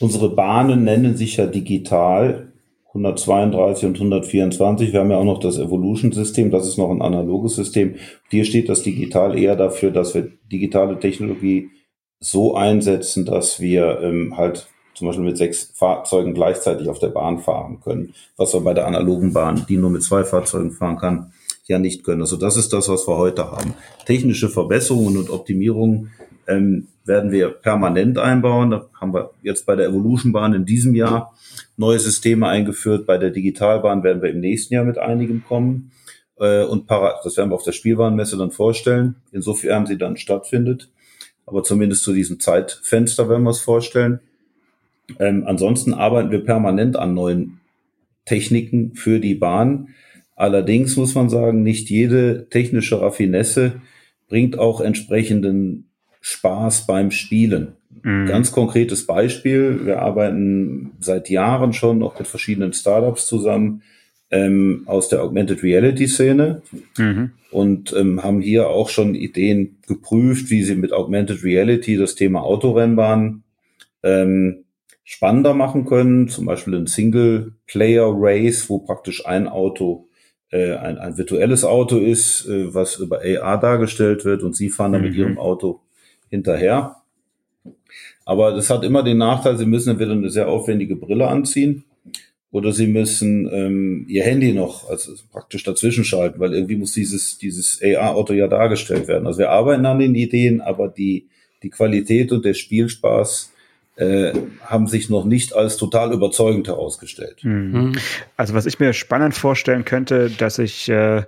unsere 0.00 0.30
Bahnen 0.30 0.82
nennen 0.82 1.16
sich 1.16 1.36
ja 1.36 1.46
digital 1.46 2.52
132 2.88 3.86
und 3.86 3.96
124. 3.96 4.92
Wir 4.92 5.00
haben 5.00 5.10
ja 5.10 5.18
auch 5.18 5.24
noch 5.24 5.40
das 5.40 5.58
Evolution-System, 5.58 6.50
das 6.50 6.66
ist 6.66 6.78
noch 6.78 6.90
ein 6.90 7.02
analoges 7.02 7.54
System. 7.54 7.94
Hier 8.28 8.44
steht 8.44 8.68
das 8.68 8.82
digital 8.82 9.38
eher 9.38 9.56
dafür, 9.56 9.90
dass 9.92 10.14
wir 10.14 10.30
digitale 10.50 10.98
Technologie 10.98 11.70
so 12.18 12.56
einsetzen, 12.56 13.24
dass 13.24 13.60
wir 13.60 14.00
ähm, 14.02 14.36
halt 14.36 14.68
zum 14.98 15.06
Beispiel 15.06 15.24
mit 15.24 15.38
sechs 15.38 15.70
Fahrzeugen 15.74 16.34
gleichzeitig 16.34 16.88
auf 16.88 16.98
der 16.98 17.08
Bahn 17.08 17.38
fahren 17.38 17.80
können, 17.82 18.14
was 18.36 18.52
wir 18.52 18.60
bei 18.60 18.74
der 18.74 18.86
analogen 18.86 19.32
Bahn, 19.32 19.64
die 19.68 19.76
nur 19.76 19.90
mit 19.90 20.02
zwei 20.02 20.24
Fahrzeugen 20.24 20.72
fahren 20.72 20.98
kann, 20.98 21.32
ja 21.66 21.78
nicht 21.78 22.02
können. 22.02 22.22
Also 22.22 22.36
das 22.36 22.56
ist 22.56 22.72
das, 22.72 22.88
was 22.88 23.06
wir 23.06 23.16
heute 23.16 23.50
haben. 23.50 23.74
Technische 24.06 24.48
Verbesserungen 24.48 25.16
und 25.16 25.30
Optimierungen 25.30 26.10
ähm, 26.48 26.88
werden 27.04 27.30
wir 27.30 27.50
permanent 27.50 28.18
einbauen. 28.18 28.70
Da 28.70 28.88
haben 29.00 29.14
wir 29.14 29.30
jetzt 29.42 29.66
bei 29.66 29.76
der 29.76 29.86
Evolution 29.86 30.32
Bahn 30.32 30.52
in 30.52 30.64
diesem 30.64 30.94
Jahr 30.94 31.34
neue 31.76 32.00
Systeme 32.00 32.48
eingeführt. 32.48 33.06
Bei 33.06 33.18
der 33.18 33.30
Digitalbahn 33.30 34.02
werden 34.02 34.22
wir 34.22 34.30
im 34.30 34.40
nächsten 34.40 34.74
Jahr 34.74 34.84
mit 34.84 34.98
einigem 34.98 35.44
kommen. 35.46 35.92
Äh, 36.38 36.64
und 36.64 36.90
das 36.90 37.36
werden 37.36 37.50
wir 37.50 37.54
auf 37.54 37.64
der 37.64 37.72
Spielwarenmesse 37.72 38.36
dann 38.36 38.50
vorstellen, 38.50 39.16
insofern 39.30 39.86
sie 39.86 39.98
dann 39.98 40.16
stattfindet. 40.16 40.90
Aber 41.46 41.62
zumindest 41.62 42.02
zu 42.02 42.12
diesem 42.12 42.40
Zeitfenster 42.40 43.28
werden 43.28 43.44
wir 43.44 43.50
es 43.50 43.60
vorstellen. 43.60 44.20
Ähm, 45.18 45.44
ansonsten 45.46 45.94
arbeiten 45.94 46.30
wir 46.30 46.44
permanent 46.44 46.96
an 46.96 47.14
neuen 47.14 47.60
Techniken 48.24 48.94
für 48.94 49.20
die 49.20 49.34
Bahn. 49.34 49.88
Allerdings 50.36 50.96
muss 50.96 51.14
man 51.14 51.28
sagen, 51.30 51.62
nicht 51.62 51.90
jede 51.90 52.48
technische 52.50 53.00
Raffinesse 53.00 53.80
bringt 54.28 54.58
auch 54.58 54.80
entsprechenden 54.80 55.88
Spaß 56.20 56.86
beim 56.86 57.10
Spielen. 57.10 57.72
Mhm. 58.02 58.26
Ganz 58.26 58.52
konkretes 58.52 59.06
Beispiel. 59.06 59.84
Wir 59.84 60.00
arbeiten 60.00 60.92
seit 61.00 61.30
Jahren 61.30 61.72
schon 61.72 62.02
auch 62.02 62.18
mit 62.18 62.28
verschiedenen 62.28 62.72
Startups 62.72 63.26
zusammen 63.26 63.82
ähm, 64.30 64.82
aus 64.86 65.08
der 65.08 65.22
Augmented 65.22 65.62
Reality 65.62 66.06
Szene 66.06 66.62
mhm. 66.98 67.30
und 67.50 67.94
ähm, 67.96 68.22
haben 68.22 68.40
hier 68.40 68.68
auch 68.68 68.90
schon 68.90 69.14
Ideen 69.14 69.78
geprüft, 69.86 70.50
wie 70.50 70.62
sie 70.62 70.74
mit 70.74 70.92
Augmented 70.92 71.42
Reality 71.42 71.96
das 71.96 72.14
Thema 72.14 72.42
Autorennbahn 72.42 73.42
ähm, 74.02 74.64
spannender 75.10 75.54
machen 75.54 75.86
können, 75.86 76.28
zum 76.28 76.44
Beispiel 76.44 76.74
ein 76.74 76.86
Single-Player-Race, 76.86 78.68
wo 78.68 78.80
praktisch 78.80 79.24
ein 79.24 79.48
Auto 79.48 80.06
äh, 80.50 80.74
ein, 80.74 80.98
ein 80.98 81.16
virtuelles 81.16 81.64
Auto 81.64 81.96
ist, 81.96 82.46
äh, 82.46 82.74
was 82.74 82.96
über 82.96 83.22
AR 83.22 83.58
dargestellt 83.58 84.26
wird 84.26 84.42
und 84.42 84.54
Sie 84.54 84.68
fahren 84.68 84.92
dann 84.92 85.00
mhm. 85.00 85.08
mit 85.08 85.16
Ihrem 85.16 85.38
Auto 85.38 85.80
hinterher. 86.28 86.96
Aber 88.26 88.52
das 88.52 88.68
hat 88.68 88.84
immer 88.84 89.02
den 89.02 89.16
Nachteil, 89.16 89.56
Sie 89.56 89.64
müssen 89.64 89.88
entweder 89.88 90.12
eine 90.12 90.28
sehr 90.28 90.46
aufwendige 90.46 90.94
Brille 90.94 91.26
anziehen 91.26 91.84
oder 92.50 92.72
Sie 92.72 92.86
müssen 92.86 93.48
ähm, 93.50 94.04
Ihr 94.10 94.24
Handy 94.24 94.52
noch 94.52 94.90
also 94.90 95.14
praktisch 95.32 95.64
dazwischen 95.64 96.04
schalten, 96.04 96.38
weil 96.38 96.52
irgendwie 96.52 96.76
muss 96.76 96.92
dieses, 96.92 97.38
dieses 97.38 97.80
AR-Auto 97.82 98.34
ja 98.34 98.46
dargestellt 98.46 99.08
werden. 99.08 99.26
Also 99.26 99.38
wir 99.38 99.48
arbeiten 99.48 99.86
an 99.86 100.00
den 100.00 100.14
Ideen, 100.14 100.60
aber 100.60 100.86
die, 100.88 101.28
die 101.62 101.70
Qualität 101.70 102.30
und 102.30 102.44
der 102.44 102.52
Spielspaß 102.52 103.54
äh, 103.98 104.32
haben 104.64 104.86
sich 104.86 105.10
noch 105.10 105.24
nicht 105.24 105.54
als 105.54 105.76
total 105.76 106.12
überzeugend 106.12 106.68
herausgestellt. 106.68 107.42
Mhm. 107.42 107.92
Also 108.36 108.54
was 108.54 108.64
ich 108.66 108.78
mir 108.78 108.92
spannend 108.92 109.34
vorstellen 109.34 109.84
könnte, 109.84 110.30
dass 110.30 110.58
ich 110.58 110.88
äh, 110.88 111.24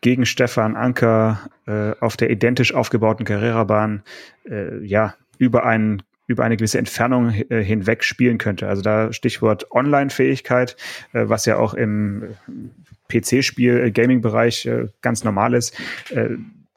gegen 0.00 0.26
Stefan 0.26 0.76
Anker 0.76 1.50
äh, 1.66 1.92
auf 2.00 2.16
der 2.16 2.30
identisch 2.30 2.72
aufgebauten 2.72 3.26
Carrera-Bahn 3.26 4.02
äh, 4.48 4.84
ja 4.84 5.14
über 5.38 5.64
einen 5.64 6.02
über 6.28 6.44
eine 6.44 6.56
gewisse 6.56 6.78
Entfernung 6.78 7.30
äh, 7.30 7.62
hinweg 7.62 8.02
spielen 8.02 8.38
könnte. 8.38 8.68
Also 8.68 8.82
da 8.82 9.12
Stichwort 9.12 9.70
Online-Fähigkeit, 9.70 10.76
äh, 11.12 11.28
was 11.28 11.46
ja 11.46 11.56
auch 11.56 11.74
im 11.74 12.34
PC-Spiel, 13.08 13.78
äh, 13.78 13.90
Gaming-Bereich 13.92 14.66
äh, 14.66 14.88
ganz 15.02 15.22
normal 15.22 15.54
ist. 15.54 15.76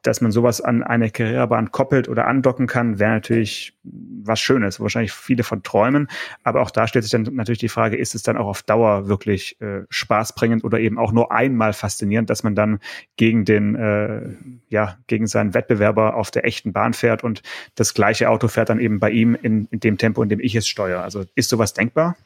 Dass 0.02 0.20
man 0.20 0.32
sowas 0.32 0.60
an 0.60 0.82
eine 0.82 1.10
Karrierebahn 1.10 1.70
koppelt 1.70 2.08
oder 2.08 2.26
andocken 2.26 2.66
kann, 2.66 2.98
wäre 2.98 3.12
natürlich 3.12 3.74
was 3.82 4.40
Schönes, 4.40 4.80
wahrscheinlich 4.80 5.12
viele 5.12 5.42
von 5.42 5.62
träumen. 5.62 6.08
Aber 6.42 6.62
auch 6.62 6.70
da 6.70 6.86
stellt 6.86 7.04
sich 7.04 7.12
dann 7.12 7.22
natürlich 7.34 7.58
die 7.58 7.68
Frage, 7.68 7.96
ist 7.96 8.14
es 8.14 8.22
dann 8.22 8.36
auch 8.36 8.46
auf 8.46 8.62
Dauer 8.62 9.08
wirklich 9.08 9.60
äh, 9.60 9.82
spaßbringend 9.88 10.64
oder 10.64 10.78
eben 10.80 10.98
auch 10.98 11.12
nur 11.12 11.32
einmal 11.32 11.72
faszinierend, 11.72 12.30
dass 12.30 12.42
man 12.42 12.54
dann 12.54 12.78
gegen 13.16 13.44
den, 13.44 13.74
äh, 13.74 14.20
ja, 14.68 14.98
gegen 15.06 15.26
seinen 15.26 15.54
Wettbewerber 15.54 16.16
auf 16.16 16.30
der 16.30 16.44
echten 16.44 16.72
Bahn 16.72 16.92
fährt 16.92 17.24
und 17.24 17.42
das 17.74 17.94
gleiche 17.94 18.28
Auto 18.28 18.48
fährt 18.48 18.70
dann 18.70 18.80
eben 18.80 19.00
bei 19.00 19.10
ihm 19.10 19.36
in, 19.40 19.66
in 19.70 19.80
dem 19.80 19.98
Tempo, 19.98 20.22
in 20.22 20.28
dem 20.28 20.40
ich 20.40 20.54
es 20.54 20.68
steuere. 20.68 21.02
Also 21.02 21.24
ist 21.34 21.50
sowas 21.50 21.74
denkbar? 21.74 22.16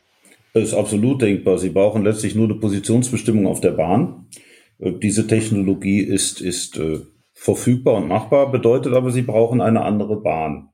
Das 0.54 0.64
ist 0.64 0.74
absolut 0.74 1.20
denkbar. 1.20 1.58
Sie 1.58 1.70
brauchen 1.70 2.04
letztlich 2.04 2.36
nur 2.36 2.44
eine 2.44 2.54
Positionsbestimmung 2.54 3.46
auf 3.46 3.60
der 3.60 3.72
Bahn. 3.72 4.26
Äh, 4.78 4.92
diese 4.92 5.26
Technologie 5.26 6.00
ist, 6.00 6.40
ist 6.40 6.78
äh, 6.78 7.00
verfügbar 7.34 7.96
und 7.96 8.08
machbar, 8.08 8.50
bedeutet 8.50 8.94
aber, 8.94 9.10
sie 9.10 9.22
brauchen 9.22 9.60
eine 9.60 9.82
andere 9.82 10.20
Bahn, 10.20 10.70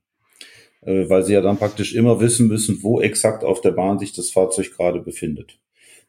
äh, 0.82 1.08
weil 1.08 1.24
sie 1.24 1.32
ja 1.32 1.40
dann 1.40 1.56
praktisch 1.56 1.94
immer 1.94 2.20
wissen 2.20 2.46
müssen, 2.46 2.82
wo 2.82 3.00
exakt 3.00 3.42
auf 3.42 3.60
der 3.60 3.72
Bahn 3.72 3.98
sich 3.98 4.12
das 4.12 4.30
Fahrzeug 4.30 4.70
gerade 4.76 5.00
befindet. 5.00 5.58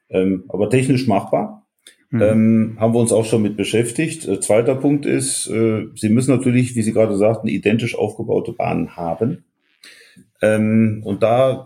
Ähm, 0.09 0.43
aber 0.49 0.69
technisch 0.69 1.07
machbar. 1.07 1.65
Mhm. 2.09 2.21
Ähm, 2.21 2.77
haben 2.77 2.93
wir 2.93 2.99
uns 2.99 3.13
auch 3.13 3.23
schon 3.23 3.41
mit 3.41 3.55
beschäftigt. 3.55 4.27
Äh, 4.27 4.41
zweiter 4.41 4.75
Punkt 4.75 5.05
ist, 5.05 5.47
äh, 5.47 5.87
Sie 5.95 6.09
müssen 6.09 6.35
natürlich, 6.35 6.75
wie 6.75 6.81
Sie 6.81 6.91
gerade 6.91 7.15
sagten, 7.15 7.47
identisch 7.47 7.97
aufgebaute 7.97 8.51
Bahnen 8.51 8.97
haben. 8.97 9.45
Ähm, 10.41 11.01
und 11.05 11.23
da 11.23 11.65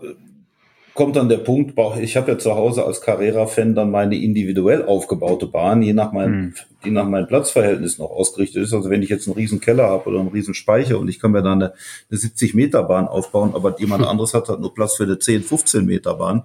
kommt 0.96 1.14
dann 1.14 1.28
der 1.28 1.36
Punkt, 1.36 1.78
ich 2.00 2.16
habe 2.16 2.32
ja 2.32 2.38
zu 2.38 2.56
Hause 2.56 2.84
als 2.84 3.00
Carrera-Fan 3.00 3.74
dann 3.74 3.90
meine 3.90 4.16
individuell 4.16 4.84
aufgebaute 4.84 5.46
Bahn, 5.46 5.82
je 5.82 5.92
nach 5.92 6.12
meinem, 6.12 6.32
hm. 6.32 6.54
die 6.84 6.90
nach 6.90 7.06
meinem 7.06 7.28
Platzverhältnis 7.28 7.98
noch 7.98 8.10
ausgerichtet 8.10 8.64
ist. 8.64 8.72
Also 8.72 8.90
wenn 8.90 9.02
ich 9.02 9.10
jetzt 9.10 9.28
einen 9.28 9.36
riesen 9.36 9.60
Keller 9.60 9.84
habe 9.84 10.08
oder 10.08 10.20
einen 10.20 10.30
riesen 10.30 10.54
Speicher 10.54 10.98
und 10.98 11.08
ich 11.08 11.20
kann 11.20 11.30
mir 11.30 11.42
da 11.42 11.52
eine, 11.52 11.74
eine 12.10 12.18
70 12.18 12.54
Meter 12.54 12.82
Bahn 12.82 13.06
aufbauen, 13.06 13.52
aber 13.54 13.78
jemand 13.78 14.04
anderes 14.04 14.34
hat 14.34 14.48
halt 14.48 14.60
nur 14.60 14.74
Platz 14.74 14.96
für 14.96 15.04
eine 15.04 15.18
10, 15.18 15.44
15 15.44 15.84
Meter 15.84 16.14
Bahn. 16.14 16.44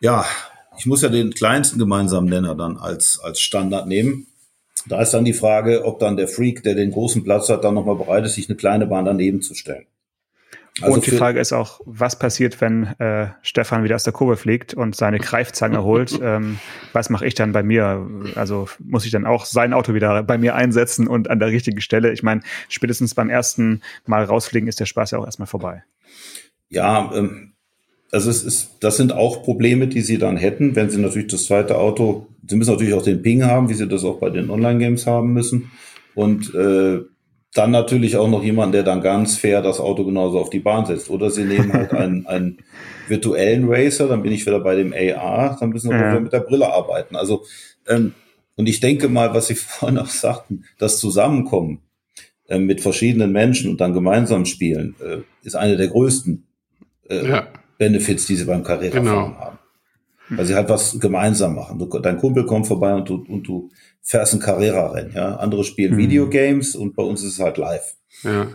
Ja, 0.00 0.24
ich 0.78 0.86
muss 0.86 1.02
ja 1.02 1.10
den 1.10 1.34
kleinsten 1.34 1.78
gemeinsamen 1.78 2.28
Nenner 2.28 2.54
dann 2.54 2.78
als, 2.78 3.20
als 3.22 3.40
Standard 3.40 3.86
nehmen. 3.86 4.28
Da 4.86 5.02
ist 5.02 5.12
dann 5.12 5.26
die 5.26 5.34
Frage, 5.34 5.84
ob 5.84 5.98
dann 5.98 6.16
der 6.16 6.28
Freak, 6.28 6.62
der 6.62 6.74
den 6.74 6.92
großen 6.92 7.22
Platz 7.22 7.50
hat, 7.50 7.64
dann 7.64 7.74
nochmal 7.74 7.96
bereit 7.96 8.24
ist, 8.24 8.36
sich 8.36 8.48
eine 8.48 8.56
kleine 8.56 8.86
Bahn 8.86 9.04
daneben 9.04 9.42
zu 9.42 9.54
stellen. 9.54 9.84
Also 10.80 10.94
und 10.94 11.06
die 11.06 11.10
Frage 11.10 11.40
ist 11.40 11.52
auch, 11.52 11.80
was 11.84 12.18
passiert, 12.18 12.60
wenn 12.60 12.84
äh, 12.98 13.28
Stefan 13.42 13.84
wieder 13.84 13.96
aus 13.96 14.04
der 14.04 14.12
Kurve 14.12 14.36
fliegt 14.36 14.72
und 14.72 14.96
seine 14.96 15.18
Greifzange 15.18 15.82
holt? 15.84 16.18
Ähm, 16.22 16.58
was 16.92 17.10
mache 17.10 17.26
ich 17.26 17.34
dann 17.34 17.52
bei 17.52 17.62
mir? 17.62 18.06
Also 18.34 18.68
muss 18.78 19.04
ich 19.04 19.10
dann 19.10 19.26
auch 19.26 19.44
sein 19.44 19.72
Auto 19.72 19.94
wieder 19.94 20.22
bei 20.22 20.38
mir 20.38 20.54
einsetzen 20.54 21.06
und 21.06 21.28
an 21.28 21.38
der 21.38 21.48
richtigen 21.48 21.80
Stelle? 21.80 22.12
Ich 22.12 22.22
meine, 22.22 22.42
spätestens 22.68 23.14
beim 23.14 23.30
ersten 23.30 23.82
Mal 24.06 24.24
rausfliegen 24.24 24.68
ist 24.68 24.80
der 24.80 24.86
Spaß 24.86 25.10
ja 25.10 25.18
auch 25.18 25.26
erstmal 25.26 25.48
vorbei. 25.48 25.82
Ja, 26.68 27.10
ähm, 27.14 27.52
also 28.12 28.30
es 28.30 28.42
ist, 28.42 28.76
das 28.80 28.96
sind 28.96 29.12
auch 29.12 29.42
Probleme, 29.42 29.86
die 29.86 30.00
sie 30.00 30.18
dann 30.18 30.36
hätten, 30.36 30.74
wenn 30.76 30.90
sie 30.90 31.00
natürlich 31.00 31.28
das 31.28 31.44
zweite 31.44 31.78
Auto, 31.78 32.26
sie 32.46 32.56
müssen 32.56 32.72
natürlich 32.72 32.94
auch 32.94 33.02
den 33.02 33.22
Ping 33.22 33.44
haben, 33.44 33.68
wie 33.68 33.74
sie 33.74 33.86
das 33.86 34.04
auch 34.04 34.18
bei 34.18 34.30
den 34.30 34.50
Online-Games 34.50 35.06
haben 35.06 35.32
müssen. 35.32 35.70
Und 36.14 36.54
äh, 36.54 37.00
dann 37.54 37.72
natürlich 37.72 38.16
auch 38.16 38.28
noch 38.28 38.44
jemand, 38.44 38.74
der 38.74 38.84
dann 38.84 39.00
ganz 39.00 39.36
fair 39.36 39.60
das 39.60 39.80
Auto 39.80 40.04
genauso 40.04 40.38
auf 40.38 40.50
die 40.50 40.60
Bahn 40.60 40.86
setzt. 40.86 41.10
Oder 41.10 41.30
sie 41.30 41.44
nehmen 41.44 41.72
halt 41.72 41.92
einen, 41.92 42.26
einen 42.28 42.58
virtuellen 43.08 43.66
Racer, 43.68 44.06
dann 44.06 44.22
bin 44.22 44.32
ich 44.32 44.46
wieder 44.46 44.60
bei 44.60 44.76
dem 44.76 44.92
AR, 44.92 45.56
dann 45.58 45.70
müssen 45.70 45.90
wir 45.90 45.98
ja. 45.98 46.10
wieder 46.10 46.20
mit 46.20 46.32
der 46.32 46.40
Brille 46.40 46.72
arbeiten. 46.72 47.16
Also, 47.16 47.44
ähm, 47.88 48.14
und 48.56 48.68
ich 48.68 48.80
denke 48.80 49.08
mal, 49.08 49.34
was 49.34 49.48
Sie 49.48 49.54
vorhin 49.56 49.98
auch 49.98 50.06
sagten, 50.06 50.64
das 50.78 50.98
Zusammenkommen 50.98 51.80
äh, 52.46 52.58
mit 52.58 52.80
verschiedenen 52.80 53.32
Menschen 53.32 53.70
und 53.70 53.80
dann 53.80 53.94
gemeinsam 53.94 54.46
spielen, 54.46 54.94
äh, 55.00 55.18
ist 55.42 55.56
eine 55.56 55.76
der 55.76 55.88
größten 55.88 56.46
äh, 57.08 57.28
ja. 57.28 57.48
Benefits, 57.78 58.26
die 58.26 58.36
Sie 58.36 58.44
beim 58.44 58.62
Carrera 58.62 58.98
genau. 58.98 59.36
haben. 59.36 59.58
Weil 60.32 60.46
sie 60.46 60.54
halt 60.54 60.68
was 60.68 61.00
gemeinsam 61.00 61.56
machen. 61.56 61.80
Du, 61.80 61.86
dein 61.98 62.18
Kumpel 62.18 62.46
kommt 62.46 62.68
vorbei 62.68 62.94
und 62.94 63.08
du, 63.08 63.24
und 63.26 63.42
du 63.42 63.68
fährst 64.02 64.34
ein 64.34 64.40
Carrera-Rennen, 64.40 65.12
ja. 65.14 65.36
Andere 65.36 65.64
spielen 65.64 65.94
mhm. 65.94 65.98
Videogames 65.98 66.74
und 66.74 66.96
bei 66.96 67.02
uns 67.02 67.22
ist 67.22 67.34
es 67.34 67.40
halt 67.40 67.58
live. 67.58 67.94
Ja. 68.22 68.48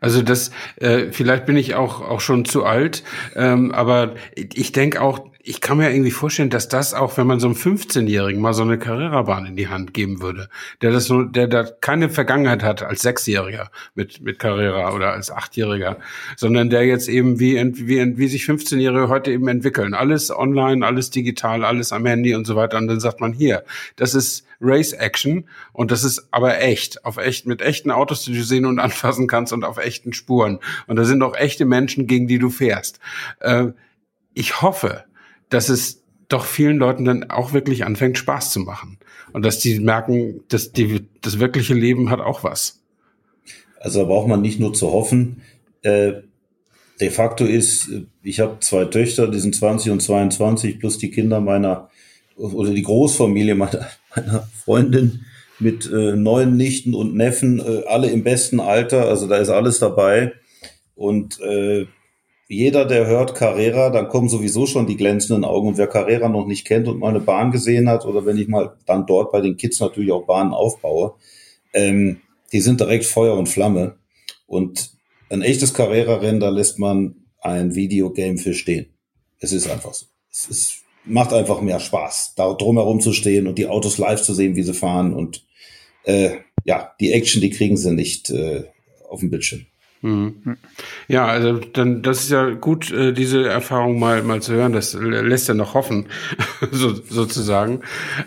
Also 0.00 0.20
das, 0.22 0.50
äh, 0.76 1.12
vielleicht 1.12 1.46
bin 1.46 1.56
ich 1.56 1.74
auch 1.74 2.02
auch 2.02 2.20
schon 2.20 2.44
zu 2.44 2.64
alt, 2.64 3.04
ähm, 3.36 3.72
aber 3.72 4.14
ich 4.34 4.72
denke 4.72 5.00
auch, 5.00 5.30
ich 5.46 5.60
kann 5.60 5.76
mir 5.76 5.90
irgendwie 5.90 6.10
vorstellen, 6.10 6.48
dass 6.48 6.68
das 6.68 6.94
auch, 6.94 7.18
wenn 7.18 7.26
man 7.26 7.38
so 7.38 7.48
einem 7.48 7.56
15-Jährigen 7.56 8.40
mal 8.40 8.54
so 8.54 8.62
eine 8.62 8.78
Carrera-Bahn 8.78 9.44
in 9.44 9.56
die 9.56 9.68
Hand 9.68 9.92
geben 9.92 10.22
würde, 10.22 10.48
der 10.80 10.90
das 10.90 11.04
so, 11.04 11.22
der 11.22 11.48
da 11.48 11.64
keine 11.64 12.08
Vergangenheit 12.08 12.62
hat 12.62 12.82
als 12.82 13.02
Sechsjähriger 13.02 13.70
mit, 13.94 14.22
mit 14.22 14.38
Carrera 14.38 14.94
oder 14.94 15.12
als 15.12 15.30
Achtjähriger, 15.30 15.98
sondern 16.36 16.70
der 16.70 16.86
jetzt 16.86 17.08
eben 17.08 17.40
wie, 17.40 17.56
wie, 17.56 18.16
wie 18.16 18.28
sich 18.28 18.44
15-Jährige 18.44 19.08
heute 19.08 19.32
eben 19.32 19.46
entwickeln. 19.48 19.92
Alles 19.92 20.34
online, 20.34 20.84
alles 20.84 21.10
digital, 21.10 21.62
alles 21.62 21.92
am 21.92 22.06
Handy 22.06 22.34
und 22.34 22.46
so 22.46 22.56
weiter. 22.56 22.78
Und 22.78 22.88
dann 22.88 23.00
sagt 23.00 23.20
man 23.20 23.34
hier, 23.34 23.64
das 23.96 24.14
ist 24.14 24.46
Race 24.62 24.94
Action 24.94 25.46
und 25.74 25.90
das 25.90 26.04
ist 26.04 26.28
aber 26.30 26.62
echt, 26.62 27.04
auf 27.04 27.18
echt, 27.18 27.46
mit 27.46 27.60
echten 27.60 27.90
Autos, 27.90 28.24
die 28.24 28.32
du 28.32 28.42
sehen 28.42 28.64
und 28.64 28.78
anfassen 28.84 29.26
kannst 29.26 29.52
und 29.52 29.64
auf 29.64 29.76
echten 29.76 30.14
Spuren. 30.14 30.58
Und 30.86 30.96
da 30.96 31.04
sind 31.04 31.22
auch 31.22 31.36
echte 31.36 31.66
Menschen, 31.66 32.06
gegen 32.06 32.28
die 32.28 32.38
du 32.38 32.48
fährst. 32.48 32.98
Äh, 33.40 33.66
ich 34.32 34.62
hoffe, 34.62 35.04
dass 35.54 35.68
es 35.68 36.02
doch 36.28 36.44
vielen 36.44 36.78
Leuten 36.78 37.04
dann 37.04 37.30
auch 37.30 37.52
wirklich 37.52 37.84
anfängt, 37.84 38.18
Spaß 38.18 38.50
zu 38.50 38.60
machen. 38.60 38.98
Und 39.32 39.44
dass 39.44 39.60
die 39.60 39.78
merken, 39.78 40.40
dass 40.48 40.72
die, 40.72 41.06
das 41.22 41.38
wirkliche 41.38 41.74
Leben 41.74 42.10
hat 42.10 42.20
auch 42.20 42.44
was. 42.44 42.82
Also 43.78 44.00
da 44.00 44.06
braucht 44.06 44.28
man 44.28 44.42
nicht 44.42 44.58
nur 44.58 44.72
zu 44.72 44.90
hoffen. 44.92 45.42
Äh, 45.82 46.14
de 47.00 47.10
facto 47.10 47.44
ist, 47.44 47.90
ich 48.22 48.40
habe 48.40 48.58
zwei 48.60 48.86
Töchter, 48.86 49.28
die 49.28 49.38
sind 49.38 49.54
20 49.54 49.92
und 49.92 50.00
22, 50.00 50.78
plus 50.78 50.98
die 50.98 51.10
Kinder 51.10 51.40
meiner 51.40 51.90
oder 52.36 52.72
die 52.72 52.82
Großfamilie 52.82 53.54
meiner, 53.54 53.86
meiner 54.16 54.48
Freundin 54.64 55.24
mit 55.60 55.86
äh, 55.86 56.16
neun 56.16 56.56
Nichten 56.56 56.94
und 56.94 57.14
Neffen, 57.14 57.60
äh, 57.60 57.84
alle 57.86 58.10
im 58.10 58.24
besten 58.24 58.58
Alter. 58.58 59.06
Also 59.08 59.28
da 59.28 59.36
ist 59.36 59.50
alles 59.50 59.78
dabei. 59.78 60.32
Und 60.96 61.40
äh, 61.40 61.86
jeder, 62.46 62.84
der 62.84 63.06
hört 63.06 63.34
Carrera, 63.34 63.90
dann 63.90 64.08
kommen 64.08 64.28
sowieso 64.28 64.66
schon 64.66 64.86
die 64.86 64.96
glänzenden 64.96 65.44
Augen. 65.44 65.68
Und 65.68 65.78
wer 65.78 65.86
Carrera 65.86 66.28
noch 66.28 66.46
nicht 66.46 66.66
kennt 66.66 66.88
und 66.88 66.98
mal 66.98 67.08
eine 67.08 67.20
Bahn 67.20 67.50
gesehen 67.50 67.88
hat, 67.88 68.04
oder 68.04 68.26
wenn 68.26 68.36
ich 68.36 68.48
mal 68.48 68.76
dann 68.86 69.06
dort 69.06 69.32
bei 69.32 69.40
den 69.40 69.56
Kids 69.56 69.80
natürlich 69.80 70.12
auch 70.12 70.26
Bahnen 70.26 70.52
aufbaue, 70.52 71.14
ähm, 71.72 72.20
die 72.52 72.60
sind 72.60 72.80
direkt 72.80 73.06
Feuer 73.06 73.36
und 73.36 73.48
Flamme. 73.48 73.96
Und 74.46 74.90
ein 75.30 75.42
echtes 75.42 75.72
Carrera-Rennen, 75.72 76.40
da 76.40 76.50
lässt 76.50 76.78
man 76.78 77.16
ein 77.40 77.74
Videogame 77.74 78.38
für 78.38 78.54
stehen. 78.54 78.86
Es 79.40 79.52
ist 79.52 79.68
einfach 79.68 79.94
so. 79.94 80.06
Es 80.30 80.46
ist, 80.46 80.82
macht 81.04 81.32
einfach 81.32 81.60
mehr 81.60 81.80
Spaß, 81.80 82.34
da 82.36 82.52
drumherum 82.52 83.00
zu 83.00 83.12
stehen 83.12 83.46
und 83.46 83.58
die 83.58 83.66
Autos 83.66 83.98
live 83.98 84.22
zu 84.22 84.34
sehen, 84.34 84.56
wie 84.56 84.62
sie 84.62 84.74
fahren. 84.74 85.14
Und 85.14 85.44
äh, 86.04 86.36
ja, 86.64 86.92
die 87.00 87.12
Action, 87.12 87.40
die 87.40 87.50
kriegen 87.50 87.76
sie 87.76 87.92
nicht 87.92 88.30
äh, 88.30 88.64
auf 89.08 89.20
dem 89.20 89.30
Bildschirm. 89.30 89.66
Mhm. 90.04 90.58
Ja, 91.08 91.24
also 91.24 91.58
dann 91.58 92.02
das 92.02 92.24
ist 92.24 92.30
ja 92.30 92.50
gut, 92.50 92.92
äh, 92.92 93.14
diese 93.14 93.48
Erfahrung 93.48 93.98
mal 93.98 94.22
mal 94.22 94.42
zu 94.42 94.52
hören. 94.52 94.74
Das 94.74 94.92
lässt 94.92 95.48
ja 95.48 95.54
noch 95.54 95.72
hoffen, 95.72 96.08
so, 96.70 96.92
sozusagen. 96.92 97.80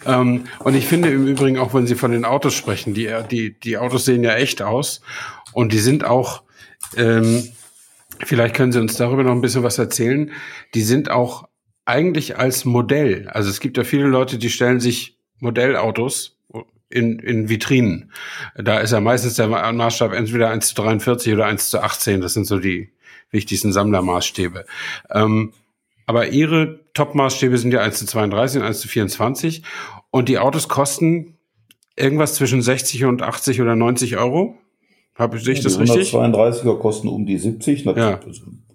Ähm, 0.03 0.45
und 0.57 0.73
ich 0.73 0.87
finde 0.87 1.09
im 1.09 1.27
Übrigen 1.27 1.59
auch, 1.59 1.75
wenn 1.75 1.85
Sie 1.85 1.93
von 1.93 2.11
den 2.11 2.25
Autos 2.25 2.55
sprechen, 2.55 2.95
die 2.95 3.13
die 3.29 3.59
die 3.59 3.77
Autos 3.77 4.05
sehen 4.05 4.23
ja 4.23 4.33
echt 4.33 4.63
aus 4.63 5.01
und 5.53 5.71
die 5.71 5.77
sind 5.77 6.03
auch. 6.03 6.41
Ähm, 6.95 7.47
vielleicht 8.25 8.55
können 8.55 8.71
Sie 8.71 8.79
uns 8.79 8.97
darüber 8.97 9.21
noch 9.21 9.33
ein 9.33 9.41
bisschen 9.41 9.61
was 9.61 9.77
erzählen. 9.77 10.31
Die 10.73 10.81
sind 10.81 11.11
auch 11.11 11.47
eigentlich 11.85 12.39
als 12.39 12.65
Modell. 12.65 13.27
Also 13.27 13.51
es 13.51 13.59
gibt 13.59 13.77
ja 13.77 13.83
viele 13.83 14.07
Leute, 14.07 14.39
die 14.39 14.49
stellen 14.49 14.79
sich 14.79 15.19
Modellautos 15.39 16.36
in, 16.89 17.19
in 17.19 17.49
Vitrinen. 17.49 18.11
Da 18.55 18.79
ist 18.79 18.91
ja 18.91 18.99
meistens 18.99 19.35
der 19.35 19.47
Maßstab 19.47 20.13
entweder 20.13 20.49
1 20.49 20.69
zu 20.69 20.75
43 20.75 21.33
oder 21.33 21.45
1 21.45 21.69
zu 21.69 21.81
18. 21.81 22.21
Das 22.21 22.33
sind 22.33 22.45
so 22.45 22.59
die 22.59 22.91
wichtigsten 23.31 23.73
Sammlermaßstäbe. 23.73 24.65
Ähm, 25.11 25.53
aber 26.05 26.29
ihre 26.29 26.79
Top-Maßstäbe 26.93 27.57
sind 27.57 27.73
ja 27.73 27.81
1 27.81 27.99
zu 27.99 28.05
32 28.05 28.61
und 28.61 28.67
1 28.67 28.79
zu 28.79 28.87
24. 28.87 29.63
Und 30.09 30.29
die 30.29 30.39
Autos 30.39 30.69
kosten 30.69 31.37
irgendwas 31.97 32.35
zwischen 32.35 32.61
60 32.61 33.05
und 33.05 33.21
80 33.21 33.61
oder 33.61 33.75
90 33.75 34.17
Euro. 34.17 34.55
Habe 35.15 35.37
ich 35.37 35.45
ja, 35.45 35.53
das 35.53 35.79
richtig? 35.79 36.11
Die 36.11 36.15
132er 36.15 36.77
kosten 36.77 37.07
um 37.09 37.25
die 37.25 37.37
70. 37.37 37.85
Ja. 37.85 38.19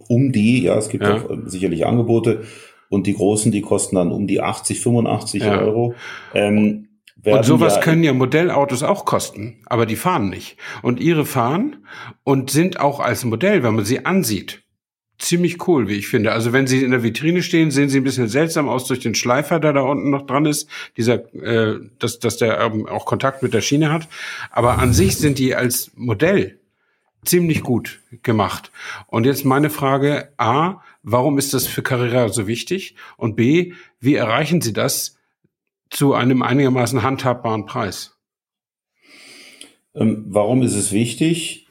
Um 0.09 0.33
die, 0.33 0.65
ja, 0.65 0.77
es 0.77 0.89
gibt 0.89 1.05
ja. 1.05 1.17
auch 1.17 1.31
sicherlich 1.47 1.87
Angebote. 1.87 2.43
Und 2.91 3.07
die 3.07 3.15
großen, 3.15 3.51
die 3.53 3.63
kosten 3.63 3.97
dann 3.97 4.13
um 4.13 4.27
die 4.27 4.43
80, 4.43 4.81
85 4.81 5.43
ja. 5.43 5.59
Euro. 5.59 5.95
Ähm, 6.35 6.89
und 7.25 7.45
sowas 7.45 7.77
ja 7.77 7.81
können 7.81 8.03
ja 8.03 8.13
Modellautos 8.13 8.83
auch 8.83 9.05
kosten, 9.05 9.61
aber 9.67 9.87
die 9.87 9.97
fahren 9.97 10.29
nicht. 10.29 10.57
Und 10.83 11.01
ihre 11.01 11.25
fahren 11.25 11.87
und 12.25 12.51
sind 12.51 12.81
auch 12.81 13.01
als 13.01 13.25
Modell, 13.25 13.63
wenn 13.63 13.75
man 13.75 13.85
sie 13.85 14.05
ansieht, 14.05 14.63
ziemlich 15.19 15.67
cool, 15.69 15.89
wie 15.89 15.95
ich 15.95 16.09
finde. 16.09 16.33
Also 16.33 16.53
wenn 16.53 16.67
sie 16.67 16.83
in 16.83 16.91
der 16.91 17.03
Vitrine 17.03 17.43
stehen, 17.43 17.71
sehen 17.71 17.89
sie 17.89 17.99
ein 17.99 18.05
bisschen 18.05 18.29
seltsam 18.29 18.69
aus 18.69 18.87
durch 18.87 19.01
den 19.01 19.15
Schleifer, 19.15 19.61
der 19.61 19.73
da 19.73 19.83
unten 19.83 20.11
noch 20.11 20.27
dran 20.27 20.47
ist, 20.47 20.69
dieser, 20.97 21.33
äh, 21.35 21.79
dass, 21.99 22.19
dass 22.19 22.37
der 22.37 22.61
ähm, 22.61 22.87
auch 22.87 23.07
Kontakt 23.07 23.43
mit 23.43 23.55
der 23.55 23.61
Schiene 23.61 23.93
hat. 23.93 24.09
Aber 24.51 24.79
an 24.79 24.93
sich 24.93 25.17
sind 25.17 25.39
die 25.39 25.55
als 25.55 25.93
Modell 25.95 26.59
ziemlich 27.25 27.63
gut 27.63 28.01
gemacht. 28.23 28.73
Und 29.07 29.27
jetzt 29.27 29.45
meine 29.45 29.71
Frage, 29.71 30.33
A, 30.39 30.83
warum 31.03 31.39
ist 31.39 31.55
das 31.55 31.67
für 31.67 31.83
Carrera 31.83 32.29
so 32.29 32.47
wichtig? 32.49 32.97
Und 33.17 33.37
B, 33.37 33.75
wie 34.01 34.17
erreichen 34.17 34.61
Sie 34.61 34.73
das, 34.73 35.17
zu 35.93 36.15
einem 36.15 36.43
einigermaßen 36.43 37.03
handhabbaren 37.03 37.67
Preis. 37.67 38.17
Ähm, 39.95 40.25
warum 40.29 40.63
ist 40.63 40.75
es 40.75 40.91
wichtig, 40.93 41.69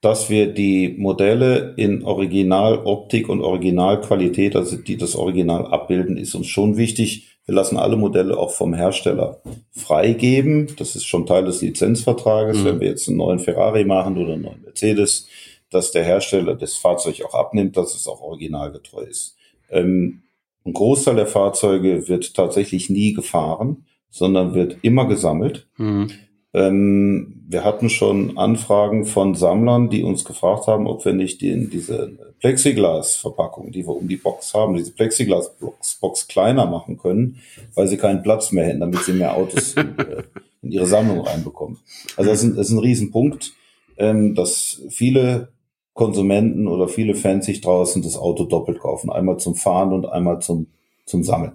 dass 0.00 0.28
wir 0.28 0.52
die 0.52 0.96
Modelle 0.98 1.72
in 1.76 2.04
Originaloptik 2.04 3.28
und 3.28 3.40
Originalqualität, 3.40 4.56
also 4.56 4.76
die 4.76 4.96
das 4.96 5.14
Original 5.14 5.66
abbilden, 5.66 6.18
ist 6.18 6.34
uns 6.34 6.48
schon 6.48 6.76
wichtig. 6.76 7.38
Wir 7.46 7.54
lassen 7.54 7.78
alle 7.78 7.96
Modelle 7.96 8.36
auch 8.36 8.50
vom 8.50 8.74
Hersteller 8.74 9.40
freigeben. 9.70 10.74
Das 10.76 10.96
ist 10.96 11.06
schon 11.06 11.24
Teil 11.24 11.44
des 11.44 11.62
Lizenzvertrages. 11.62 12.58
Mhm. 12.58 12.64
Wenn 12.64 12.80
wir 12.80 12.88
jetzt 12.88 13.08
einen 13.08 13.18
neuen 13.18 13.38
Ferrari 13.38 13.84
machen 13.84 14.18
oder 14.18 14.34
einen 14.34 14.42
neuen 14.42 14.62
Mercedes, 14.62 15.28
dass 15.70 15.92
der 15.92 16.04
Hersteller 16.04 16.54
das 16.54 16.74
Fahrzeug 16.74 17.22
auch 17.24 17.34
abnimmt, 17.34 17.76
dass 17.76 17.94
es 17.94 18.06
auch 18.06 18.20
originalgetreu 18.20 19.02
ist. 19.02 19.36
Ähm, 19.70 20.23
ein 20.64 20.72
Großteil 20.72 21.16
der 21.16 21.26
Fahrzeuge 21.26 22.08
wird 22.08 22.34
tatsächlich 22.34 22.90
nie 22.90 23.12
gefahren, 23.12 23.84
sondern 24.10 24.54
wird 24.54 24.78
immer 24.82 25.06
gesammelt. 25.06 25.66
Mhm. 25.76 26.10
Ähm, 26.54 27.42
wir 27.48 27.64
hatten 27.64 27.90
schon 27.90 28.38
Anfragen 28.38 29.06
von 29.06 29.34
Sammlern, 29.34 29.90
die 29.90 30.04
uns 30.04 30.24
gefragt 30.24 30.68
haben, 30.68 30.86
ob 30.86 31.04
wir 31.04 31.12
nicht 31.12 31.42
den, 31.42 31.68
diese 31.68 32.12
Plexiglas-Verpackung, 32.38 33.72
die 33.72 33.84
wir 33.84 33.94
um 33.94 34.06
die 34.06 34.16
Box 34.16 34.54
haben, 34.54 34.76
diese 34.76 34.92
Plexiglas-Box 34.92 35.98
Box 36.00 36.28
kleiner 36.28 36.66
machen 36.66 36.96
können, 36.96 37.40
weil 37.74 37.88
sie 37.88 37.96
keinen 37.96 38.22
Platz 38.22 38.52
mehr 38.52 38.66
hätten, 38.66 38.80
damit 38.80 39.00
sie 39.00 39.14
mehr 39.14 39.36
Autos 39.36 39.74
in, 39.74 39.98
äh, 39.98 40.22
in 40.62 40.70
ihre 40.70 40.86
Sammlung 40.86 41.20
reinbekommen. 41.20 41.78
Also 42.16 42.30
das 42.30 42.44
ist 42.44 42.50
ein, 42.50 42.56
das 42.56 42.68
ist 42.68 42.72
ein 42.72 42.78
Riesenpunkt, 42.78 43.52
ähm, 43.96 44.36
dass 44.36 44.80
viele 44.90 45.48
Konsumenten 45.94 46.66
oder 46.66 46.88
viele 46.88 47.14
Fans 47.14 47.46
sich 47.46 47.60
draußen 47.60 48.02
das 48.02 48.18
Auto 48.18 48.44
doppelt 48.44 48.80
kaufen. 48.80 49.10
Einmal 49.10 49.38
zum 49.38 49.54
Fahren 49.54 49.92
und 49.92 50.06
einmal 50.06 50.40
zum, 50.40 50.66
zum 51.06 51.22
Sammeln. 51.22 51.52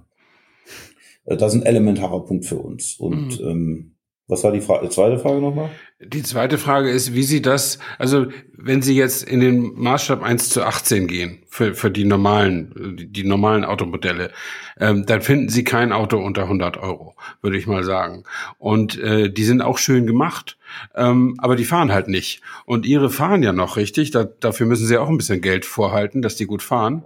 Äh, 1.25 1.37
das 1.37 1.53
ist 1.53 1.61
ein 1.61 1.65
elementarer 1.65 2.25
Punkt 2.25 2.45
für 2.45 2.57
uns. 2.57 2.95
Und 2.95 3.39
mhm. 3.39 3.47
ähm, 3.47 3.91
was 4.27 4.43
war 4.43 4.51
die 4.51 4.61
Frage, 4.61 4.89
zweite 4.89 5.19
Frage 5.19 5.41
nochmal? 5.41 5.69
Die 6.01 6.23
zweite 6.23 6.57
Frage 6.57 6.89
ist, 6.89 7.13
wie 7.13 7.23
Sie 7.23 7.41
das, 7.41 7.77
also 7.97 8.27
wenn 8.53 8.81
Sie 8.81 8.95
jetzt 8.95 9.21
in 9.21 9.41
den 9.41 9.73
Maßstab 9.73 10.23
1 10.23 10.47
zu 10.47 10.63
18 10.63 11.07
gehen 11.07 11.39
für, 11.49 11.75
für 11.75 11.91
die 11.91 12.05
normalen, 12.05 12.95
die, 12.97 13.25
normalen 13.25 13.65
Automodelle, 13.65 14.31
ähm, 14.79 15.05
dann 15.05 15.21
finden 15.21 15.49
Sie 15.49 15.65
kein 15.65 15.91
Auto 15.91 16.17
unter 16.17 16.43
100 16.43 16.77
Euro, 16.77 17.17
würde 17.41 17.57
ich 17.57 17.67
mal 17.67 17.83
sagen. 17.83 18.23
Und 18.59 18.97
äh, 18.97 19.29
die 19.29 19.43
sind 19.43 19.61
auch 19.61 19.77
schön 19.77 20.07
gemacht, 20.07 20.57
ähm, 20.95 21.35
aber 21.39 21.57
die 21.57 21.65
fahren 21.65 21.91
halt 21.91 22.07
nicht. 22.07 22.41
Und 22.63 22.85
Ihre 22.85 23.09
fahren 23.09 23.43
ja 23.43 23.51
noch 23.51 23.75
richtig, 23.75 24.11
da, 24.11 24.23
dafür 24.23 24.67
müssen 24.67 24.87
Sie 24.87 24.97
auch 24.97 25.09
ein 25.09 25.17
bisschen 25.17 25.41
Geld 25.41 25.65
vorhalten, 25.65 26.21
dass 26.21 26.37
die 26.37 26.45
gut 26.45 26.63
fahren. 26.63 27.03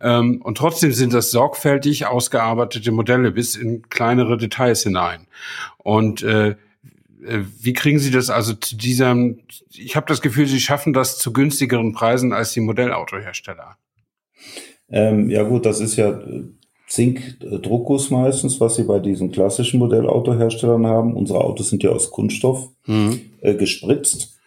Ähm, 0.00 0.42
und 0.42 0.58
trotzdem 0.58 0.90
sind 0.90 1.14
das 1.14 1.30
sorgfältig 1.30 2.06
ausgearbeitete 2.06 2.90
Modelle 2.90 3.30
bis 3.30 3.54
in 3.54 3.88
kleinere 3.88 4.36
Details 4.36 4.82
hinein. 4.82 5.28
Und 5.78 6.24
äh, 6.24 6.56
wie 7.24 7.72
kriegen 7.72 7.98
Sie 7.98 8.10
das 8.10 8.30
also 8.30 8.54
zu 8.54 8.76
diesem, 8.76 9.40
ich 9.70 9.96
habe 9.96 10.06
das 10.06 10.20
Gefühl, 10.20 10.46
Sie 10.46 10.60
schaffen 10.60 10.92
das 10.92 11.18
zu 11.18 11.32
günstigeren 11.32 11.92
Preisen 11.92 12.32
als 12.32 12.52
die 12.52 12.60
Modellautohersteller. 12.60 13.76
Ähm, 14.90 15.30
ja 15.30 15.42
gut, 15.42 15.64
das 15.64 15.80
ist 15.80 15.96
ja 15.96 16.10
äh, 16.10 16.44
Zink-Druckguss 16.88 18.10
meistens, 18.10 18.60
was 18.60 18.76
Sie 18.76 18.84
bei 18.84 18.98
diesen 18.98 19.32
klassischen 19.32 19.78
Modellautoherstellern 19.78 20.86
haben. 20.86 21.14
Unsere 21.14 21.42
Autos 21.42 21.70
sind 21.70 21.82
ja 21.82 21.90
aus 21.90 22.10
Kunststoff 22.10 22.68
mhm. 22.86 23.20
äh, 23.40 23.54
gespritzt. 23.54 24.38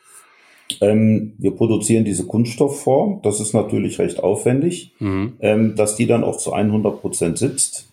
Ähm, 0.82 1.34
wir 1.38 1.52
produzieren 1.52 2.06
diese 2.06 2.26
Kunststoffform. 2.26 3.22
Das 3.24 3.40
ist 3.40 3.54
natürlich 3.54 3.98
recht 4.00 4.22
aufwendig, 4.22 4.94
mhm. 5.00 5.34
ähm, 5.40 5.76
dass 5.76 5.96
die 5.96 6.08
dann 6.08 6.24
auch 6.24 6.38
zu 6.38 6.54
100 6.54 7.02
Prozent 7.02 7.38
sitzt. 7.38 7.88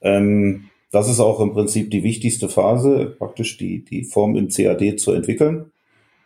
Ähm, 0.00 0.68
das 0.90 1.10
ist 1.10 1.20
auch 1.20 1.40
im 1.40 1.52
Prinzip 1.52 1.90
die 1.90 2.02
wichtigste 2.02 2.48
Phase, 2.48 3.14
praktisch 3.18 3.58
die, 3.58 3.84
die 3.84 4.04
Form 4.04 4.36
im 4.36 4.48
CAD 4.48 4.98
zu 4.98 5.12
entwickeln. 5.12 5.72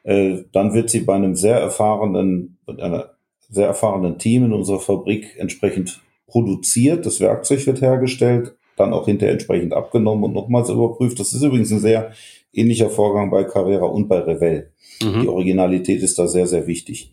Äh, 0.05 0.43
dann 0.53 0.75
wird 0.75 0.91
sie 0.91 1.01
bei 1.01 1.15
einem 1.15 1.35
sehr 1.35 1.57
erfahrenen, 1.57 2.59
einer 2.67 3.11
sehr 3.49 3.67
erfahrenen 3.67 4.19
Team 4.19 4.45
in 4.45 4.53
unserer 4.53 4.81
Fabrik 4.81 5.37
entsprechend 5.37 6.01
produziert. 6.27 7.07
Das 7.07 7.21
Werkzeug 7.21 7.67
wird 7.67 7.81
hergestellt, 7.83 8.55
dann 8.77 8.93
auch 8.93 9.07
hinterher 9.07 9.35
entsprechend 9.35 9.75
abgenommen 9.75 10.25
und 10.25 10.33
nochmals 10.33 10.71
überprüft. 10.71 11.21
Das 11.21 11.33
ist 11.33 11.43
übrigens 11.43 11.71
ein 11.71 11.81
sehr 11.81 12.13
ähnlicher 12.53 12.91
Vorgang 12.91 13.31
bei 13.31 13.45
Carrera 13.45 13.87
und 13.87 14.09
bei 14.09 14.19
Revell. 14.19 14.71
Mhm. 15.03 15.23
Die 15.23 15.29
Originalität 15.29 16.03
ist 16.03 16.19
da 16.19 16.27
sehr, 16.27 16.47
sehr 16.47 16.67
wichtig. 16.67 17.13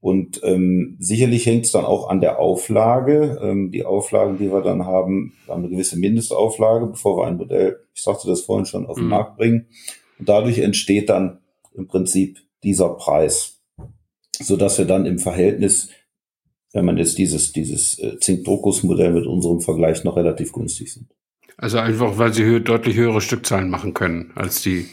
Und 0.00 0.40
ähm, 0.44 0.96
sicherlich 0.98 1.44
hängt 1.44 1.66
es 1.66 1.72
dann 1.72 1.84
auch 1.84 2.08
an 2.08 2.20
der 2.20 2.38
Auflage. 2.38 3.38
Ähm, 3.42 3.70
die 3.70 3.84
Auflagen, 3.84 4.38
die 4.38 4.50
wir 4.50 4.62
dann 4.62 4.86
haben, 4.86 5.34
haben 5.46 5.62
eine 5.62 5.68
gewisse 5.70 5.98
Mindestauflage, 5.98 6.86
bevor 6.86 7.18
wir 7.18 7.26
ein 7.26 7.36
Modell, 7.36 7.80
ich 7.94 8.02
sagte 8.02 8.26
das 8.26 8.40
vorhin 8.40 8.64
schon, 8.64 8.86
auf 8.86 8.96
den 8.96 9.04
mhm. 9.04 9.10
Markt 9.10 9.36
bringen. 9.36 9.66
Und 10.18 10.28
dadurch 10.28 10.58
entsteht 10.58 11.10
dann 11.10 11.40
im 11.74 11.86
Prinzip 11.86 12.38
dieser 12.62 12.88
Preis, 12.90 13.60
so 14.32 14.56
dass 14.56 14.78
wir 14.78 14.86
dann 14.86 15.04
im 15.04 15.18
Verhältnis, 15.18 15.90
wenn 16.72 16.86
man 16.86 16.96
jetzt 16.96 17.18
dieses 17.18 17.52
dieses 17.52 17.98
äh, 17.98 18.18
Zink-Druckus-Modell 18.18 19.12
mit 19.12 19.26
unserem 19.26 19.60
Vergleich 19.60 20.02
noch 20.04 20.16
relativ 20.16 20.52
günstig 20.52 20.92
sind. 20.94 21.10
Also 21.58 21.78
einfach, 21.78 22.16
weil 22.16 22.32
sie 22.32 22.44
hö 22.44 22.60
deutlich 22.60 22.96
höhere 22.96 23.20
Stückzahlen 23.20 23.68
machen 23.68 23.92
können 23.92 24.32
als 24.34 24.62
die 24.62 24.86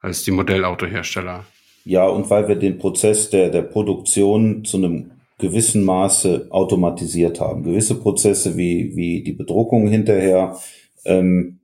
als 0.00 0.22
die 0.22 0.30
Modellautohersteller. 0.30 1.44
Ja, 1.84 2.06
und 2.08 2.30
weil 2.30 2.48
wir 2.48 2.56
den 2.56 2.78
Prozess 2.78 3.30
der, 3.30 3.50
der 3.50 3.62
Produktion 3.62 4.64
zu 4.64 4.78
einem 4.78 5.10
gewissen 5.38 5.84
Maße 5.84 6.46
automatisiert 6.50 7.40
haben. 7.40 7.64
Gewisse 7.64 7.96
Prozesse 8.00 8.56
wie, 8.56 8.96
wie 8.96 9.22
die 9.22 9.32
Bedruckung 9.32 9.88
hinterher, 9.88 10.56
ähm, 11.04 11.58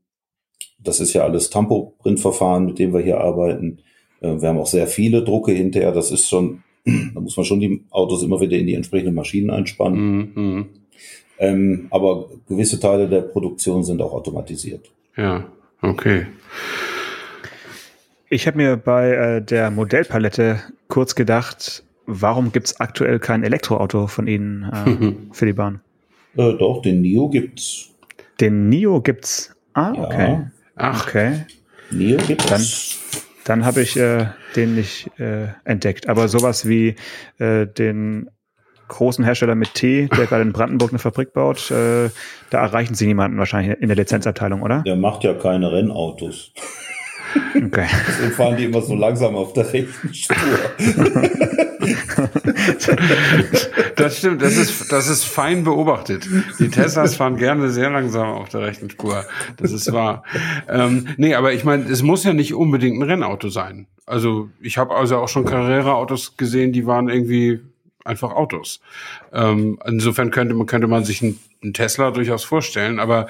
das 0.82 1.00
ist 1.00 1.12
ja 1.12 1.24
alles 1.24 1.50
Tampo-Print-Verfahren, 1.50 2.66
mit 2.66 2.78
dem 2.78 2.92
wir 2.92 3.00
hier 3.00 3.20
arbeiten. 3.20 3.78
Äh, 4.20 4.40
wir 4.40 4.48
haben 4.48 4.58
auch 4.58 4.66
sehr 4.66 4.86
viele 4.86 5.22
Drucke 5.22 5.52
hinterher. 5.52 5.92
Das 5.92 6.10
ist 6.10 6.28
schon, 6.28 6.62
da 7.14 7.20
muss 7.20 7.36
man 7.36 7.44
schon 7.44 7.60
die 7.60 7.84
Autos 7.90 8.22
immer 8.22 8.40
wieder 8.40 8.56
in 8.56 8.66
die 8.66 8.74
entsprechenden 8.74 9.14
Maschinen 9.14 9.50
einspannen. 9.50 10.32
Mhm. 10.34 10.66
Ähm, 11.38 11.86
aber 11.90 12.28
gewisse 12.48 12.78
Teile 12.78 13.08
der 13.08 13.22
Produktion 13.22 13.82
sind 13.82 14.02
auch 14.02 14.12
automatisiert. 14.12 14.90
Ja, 15.16 15.46
okay. 15.80 16.26
Ich 18.32 18.46
habe 18.46 18.58
mir 18.58 18.76
bei 18.76 19.10
äh, 19.10 19.42
der 19.42 19.72
Modellpalette 19.72 20.60
kurz 20.86 21.16
gedacht, 21.16 21.82
warum 22.06 22.52
gibt 22.52 22.68
es 22.68 22.78
aktuell 22.78 23.18
kein 23.18 23.42
Elektroauto 23.42 24.06
von 24.06 24.28
Ihnen 24.28 24.62
äh, 25.32 25.34
für 25.34 25.46
die 25.46 25.52
Bahn? 25.52 25.80
Äh, 26.36 26.52
doch, 26.52 26.80
den 26.80 27.00
Nio 27.00 27.28
gibt's. 27.28 27.90
Den 28.38 28.68
Nio 28.68 29.00
gibt's. 29.00 29.52
Ah, 29.74 29.92
ja. 29.96 30.04
okay. 30.04 30.40
Ach, 30.76 31.08
okay. 31.08 31.44
Nio 31.90 32.18
gibt's. 32.18 32.46
Dann, 32.46 32.62
dann 33.46 33.64
habe 33.64 33.82
ich 33.82 33.96
äh, 33.96 34.26
den 34.54 34.76
nicht 34.76 35.10
äh, 35.18 35.48
entdeckt. 35.64 36.08
Aber 36.08 36.28
sowas 36.28 36.68
wie 36.68 36.94
äh, 37.38 37.66
den 37.66 38.30
großen 38.86 39.24
Hersteller 39.24 39.56
mit 39.56 39.74
T, 39.74 40.06
der 40.06 40.26
gerade 40.26 40.42
in 40.42 40.52
Brandenburg 40.52 40.90
eine 40.92 41.00
Fabrik 41.00 41.32
baut, 41.32 41.68
äh, 41.72 42.10
da 42.50 42.62
erreichen 42.62 42.94
Sie 42.94 43.08
niemanden 43.08 43.38
wahrscheinlich 43.38 43.76
in 43.80 43.88
der 43.88 43.96
Lizenzabteilung, 43.96 44.62
oder? 44.62 44.82
Der 44.86 44.94
macht 44.94 45.24
ja 45.24 45.34
keine 45.34 45.72
Rennautos. 45.72 46.52
Okay. 47.54 47.86
Deswegen 48.08 48.32
fahren 48.32 48.56
die 48.56 48.64
immer 48.64 48.82
so 48.82 48.94
langsam 48.94 49.36
auf 49.36 49.52
der 49.52 49.72
rechten 49.72 50.14
Spur. 50.14 50.36
das 53.96 54.18
stimmt, 54.18 54.42
das 54.42 54.56
ist, 54.56 54.92
das 54.92 55.08
ist 55.08 55.24
fein 55.24 55.64
beobachtet. 55.64 56.28
Die 56.58 56.68
Teslas 56.68 57.16
fahren 57.16 57.36
gerne 57.36 57.70
sehr 57.70 57.90
langsam 57.90 58.28
auf 58.28 58.48
der 58.48 58.62
rechten 58.62 58.90
Spur. 58.90 59.24
Das 59.56 59.72
ist 59.72 59.92
wahr. 59.92 60.24
Ähm, 60.68 61.08
nee, 61.16 61.34
aber 61.34 61.52
ich 61.52 61.64
meine, 61.64 61.84
es 61.84 62.02
muss 62.02 62.24
ja 62.24 62.32
nicht 62.32 62.54
unbedingt 62.54 62.98
ein 62.98 63.02
Rennauto 63.02 63.48
sein. 63.48 63.86
Also 64.06 64.48
ich 64.60 64.78
habe 64.78 64.94
also 64.94 65.18
auch 65.18 65.28
schon 65.28 65.44
Carrera-Autos 65.44 66.36
gesehen, 66.36 66.72
die 66.72 66.86
waren 66.86 67.08
irgendwie 67.08 67.60
einfach 68.04 68.32
Autos. 68.32 68.80
Ähm, 69.32 69.78
insofern 69.86 70.30
könnte 70.30 70.54
man, 70.54 70.66
könnte 70.66 70.86
man 70.86 71.04
sich 71.04 71.22
einen 71.22 71.72
Tesla 71.72 72.10
durchaus 72.10 72.44
vorstellen, 72.44 72.98
aber 72.98 73.26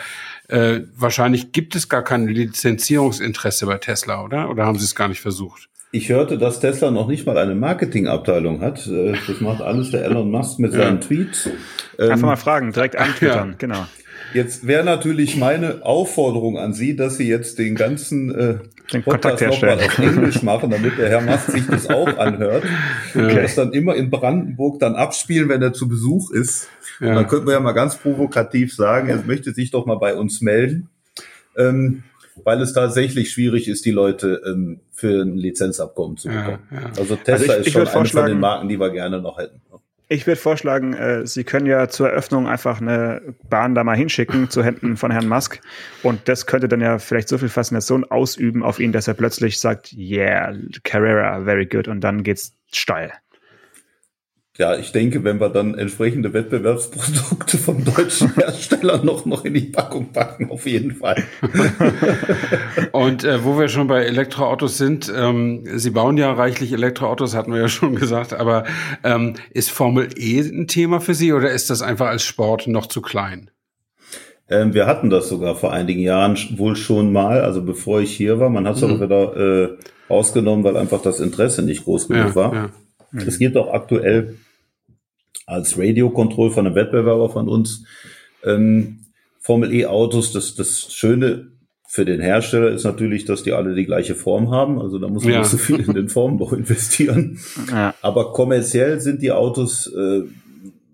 äh, 0.48 0.80
wahrscheinlich 0.96 1.52
gibt 1.52 1.74
es 1.74 1.88
gar 1.88 2.02
kein 2.02 2.26
Lizenzierungsinteresse 2.28 3.66
bei 3.66 3.78
Tesla, 3.78 4.24
oder? 4.24 4.50
Oder 4.50 4.66
haben 4.66 4.78
Sie 4.78 4.84
es 4.84 4.94
gar 4.94 5.08
nicht 5.08 5.20
versucht? 5.20 5.68
Ich 5.92 6.08
hörte, 6.08 6.38
dass 6.38 6.60
Tesla 6.60 6.92
noch 6.92 7.08
nicht 7.08 7.26
mal 7.26 7.36
eine 7.36 7.56
Marketingabteilung 7.56 8.60
hat. 8.60 8.86
Äh, 8.86 9.14
das 9.26 9.40
macht 9.40 9.60
alles 9.60 9.90
der 9.90 10.04
Elon 10.04 10.30
Musk 10.30 10.60
mit 10.60 10.72
ja. 10.72 10.82
seinen 10.82 11.00
Tweets. 11.00 11.50
Einfach 11.98 12.14
ähm, 12.14 12.20
mal 12.20 12.36
fragen, 12.36 12.72
direkt 12.72 12.96
antwittern, 12.96 13.50
ja. 13.50 13.54
genau. 13.58 13.86
Jetzt 14.32 14.66
wäre 14.66 14.84
natürlich 14.84 15.36
meine 15.36 15.84
Aufforderung 15.84 16.56
an 16.56 16.72
Sie, 16.72 16.94
dass 16.94 17.16
Sie 17.16 17.28
jetzt 17.28 17.58
den 17.58 17.74
ganzen 17.74 18.32
äh, 18.32 18.58
den 18.92 19.02
Podcast 19.02 19.42
nochmal 19.42 19.78
auf 19.78 19.98
Englisch 19.98 20.42
machen, 20.42 20.70
damit 20.70 20.98
der 20.98 21.08
Herr 21.08 21.20
Musk 21.20 21.50
sich 21.50 21.66
das 21.66 21.88
auch 21.88 22.18
anhört. 22.18 22.64
Okay. 23.10 23.22
Und 23.22 23.36
das 23.36 23.54
dann 23.54 23.72
immer 23.72 23.94
in 23.94 24.10
Brandenburg 24.10 24.78
dann 24.80 24.94
abspielen, 24.94 25.48
wenn 25.48 25.62
er 25.62 25.72
zu 25.72 25.88
Besuch 25.88 26.30
ist. 26.30 26.68
Ja. 27.00 27.14
dann 27.14 27.28
könnten 27.28 27.46
wir 27.46 27.54
ja 27.54 27.60
mal 27.60 27.72
ganz 27.72 27.96
provokativ 27.96 28.74
sagen, 28.74 29.08
er 29.08 29.22
möchte 29.24 29.52
sich 29.52 29.70
doch 29.70 29.86
mal 29.86 29.96
bei 29.96 30.14
uns 30.14 30.42
melden. 30.42 30.90
Ähm, 31.56 32.02
weil 32.44 32.60
es 32.60 32.72
tatsächlich 32.72 33.30
schwierig 33.30 33.68
ist, 33.68 33.84
die 33.84 33.90
Leute 33.90 34.42
ähm, 34.46 34.80
für 34.92 35.22
ein 35.22 35.36
Lizenzabkommen 35.36 36.16
zu 36.16 36.28
bekommen. 36.28 36.60
Ja, 36.70 36.80
ja. 36.80 36.86
Also 36.98 37.16
Tesla 37.16 37.54
also 37.54 37.60
ich, 37.60 37.66
ist 37.66 37.72
schon 37.72 37.88
eine 37.88 38.08
von 38.08 38.26
den 38.26 38.40
Marken, 38.40 38.68
die 38.68 38.78
wir 38.78 38.90
gerne 38.90 39.20
noch 39.20 39.38
hätten. 39.38 39.60
Ich 40.12 40.26
würde 40.26 40.40
vorschlagen, 40.40 40.92
äh, 40.92 41.24
Sie 41.24 41.44
können 41.44 41.66
ja 41.66 41.88
zur 41.88 42.10
Eröffnung 42.10 42.48
einfach 42.48 42.80
eine 42.80 43.22
Bahn 43.48 43.76
da 43.76 43.84
mal 43.84 43.96
hinschicken 43.96 44.50
zu 44.50 44.64
Händen 44.64 44.96
von 44.96 45.12
Herrn 45.12 45.28
Musk. 45.28 45.60
Und 46.02 46.28
das 46.28 46.46
könnte 46.46 46.66
dann 46.66 46.80
ja 46.80 46.98
vielleicht 46.98 47.28
so 47.28 47.38
viel 47.38 47.48
Faszination 47.48 48.02
ausüben 48.02 48.64
auf 48.64 48.80
ihn, 48.80 48.90
dass 48.90 49.06
er 49.06 49.14
plötzlich 49.14 49.60
sagt, 49.60 49.92
yeah, 49.92 50.52
Carrera, 50.82 51.44
very 51.44 51.64
good. 51.64 51.86
Und 51.86 52.00
dann 52.00 52.24
geht's 52.24 52.56
steil 52.72 53.12
ja, 54.60 54.76
ich 54.76 54.92
denke, 54.92 55.24
wenn 55.24 55.40
wir 55.40 55.48
dann 55.48 55.72
entsprechende 55.72 56.34
Wettbewerbsprodukte 56.34 57.56
von 57.56 57.82
deutschen 57.82 58.34
Herstellern 58.34 59.06
noch, 59.06 59.24
noch 59.24 59.46
in 59.46 59.54
die 59.54 59.62
Packung 59.62 60.12
packen, 60.12 60.50
auf 60.50 60.66
jeden 60.66 60.90
Fall. 60.92 61.16
Und 62.92 63.24
äh, 63.24 63.42
wo 63.42 63.58
wir 63.58 63.68
schon 63.68 63.86
bei 63.86 64.04
Elektroautos 64.04 64.76
sind, 64.76 65.10
ähm, 65.16 65.64
Sie 65.76 65.88
bauen 65.88 66.18
ja 66.18 66.30
reichlich 66.30 66.74
Elektroautos, 66.74 67.34
hatten 67.34 67.54
wir 67.54 67.60
ja 67.62 67.68
schon 67.68 67.94
gesagt, 67.94 68.34
aber 68.34 68.64
ähm, 69.02 69.32
ist 69.50 69.70
Formel 69.70 70.10
E 70.14 70.40
ein 70.40 70.66
Thema 70.66 71.00
für 71.00 71.14
Sie 71.14 71.32
oder 71.32 71.50
ist 71.50 71.70
das 71.70 71.80
einfach 71.80 72.08
als 72.08 72.22
Sport 72.22 72.66
noch 72.66 72.84
zu 72.84 73.00
klein? 73.00 73.50
Ähm, 74.50 74.74
wir 74.74 74.86
hatten 74.86 75.08
das 75.08 75.30
sogar 75.30 75.56
vor 75.56 75.72
einigen 75.72 76.02
Jahren 76.02 76.36
wohl 76.58 76.76
schon 76.76 77.14
mal, 77.14 77.40
also 77.40 77.62
bevor 77.62 78.02
ich 78.02 78.14
hier 78.14 78.38
war. 78.40 78.50
Man 78.50 78.68
hat 78.68 78.76
es 78.76 78.82
mhm. 78.82 78.90
aber 78.90 79.00
wieder 79.00 79.36
äh, 79.36 79.68
ausgenommen, 80.10 80.64
weil 80.64 80.76
einfach 80.76 81.00
das 81.00 81.18
Interesse 81.18 81.62
nicht 81.62 81.84
groß 81.84 82.08
genug 82.08 82.28
ja, 82.28 82.34
war. 82.34 82.54
Ja. 82.54 82.70
Es 83.26 83.38
gibt 83.38 83.56
auch 83.56 83.72
aktuell 83.72 84.36
als 85.46 85.78
Radio-Control 85.78 86.50
von 86.50 86.66
einem 86.66 86.76
Wettbewerber 86.76 87.28
von 87.30 87.48
uns 87.48 87.84
ähm, 88.44 89.00
Formel 89.40 89.72
E-Autos. 89.74 90.32
Das, 90.32 90.54
das 90.54 90.92
Schöne 90.92 91.48
für 91.86 92.04
den 92.04 92.20
Hersteller 92.20 92.70
ist 92.70 92.84
natürlich, 92.84 93.24
dass 93.24 93.42
die 93.42 93.52
alle 93.52 93.74
die 93.74 93.84
gleiche 93.84 94.14
Form 94.14 94.50
haben. 94.50 94.80
Also 94.80 94.98
da 94.98 95.08
muss 95.08 95.24
man 95.24 95.32
ja. 95.32 95.38
nicht 95.40 95.50
so 95.50 95.58
viel 95.58 95.80
in 95.80 95.92
den 95.92 96.08
Formbau 96.08 96.52
investieren. 96.52 97.38
Ja. 97.70 97.94
Aber 98.00 98.32
kommerziell 98.32 99.00
sind 99.00 99.22
die 99.22 99.32
Autos 99.32 99.86
äh, 99.92 100.22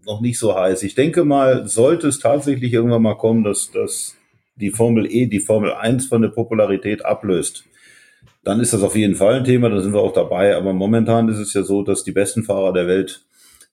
noch 0.07 0.21
nicht 0.21 0.39
so 0.39 0.55
heiß. 0.55 0.83
Ich 0.85 0.95
denke 0.95 1.25
mal, 1.25 1.67
sollte 1.67 2.09
es 2.09 2.19
tatsächlich 2.19 2.73
irgendwann 2.73 3.03
mal 3.03 3.17
kommen, 3.17 3.45
dass, 3.45 3.71
dass 3.71 4.17
die 4.57 4.71
Formel 4.71 5.07
E 5.07 5.27
die 5.27 5.41
Formel 5.41 5.73
1 5.73 6.07
von 6.07 6.23
der 6.23 6.29
Popularität 6.29 7.05
ablöst, 7.05 7.65
dann 8.45 8.61
ist 8.61 8.73
das 8.73 8.83
auf 8.83 8.97
jeden 8.97 9.17
Fall 9.17 9.35
ein 9.35 9.45
Thema, 9.45 9.69
da 9.69 9.81
sind 9.81 9.93
wir 9.93 10.01
auch 10.01 10.13
dabei. 10.13 10.57
Aber 10.57 10.73
momentan 10.73 11.29
ist 11.29 11.39
es 11.39 11.53
ja 11.53 11.63
so, 11.63 11.83
dass 11.83 12.05
die 12.05 12.13
besten 12.13 12.43
Fahrer 12.45 12.73
der 12.73 12.87
Welt 12.87 13.26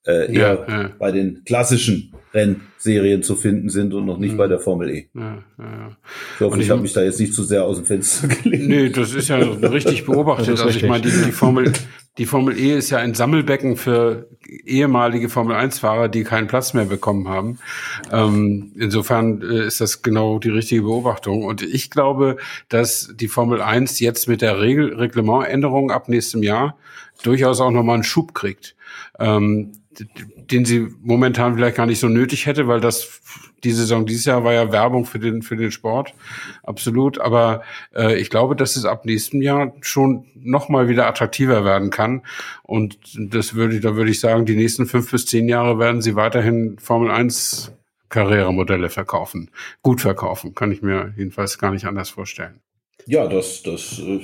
äh, 0.05 0.33
eher 0.33 0.65
ja, 0.67 0.81
ja. 0.81 0.91
bei 0.99 1.11
den 1.11 1.43
klassischen 1.45 2.13
Rennserien 2.33 3.21
zu 3.21 3.35
finden 3.35 3.69
sind 3.69 3.93
und 3.93 4.05
noch 4.05 4.17
nicht 4.17 4.33
mhm. 4.33 4.37
bei 4.37 4.47
der 4.47 4.59
Formel 4.59 4.89
E. 4.89 5.07
Ja, 5.13 5.43
ja, 5.59 5.97
ich 6.35 6.41
hoffe, 6.41 6.57
ich, 6.57 6.65
ich 6.65 6.69
habe 6.71 6.81
mich 6.81 6.93
da 6.93 7.03
jetzt 7.03 7.19
nicht 7.19 7.33
zu 7.33 7.43
sehr 7.43 7.63
aus 7.63 7.77
dem 7.77 7.85
Fenster 7.85 8.27
gelegt. 8.43 8.67
Nee, 8.67 8.89
das 8.89 9.13
ist 9.13 9.27
ja 9.27 9.37
richtig 9.37 10.05
beobachtet. 10.05 10.49
also 10.49 10.63
richtig. 10.63 10.83
ich 10.83 10.89
meine, 10.89 11.03
die, 11.03 11.11
die, 11.11 11.31
Formel, 11.31 11.71
die 12.17 12.25
Formel 12.25 12.57
E 12.57 12.75
ist 12.75 12.89
ja 12.89 12.97
ein 12.97 13.13
Sammelbecken 13.13 13.77
für 13.77 14.27
ehemalige 14.65 15.29
Formel 15.29 15.55
1-Fahrer, 15.55 16.09
die 16.09 16.23
keinen 16.23 16.47
Platz 16.47 16.73
mehr 16.73 16.85
bekommen 16.85 17.27
haben. 17.27 17.59
Ähm, 18.11 18.71
insofern 18.75 19.41
äh, 19.43 19.67
ist 19.67 19.79
das 19.79 20.01
genau 20.01 20.39
die 20.39 20.49
richtige 20.49 20.81
Beobachtung. 20.81 21.43
Und 21.43 21.61
ich 21.61 21.91
glaube, 21.91 22.37
dass 22.67 23.13
die 23.15 23.27
Formel 23.27 23.61
1 23.61 23.99
jetzt 23.99 24.27
mit 24.27 24.41
der 24.41 24.59
Regel 24.59 24.95
Reglementänderung 24.95 25.91
ab 25.91 26.09
nächstem 26.09 26.41
Jahr 26.41 26.77
durchaus 27.21 27.61
auch 27.61 27.71
nochmal 27.71 27.95
einen 27.95 28.03
Schub 28.03 28.33
kriegt. 28.33 28.75
Ähm, 29.19 29.71
den 30.51 30.65
sie 30.65 30.87
momentan 31.01 31.55
vielleicht 31.55 31.77
gar 31.77 31.85
nicht 31.85 31.99
so 31.99 32.07
nötig 32.07 32.45
hätte, 32.45 32.67
weil 32.67 32.81
das 32.81 33.21
die 33.63 33.71
Saison 33.71 34.05
dieses 34.05 34.25
Jahr 34.25 34.43
war 34.43 34.53
ja 34.53 34.71
Werbung 34.71 35.05
für 35.05 35.19
den 35.19 35.41
für 35.41 35.55
den 35.55 35.71
Sport, 35.71 36.13
absolut. 36.63 37.19
Aber 37.19 37.63
äh, 37.95 38.19
ich 38.19 38.29
glaube, 38.29 38.55
dass 38.55 38.75
es 38.75 38.85
ab 38.85 39.05
nächstem 39.05 39.41
Jahr 39.41 39.73
schon 39.81 40.25
noch 40.35 40.69
mal 40.69 40.87
wieder 40.87 41.07
attraktiver 41.07 41.63
werden 41.63 41.89
kann. 41.89 42.23
Und 42.63 42.97
das 43.17 43.55
würde 43.55 43.79
da 43.79 43.95
würde 43.95 44.11
ich 44.11 44.19
sagen, 44.19 44.45
die 44.45 44.55
nächsten 44.55 44.85
fünf 44.85 45.11
bis 45.11 45.25
zehn 45.25 45.47
Jahre 45.47 45.79
werden 45.79 46.01
sie 46.01 46.15
weiterhin 46.15 46.77
Formel 46.79 47.11
1 47.11 47.71
Karrieremodelle 48.09 48.89
verkaufen, 48.89 49.49
gut 49.81 50.01
verkaufen. 50.01 50.53
Kann 50.53 50.71
ich 50.71 50.81
mir 50.81 51.13
jedenfalls 51.17 51.57
gar 51.57 51.71
nicht 51.71 51.85
anders 51.85 52.09
vorstellen. 52.09 52.59
Ja, 53.05 53.27
das 53.27 53.63
das 53.63 53.99
äh 53.99 54.21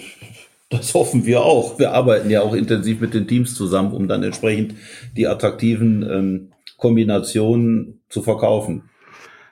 das 0.69 0.93
hoffen 0.93 1.25
wir 1.25 1.41
auch. 1.41 1.79
Wir 1.79 1.93
arbeiten 1.93 2.29
ja 2.29 2.41
auch 2.41 2.53
intensiv 2.53 3.01
mit 3.01 3.13
den 3.13 3.27
Teams 3.27 3.55
zusammen, 3.55 3.91
um 3.91 4.07
dann 4.07 4.23
entsprechend 4.23 4.75
die 5.17 5.27
attraktiven 5.27 6.03
ähm, 6.09 6.51
Kombinationen 6.77 8.01
zu 8.09 8.21
verkaufen. 8.21 8.83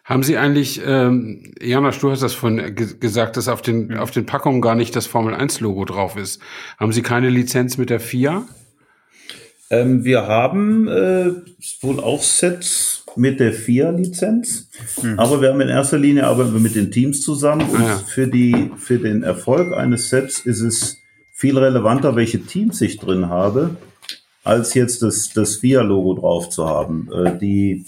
Haben 0.05 0.23
Sie 0.23 0.37
eigentlich, 0.37 0.81
ähm, 0.85 1.51
Jana, 1.59 1.91
du 1.91 2.11
hast 2.11 2.23
das 2.23 2.33
von 2.33 2.75
gesagt, 2.75 3.35
dass 3.35 3.49
auf 3.49 3.61
den, 3.61 3.97
auf 3.97 4.11
den 4.11 4.25
Packungen 4.25 4.61
gar 4.61 4.75
nicht 4.75 4.95
das 4.95 5.05
Formel 5.05 5.33
1 5.33 5.59
Logo 5.59 5.83
drauf 5.83 6.15
ist. 6.15 6.41
Haben 6.77 6.93
Sie 6.93 7.01
keine 7.01 7.29
Lizenz 7.29 7.77
mit 7.77 7.89
der 7.89 7.99
FIA? 7.99 8.47
Ähm, 9.69 10.05
wir 10.05 10.27
haben 10.27 10.87
äh, 10.87 11.31
wohl 11.81 11.99
auch 11.99 12.21
Sets 12.21 13.03
mit 13.17 13.41
der 13.41 13.51
FIA-Lizenz, 13.51 14.69
mhm. 15.01 15.19
aber 15.19 15.41
wir 15.41 15.49
haben 15.49 15.59
in 15.59 15.67
erster 15.67 15.97
Linie 15.97 16.25
arbeiten 16.25 16.53
wir 16.53 16.61
mit 16.61 16.75
den 16.75 16.89
Teams 16.89 17.21
zusammen 17.21 17.67
und 17.69 17.81
ah, 17.81 17.87
ja. 17.87 17.97
für 17.97 18.27
die 18.27 18.71
für 18.77 18.99
den 18.99 19.23
Erfolg 19.23 19.73
eines 19.73 20.09
Sets 20.09 20.39
ist 20.39 20.61
es 20.61 20.97
viel 21.37 21.55
relevanter, 21.55 22.15
welche 22.15 22.41
Teams 22.41 22.81
ich 22.81 22.97
drin 22.97 23.29
habe, 23.29 23.77
als 24.43 24.73
jetzt 24.73 25.03
das, 25.03 25.29
das 25.29 25.57
FIA-Logo 25.57 26.15
drauf 26.15 26.49
zu 26.49 26.65
haben. 26.65 27.09
Äh, 27.13 27.37
die, 27.37 27.85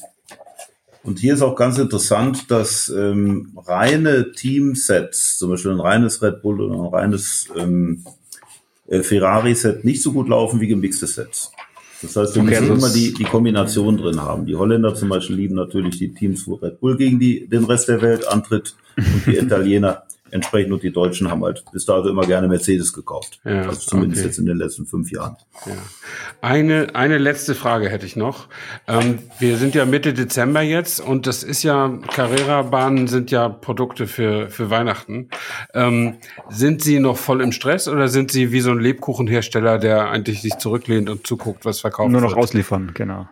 und 1.01 1.17
hier 1.17 1.33
ist 1.33 1.41
auch 1.41 1.55
ganz 1.55 1.79
interessant, 1.79 2.51
dass 2.51 2.89
ähm, 2.89 3.57
reine 3.57 4.33
Teamsets, 4.33 5.39
zum 5.39 5.49
Beispiel 5.49 5.71
ein 5.71 5.79
reines 5.79 6.21
Red 6.21 6.43
Bull 6.43 6.61
oder 6.61 6.75
ein 6.75 6.93
reines 6.93 7.47
ähm, 7.57 8.03
äh, 8.87 9.01
Ferrari-Set, 9.01 9.83
nicht 9.83 10.03
so 10.03 10.13
gut 10.13 10.29
laufen 10.29 10.61
wie 10.61 10.67
gemixte 10.67 11.07
Sets. 11.07 11.51
Das 12.03 12.15
heißt, 12.15 12.35
wir 12.35 12.43
okay, 12.43 12.61
müssen 12.61 12.77
immer 12.77 12.89
die, 12.89 13.15
die 13.15 13.23
Kombination 13.23 13.97
drin 13.97 14.21
haben. 14.21 14.45
Die 14.45 14.55
Holländer 14.55 14.93
zum 14.93 15.09
Beispiel 15.09 15.37
lieben 15.37 15.55
natürlich 15.55 15.97
die 15.97 16.13
Teams, 16.13 16.45
wo 16.45 16.53
Red 16.53 16.79
Bull 16.79 16.97
gegen 16.97 17.19
die, 17.19 17.47
den 17.47 17.63
Rest 17.63 17.87
der 17.87 18.03
Welt 18.03 18.27
antritt 18.27 18.75
und 18.95 19.25
die 19.25 19.37
Italiener 19.37 20.03
entsprechend 20.31 20.73
und 20.73 20.83
die 20.83 20.91
Deutschen 20.91 21.29
haben 21.29 21.43
halt 21.43 21.63
bis 21.71 21.85
dato 21.85 22.07
immer 22.09 22.25
gerne 22.25 22.47
Mercedes 22.47 22.93
gekauft. 22.93 23.39
Ja, 23.43 23.63
also 23.63 23.79
zumindest 23.79 24.21
okay. 24.21 24.29
jetzt 24.29 24.39
in 24.39 24.45
den 24.45 24.57
letzten 24.57 24.85
fünf 24.85 25.11
Jahren. 25.11 25.37
Ja. 25.65 25.73
Eine, 26.41 26.95
eine 26.95 27.17
letzte 27.17 27.55
Frage 27.55 27.89
hätte 27.89 28.05
ich 28.05 28.15
noch. 28.15 28.47
Ähm, 28.87 29.19
wir 29.39 29.57
sind 29.57 29.75
ja 29.75 29.85
Mitte 29.85 30.13
Dezember 30.13 30.61
jetzt 30.61 30.99
und 30.99 31.27
das 31.27 31.43
ist 31.43 31.63
ja, 31.63 31.89
Carrera-Bahnen 32.13 33.07
sind 33.07 33.31
ja 33.31 33.49
Produkte 33.49 34.07
für, 34.07 34.49
für 34.49 34.69
Weihnachten. 34.69 35.29
Ähm, 35.73 36.15
sind 36.49 36.81
Sie 36.81 36.99
noch 36.99 37.17
voll 37.17 37.41
im 37.41 37.51
Stress 37.51 37.87
oder 37.87 38.07
sind 38.07 38.31
Sie 38.31 38.51
wie 38.51 38.61
so 38.61 38.71
ein 38.71 38.79
Lebkuchenhersteller, 38.79 39.79
der 39.79 40.09
eigentlich 40.09 40.41
sich 40.41 40.57
zurücklehnt 40.57 41.09
und 41.09 41.27
zuguckt, 41.27 41.65
was 41.65 41.79
verkauft 41.79 42.11
wird? 42.11 42.21
Nur 42.21 42.21
noch 42.21 42.35
wird? 42.35 42.45
ausliefern, 42.45 42.91
genau. 42.93 43.27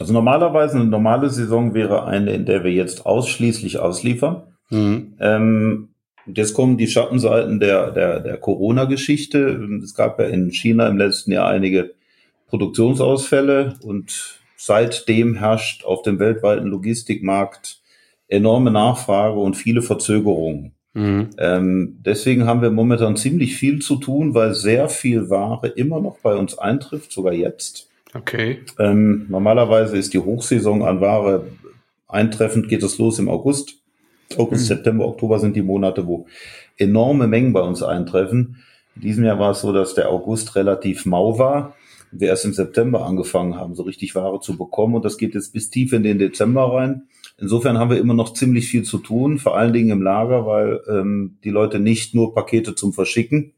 Also 0.00 0.12
normalerweise 0.12 0.76
eine 0.76 0.86
normale 0.86 1.30
Saison 1.30 1.74
wäre 1.74 2.06
eine, 2.06 2.32
in 2.32 2.46
der 2.46 2.64
wir 2.64 2.72
jetzt 2.72 3.06
ausschließlich 3.06 3.78
ausliefern. 3.78 4.42
Mhm. 4.70 5.14
Ähm, 5.20 5.88
und 6.26 6.38
jetzt 6.38 6.54
kommen 6.54 6.78
die 6.78 6.86
Schattenseiten 6.86 7.60
der, 7.60 7.90
der, 7.90 8.20
der 8.20 8.36
Corona-Geschichte. 8.36 9.68
Es 9.82 9.94
gab 9.94 10.18
ja 10.18 10.26
in 10.26 10.50
China 10.50 10.88
im 10.88 10.96
letzten 10.96 11.32
Jahr 11.32 11.48
einige 11.48 11.94
Produktionsausfälle 12.48 13.74
und 13.82 14.40
seitdem 14.56 15.34
herrscht 15.34 15.84
auf 15.84 16.02
dem 16.02 16.18
weltweiten 16.18 16.66
Logistikmarkt 16.66 17.80
enorme 18.28 18.70
Nachfrage 18.70 19.38
und 19.38 19.56
viele 19.56 19.82
Verzögerungen. 19.82 20.72
Mhm. 20.94 21.30
Ähm, 21.38 21.98
deswegen 22.04 22.46
haben 22.46 22.62
wir 22.62 22.70
momentan 22.70 23.16
ziemlich 23.16 23.56
viel 23.56 23.80
zu 23.80 23.96
tun, 23.96 24.34
weil 24.34 24.54
sehr 24.54 24.88
viel 24.88 25.28
Ware 25.28 25.68
immer 25.68 26.00
noch 26.00 26.18
bei 26.18 26.34
uns 26.34 26.56
eintrifft, 26.56 27.12
sogar 27.12 27.32
jetzt. 27.32 27.88
Okay. 28.14 28.60
Ähm, 28.78 29.26
normalerweise 29.28 29.96
ist 29.96 30.14
die 30.14 30.20
Hochsaison 30.20 30.82
an 30.82 31.00
Ware 31.00 31.46
eintreffend, 32.06 32.68
geht 32.68 32.84
es 32.84 32.98
los 32.98 33.18
im 33.18 33.28
August. 33.28 33.78
August, 34.36 34.62
mhm. 34.62 34.74
September, 34.74 35.06
Oktober 35.06 35.38
sind 35.38 35.56
die 35.56 35.62
Monate, 35.62 36.06
wo 36.06 36.26
enorme 36.76 37.26
Mengen 37.26 37.52
bei 37.52 37.60
uns 37.60 37.82
eintreffen. 37.82 38.56
In 38.96 39.02
diesem 39.02 39.24
Jahr 39.24 39.38
war 39.38 39.52
es 39.52 39.60
so, 39.60 39.72
dass 39.72 39.94
der 39.94 40.10
August 40.10 40.56
relativ 40.56 41.06
mau 41.06 41.38
war. 41.38 41.74
Wir 42.12 42.28
erst 42.28 42.44
im 42.44 42.52
September 42.52 43.04
angefangen 43.04 43.56
haben, 43.56 43.74
so 43.74 43.82
richtig 43.82 44.14
Ware 44.14 44.40
zu 44.40 44.56
bekommen. 44.56 44.94
Und 44.94 45.04
das 45.04 45.18
geht 45.18 45.34
jetzt 45.34 45.52
bis 45.52 45.70
tief 45.70 45.92
in 45.92 46.04
den 46.04 46.18
Dezember 46.18 46.72
rein. 46.72 47.02
Insofern 47.38 47.78
haben 47.78 47.90
wir 47.90 47.98
immer 47.98 48.14
noch 48.14 48.32
ziemlich 48.32 48.68
viel 48.68 48.84
zu 48.84 48.98
tun, 48.98 49.38
vor 49.38 49.56
allen 49.56 49.72
Dingen 49.72 49.90
im 49.90 50.02
Lager, 50.02 50.46
weil 50.46 50.80
ähm, 50.88 51.38
die 51.42 51.50
Leute 51.50 51.80
nicht 51.80 52.14
nur 52.14 52.32
Pakete 52.32 52.76
zum 52.76 52.92
Verschicken 52.92 53.52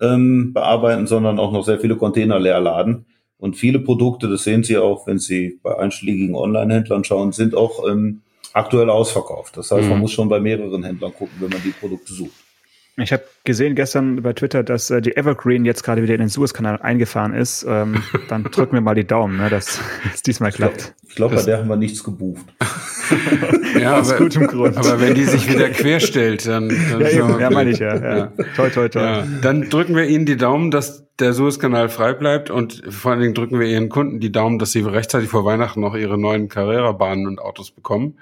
ähm, 0.00 0.52
bearbeiten, 0.52 1.06
sondern 1.06 1.38
auch 1.38 1.52
noch 1.52 1.64
sehr 1.64 1.80
viele 1.80 1.96
Container 1.96 2.38
leer 2.38 2.60
laden. 2.60 3.06
Und 3.38 3.56
viele 3.56 3.78
Produkte, 3.78 4.28
das 4.28 4.44
sehen 4.44 4.62
Sie 4.62 4.76
auch, 4.76 5.06
wenn 5.06 5.18
Sie 5.18 5.58
bei 5.62 5.78
einschlägigen 5.78 6.34
Online-Händlern 6.34 7.04
schauen, 7.04 7.32
sind 7.32 7.54
auch 7.54 7.88
ähm, 7.88 8.20
aktuell 8.54 8.88
ausverkauft. 8.88 9.56
Das 9.56 9.70
heißt, 9.70 9.82
mhm. 9.82 9.90
man 9.90 9.98
muss 9.98 10.12
schon 10.12 10.28
bei 10.28 10.40
mehreren 10.40 10.82
Händlern 10.82 11.12
gucken, 11.12 11.34
wenn 11.40 11.50
man 11.50 11.62
die 11.62 11.72
Produkte 11.72 12.14
sucht. 12.14 12.43
Ich 12.96 13.12
habe 13.12 13.24
gesehen 13.42 13.74
gestern 13.74 14.22
bei 14.22 14.34
Twitter, 14.34 14.62
dass 14.62 14.88
äh, 14.88 15.02
die 15.02 15.16
Evergreen 15.16 15.64
jetzt 15.64 15.82
gerade 15.82 16.02
wieder 16.02 16.14
in 16.14 16.20
den 16.20 16.28
Suezkanal 16.28 16.80
eingefahren 16.80 17.34
ist. 17.34 17.66
Ähm, 17.68 18.02
dann 18.28 18.44
drücken 18.44 18.74
wir 18.74 18.80
mal 18.80 18.94
die 18.94 19.06
Daumen, 19.06 19.38
ne, 19.38 19.50
dass 19.50 19.80
es 20.14 20.22
diesmal 20.22 20.52
klappt. 20.52 20.94
Ich 21.08 21.16
glaube, 21.16 21.34
glaub, 21.34 21.44
bei 21.44 21.50
der 21.50 21.58
haben 21.58 21.68
wir 21.68 21.76
nichts 21.76 22.04
gebucht. 22.04 22.44
ja, 23.80 23.98
Aus 23.98 24.10
aber, 24.10 24.18
gutem 24.18 24.46
Grund. 24.46 24.76
aber 24.76 25.00
wenn 25.00 25.14
die 25.14 25.24
sich 25.24 25.52
wieder 25.52 25.70
querstellt, 25.70 26.46
dann, 26.46 26.68
dann 26.68 27.00
ja, 27.00 27.08
eben, 27.08 27.40
ja, 27.40 27.50
meine 27.50 27.70
ich 27.70 27.80
ja. 27.80 27.96
ja. 27.96 28.16
ja. 28.16 28.32
Toi, 28.54 28.70
toi, 28.70 28.88
toi. 28.88 29.00
Ja, 29.00 29.26
dann 29.42 29.68
drücken 29.68 29.96
wir 29.96 30.06
Ihnen 30.06 30.24
die 30.24 30.36
Daumen, 30.36 30.70
dass 30.70 31.04
der 31.18 31.32
Suezkanal 31.32 31.88
frei 31.88 32.12
bleibt 32.12 32.50
und 32.50 32.82
vor 32.88 33.12
allen 33.12 33.20
Dingen 33.20 33.34
drücken 33.34 33.58
wir 33.58 33.66
Ihren 33.66 33.88
Kunden 33.88 34.20
die 34.20 34.32
Daumen, 34.32 34.58
dass 34.58 34.72
sie 34.72 34.80
rechtzeitig 34.80 35.28
vor 35.28 35.44
Weihnachten 35.44 35.80
noch 35.80 35.94
ihre 35.94 36.18
neuen 36.18 36.48
Carrera-Bahnen 36.48 37.26
und 37.26 37.40
Autos 37.40 37.70
bekommen 37.70 38.18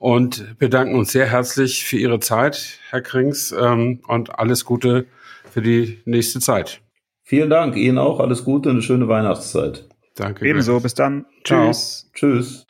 und 0.00 0.58
bedanken 0.58 0.96
uns 0.96 1.12
sehr 1.12 1.26
herzlich 1.26 1.84
für 1.84 1.98
Ihre 1.98 2.20
Zeit, 2.20 2.78
Herr 2.88 3.02
Krings, 3.02 3.52
ähm, 3.52 4.00
und 4.08 4.38
alles 4.38 4.64
Gute 4.64 5.06
für 5.52 5.60
die 5.60 6.00
nächste 6.06 6.40
Zeit. 6.40 6.80
Vielen 7.22 7.50
Dank, 7.50 7.76
Ihnen 7.76 7.98
auch 7.98 8.18
alles 8.18 8.44
Gute 8.44 8.70
und 8.70 8.76
eine 8.76 8.82
schöne 8.82 9.08
Weihnachtszeit. 9.08 9.84
Danke. 10.16 10.48
Ebenso, 10.48 10.80
bis 10.80 10.94
dann. 10.94 11.26
Tschüss. 11.44 12.10
Tschüss. 12.14 12.66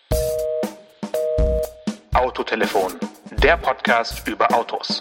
Autotelefon, 2.14 2.92
der 3.42 3.56
Podcast 3.56 4.26
über 4.26 4.52
Autos. 4.52 5.00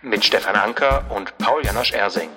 Mit 0.00 0.24
Stefan 0.24 0.56
Anker 0.56 1.04
und 1.14 1.36
Paul 1.36 1.62
Janosch 1.62 1.92
Ersing. 1.92 2.30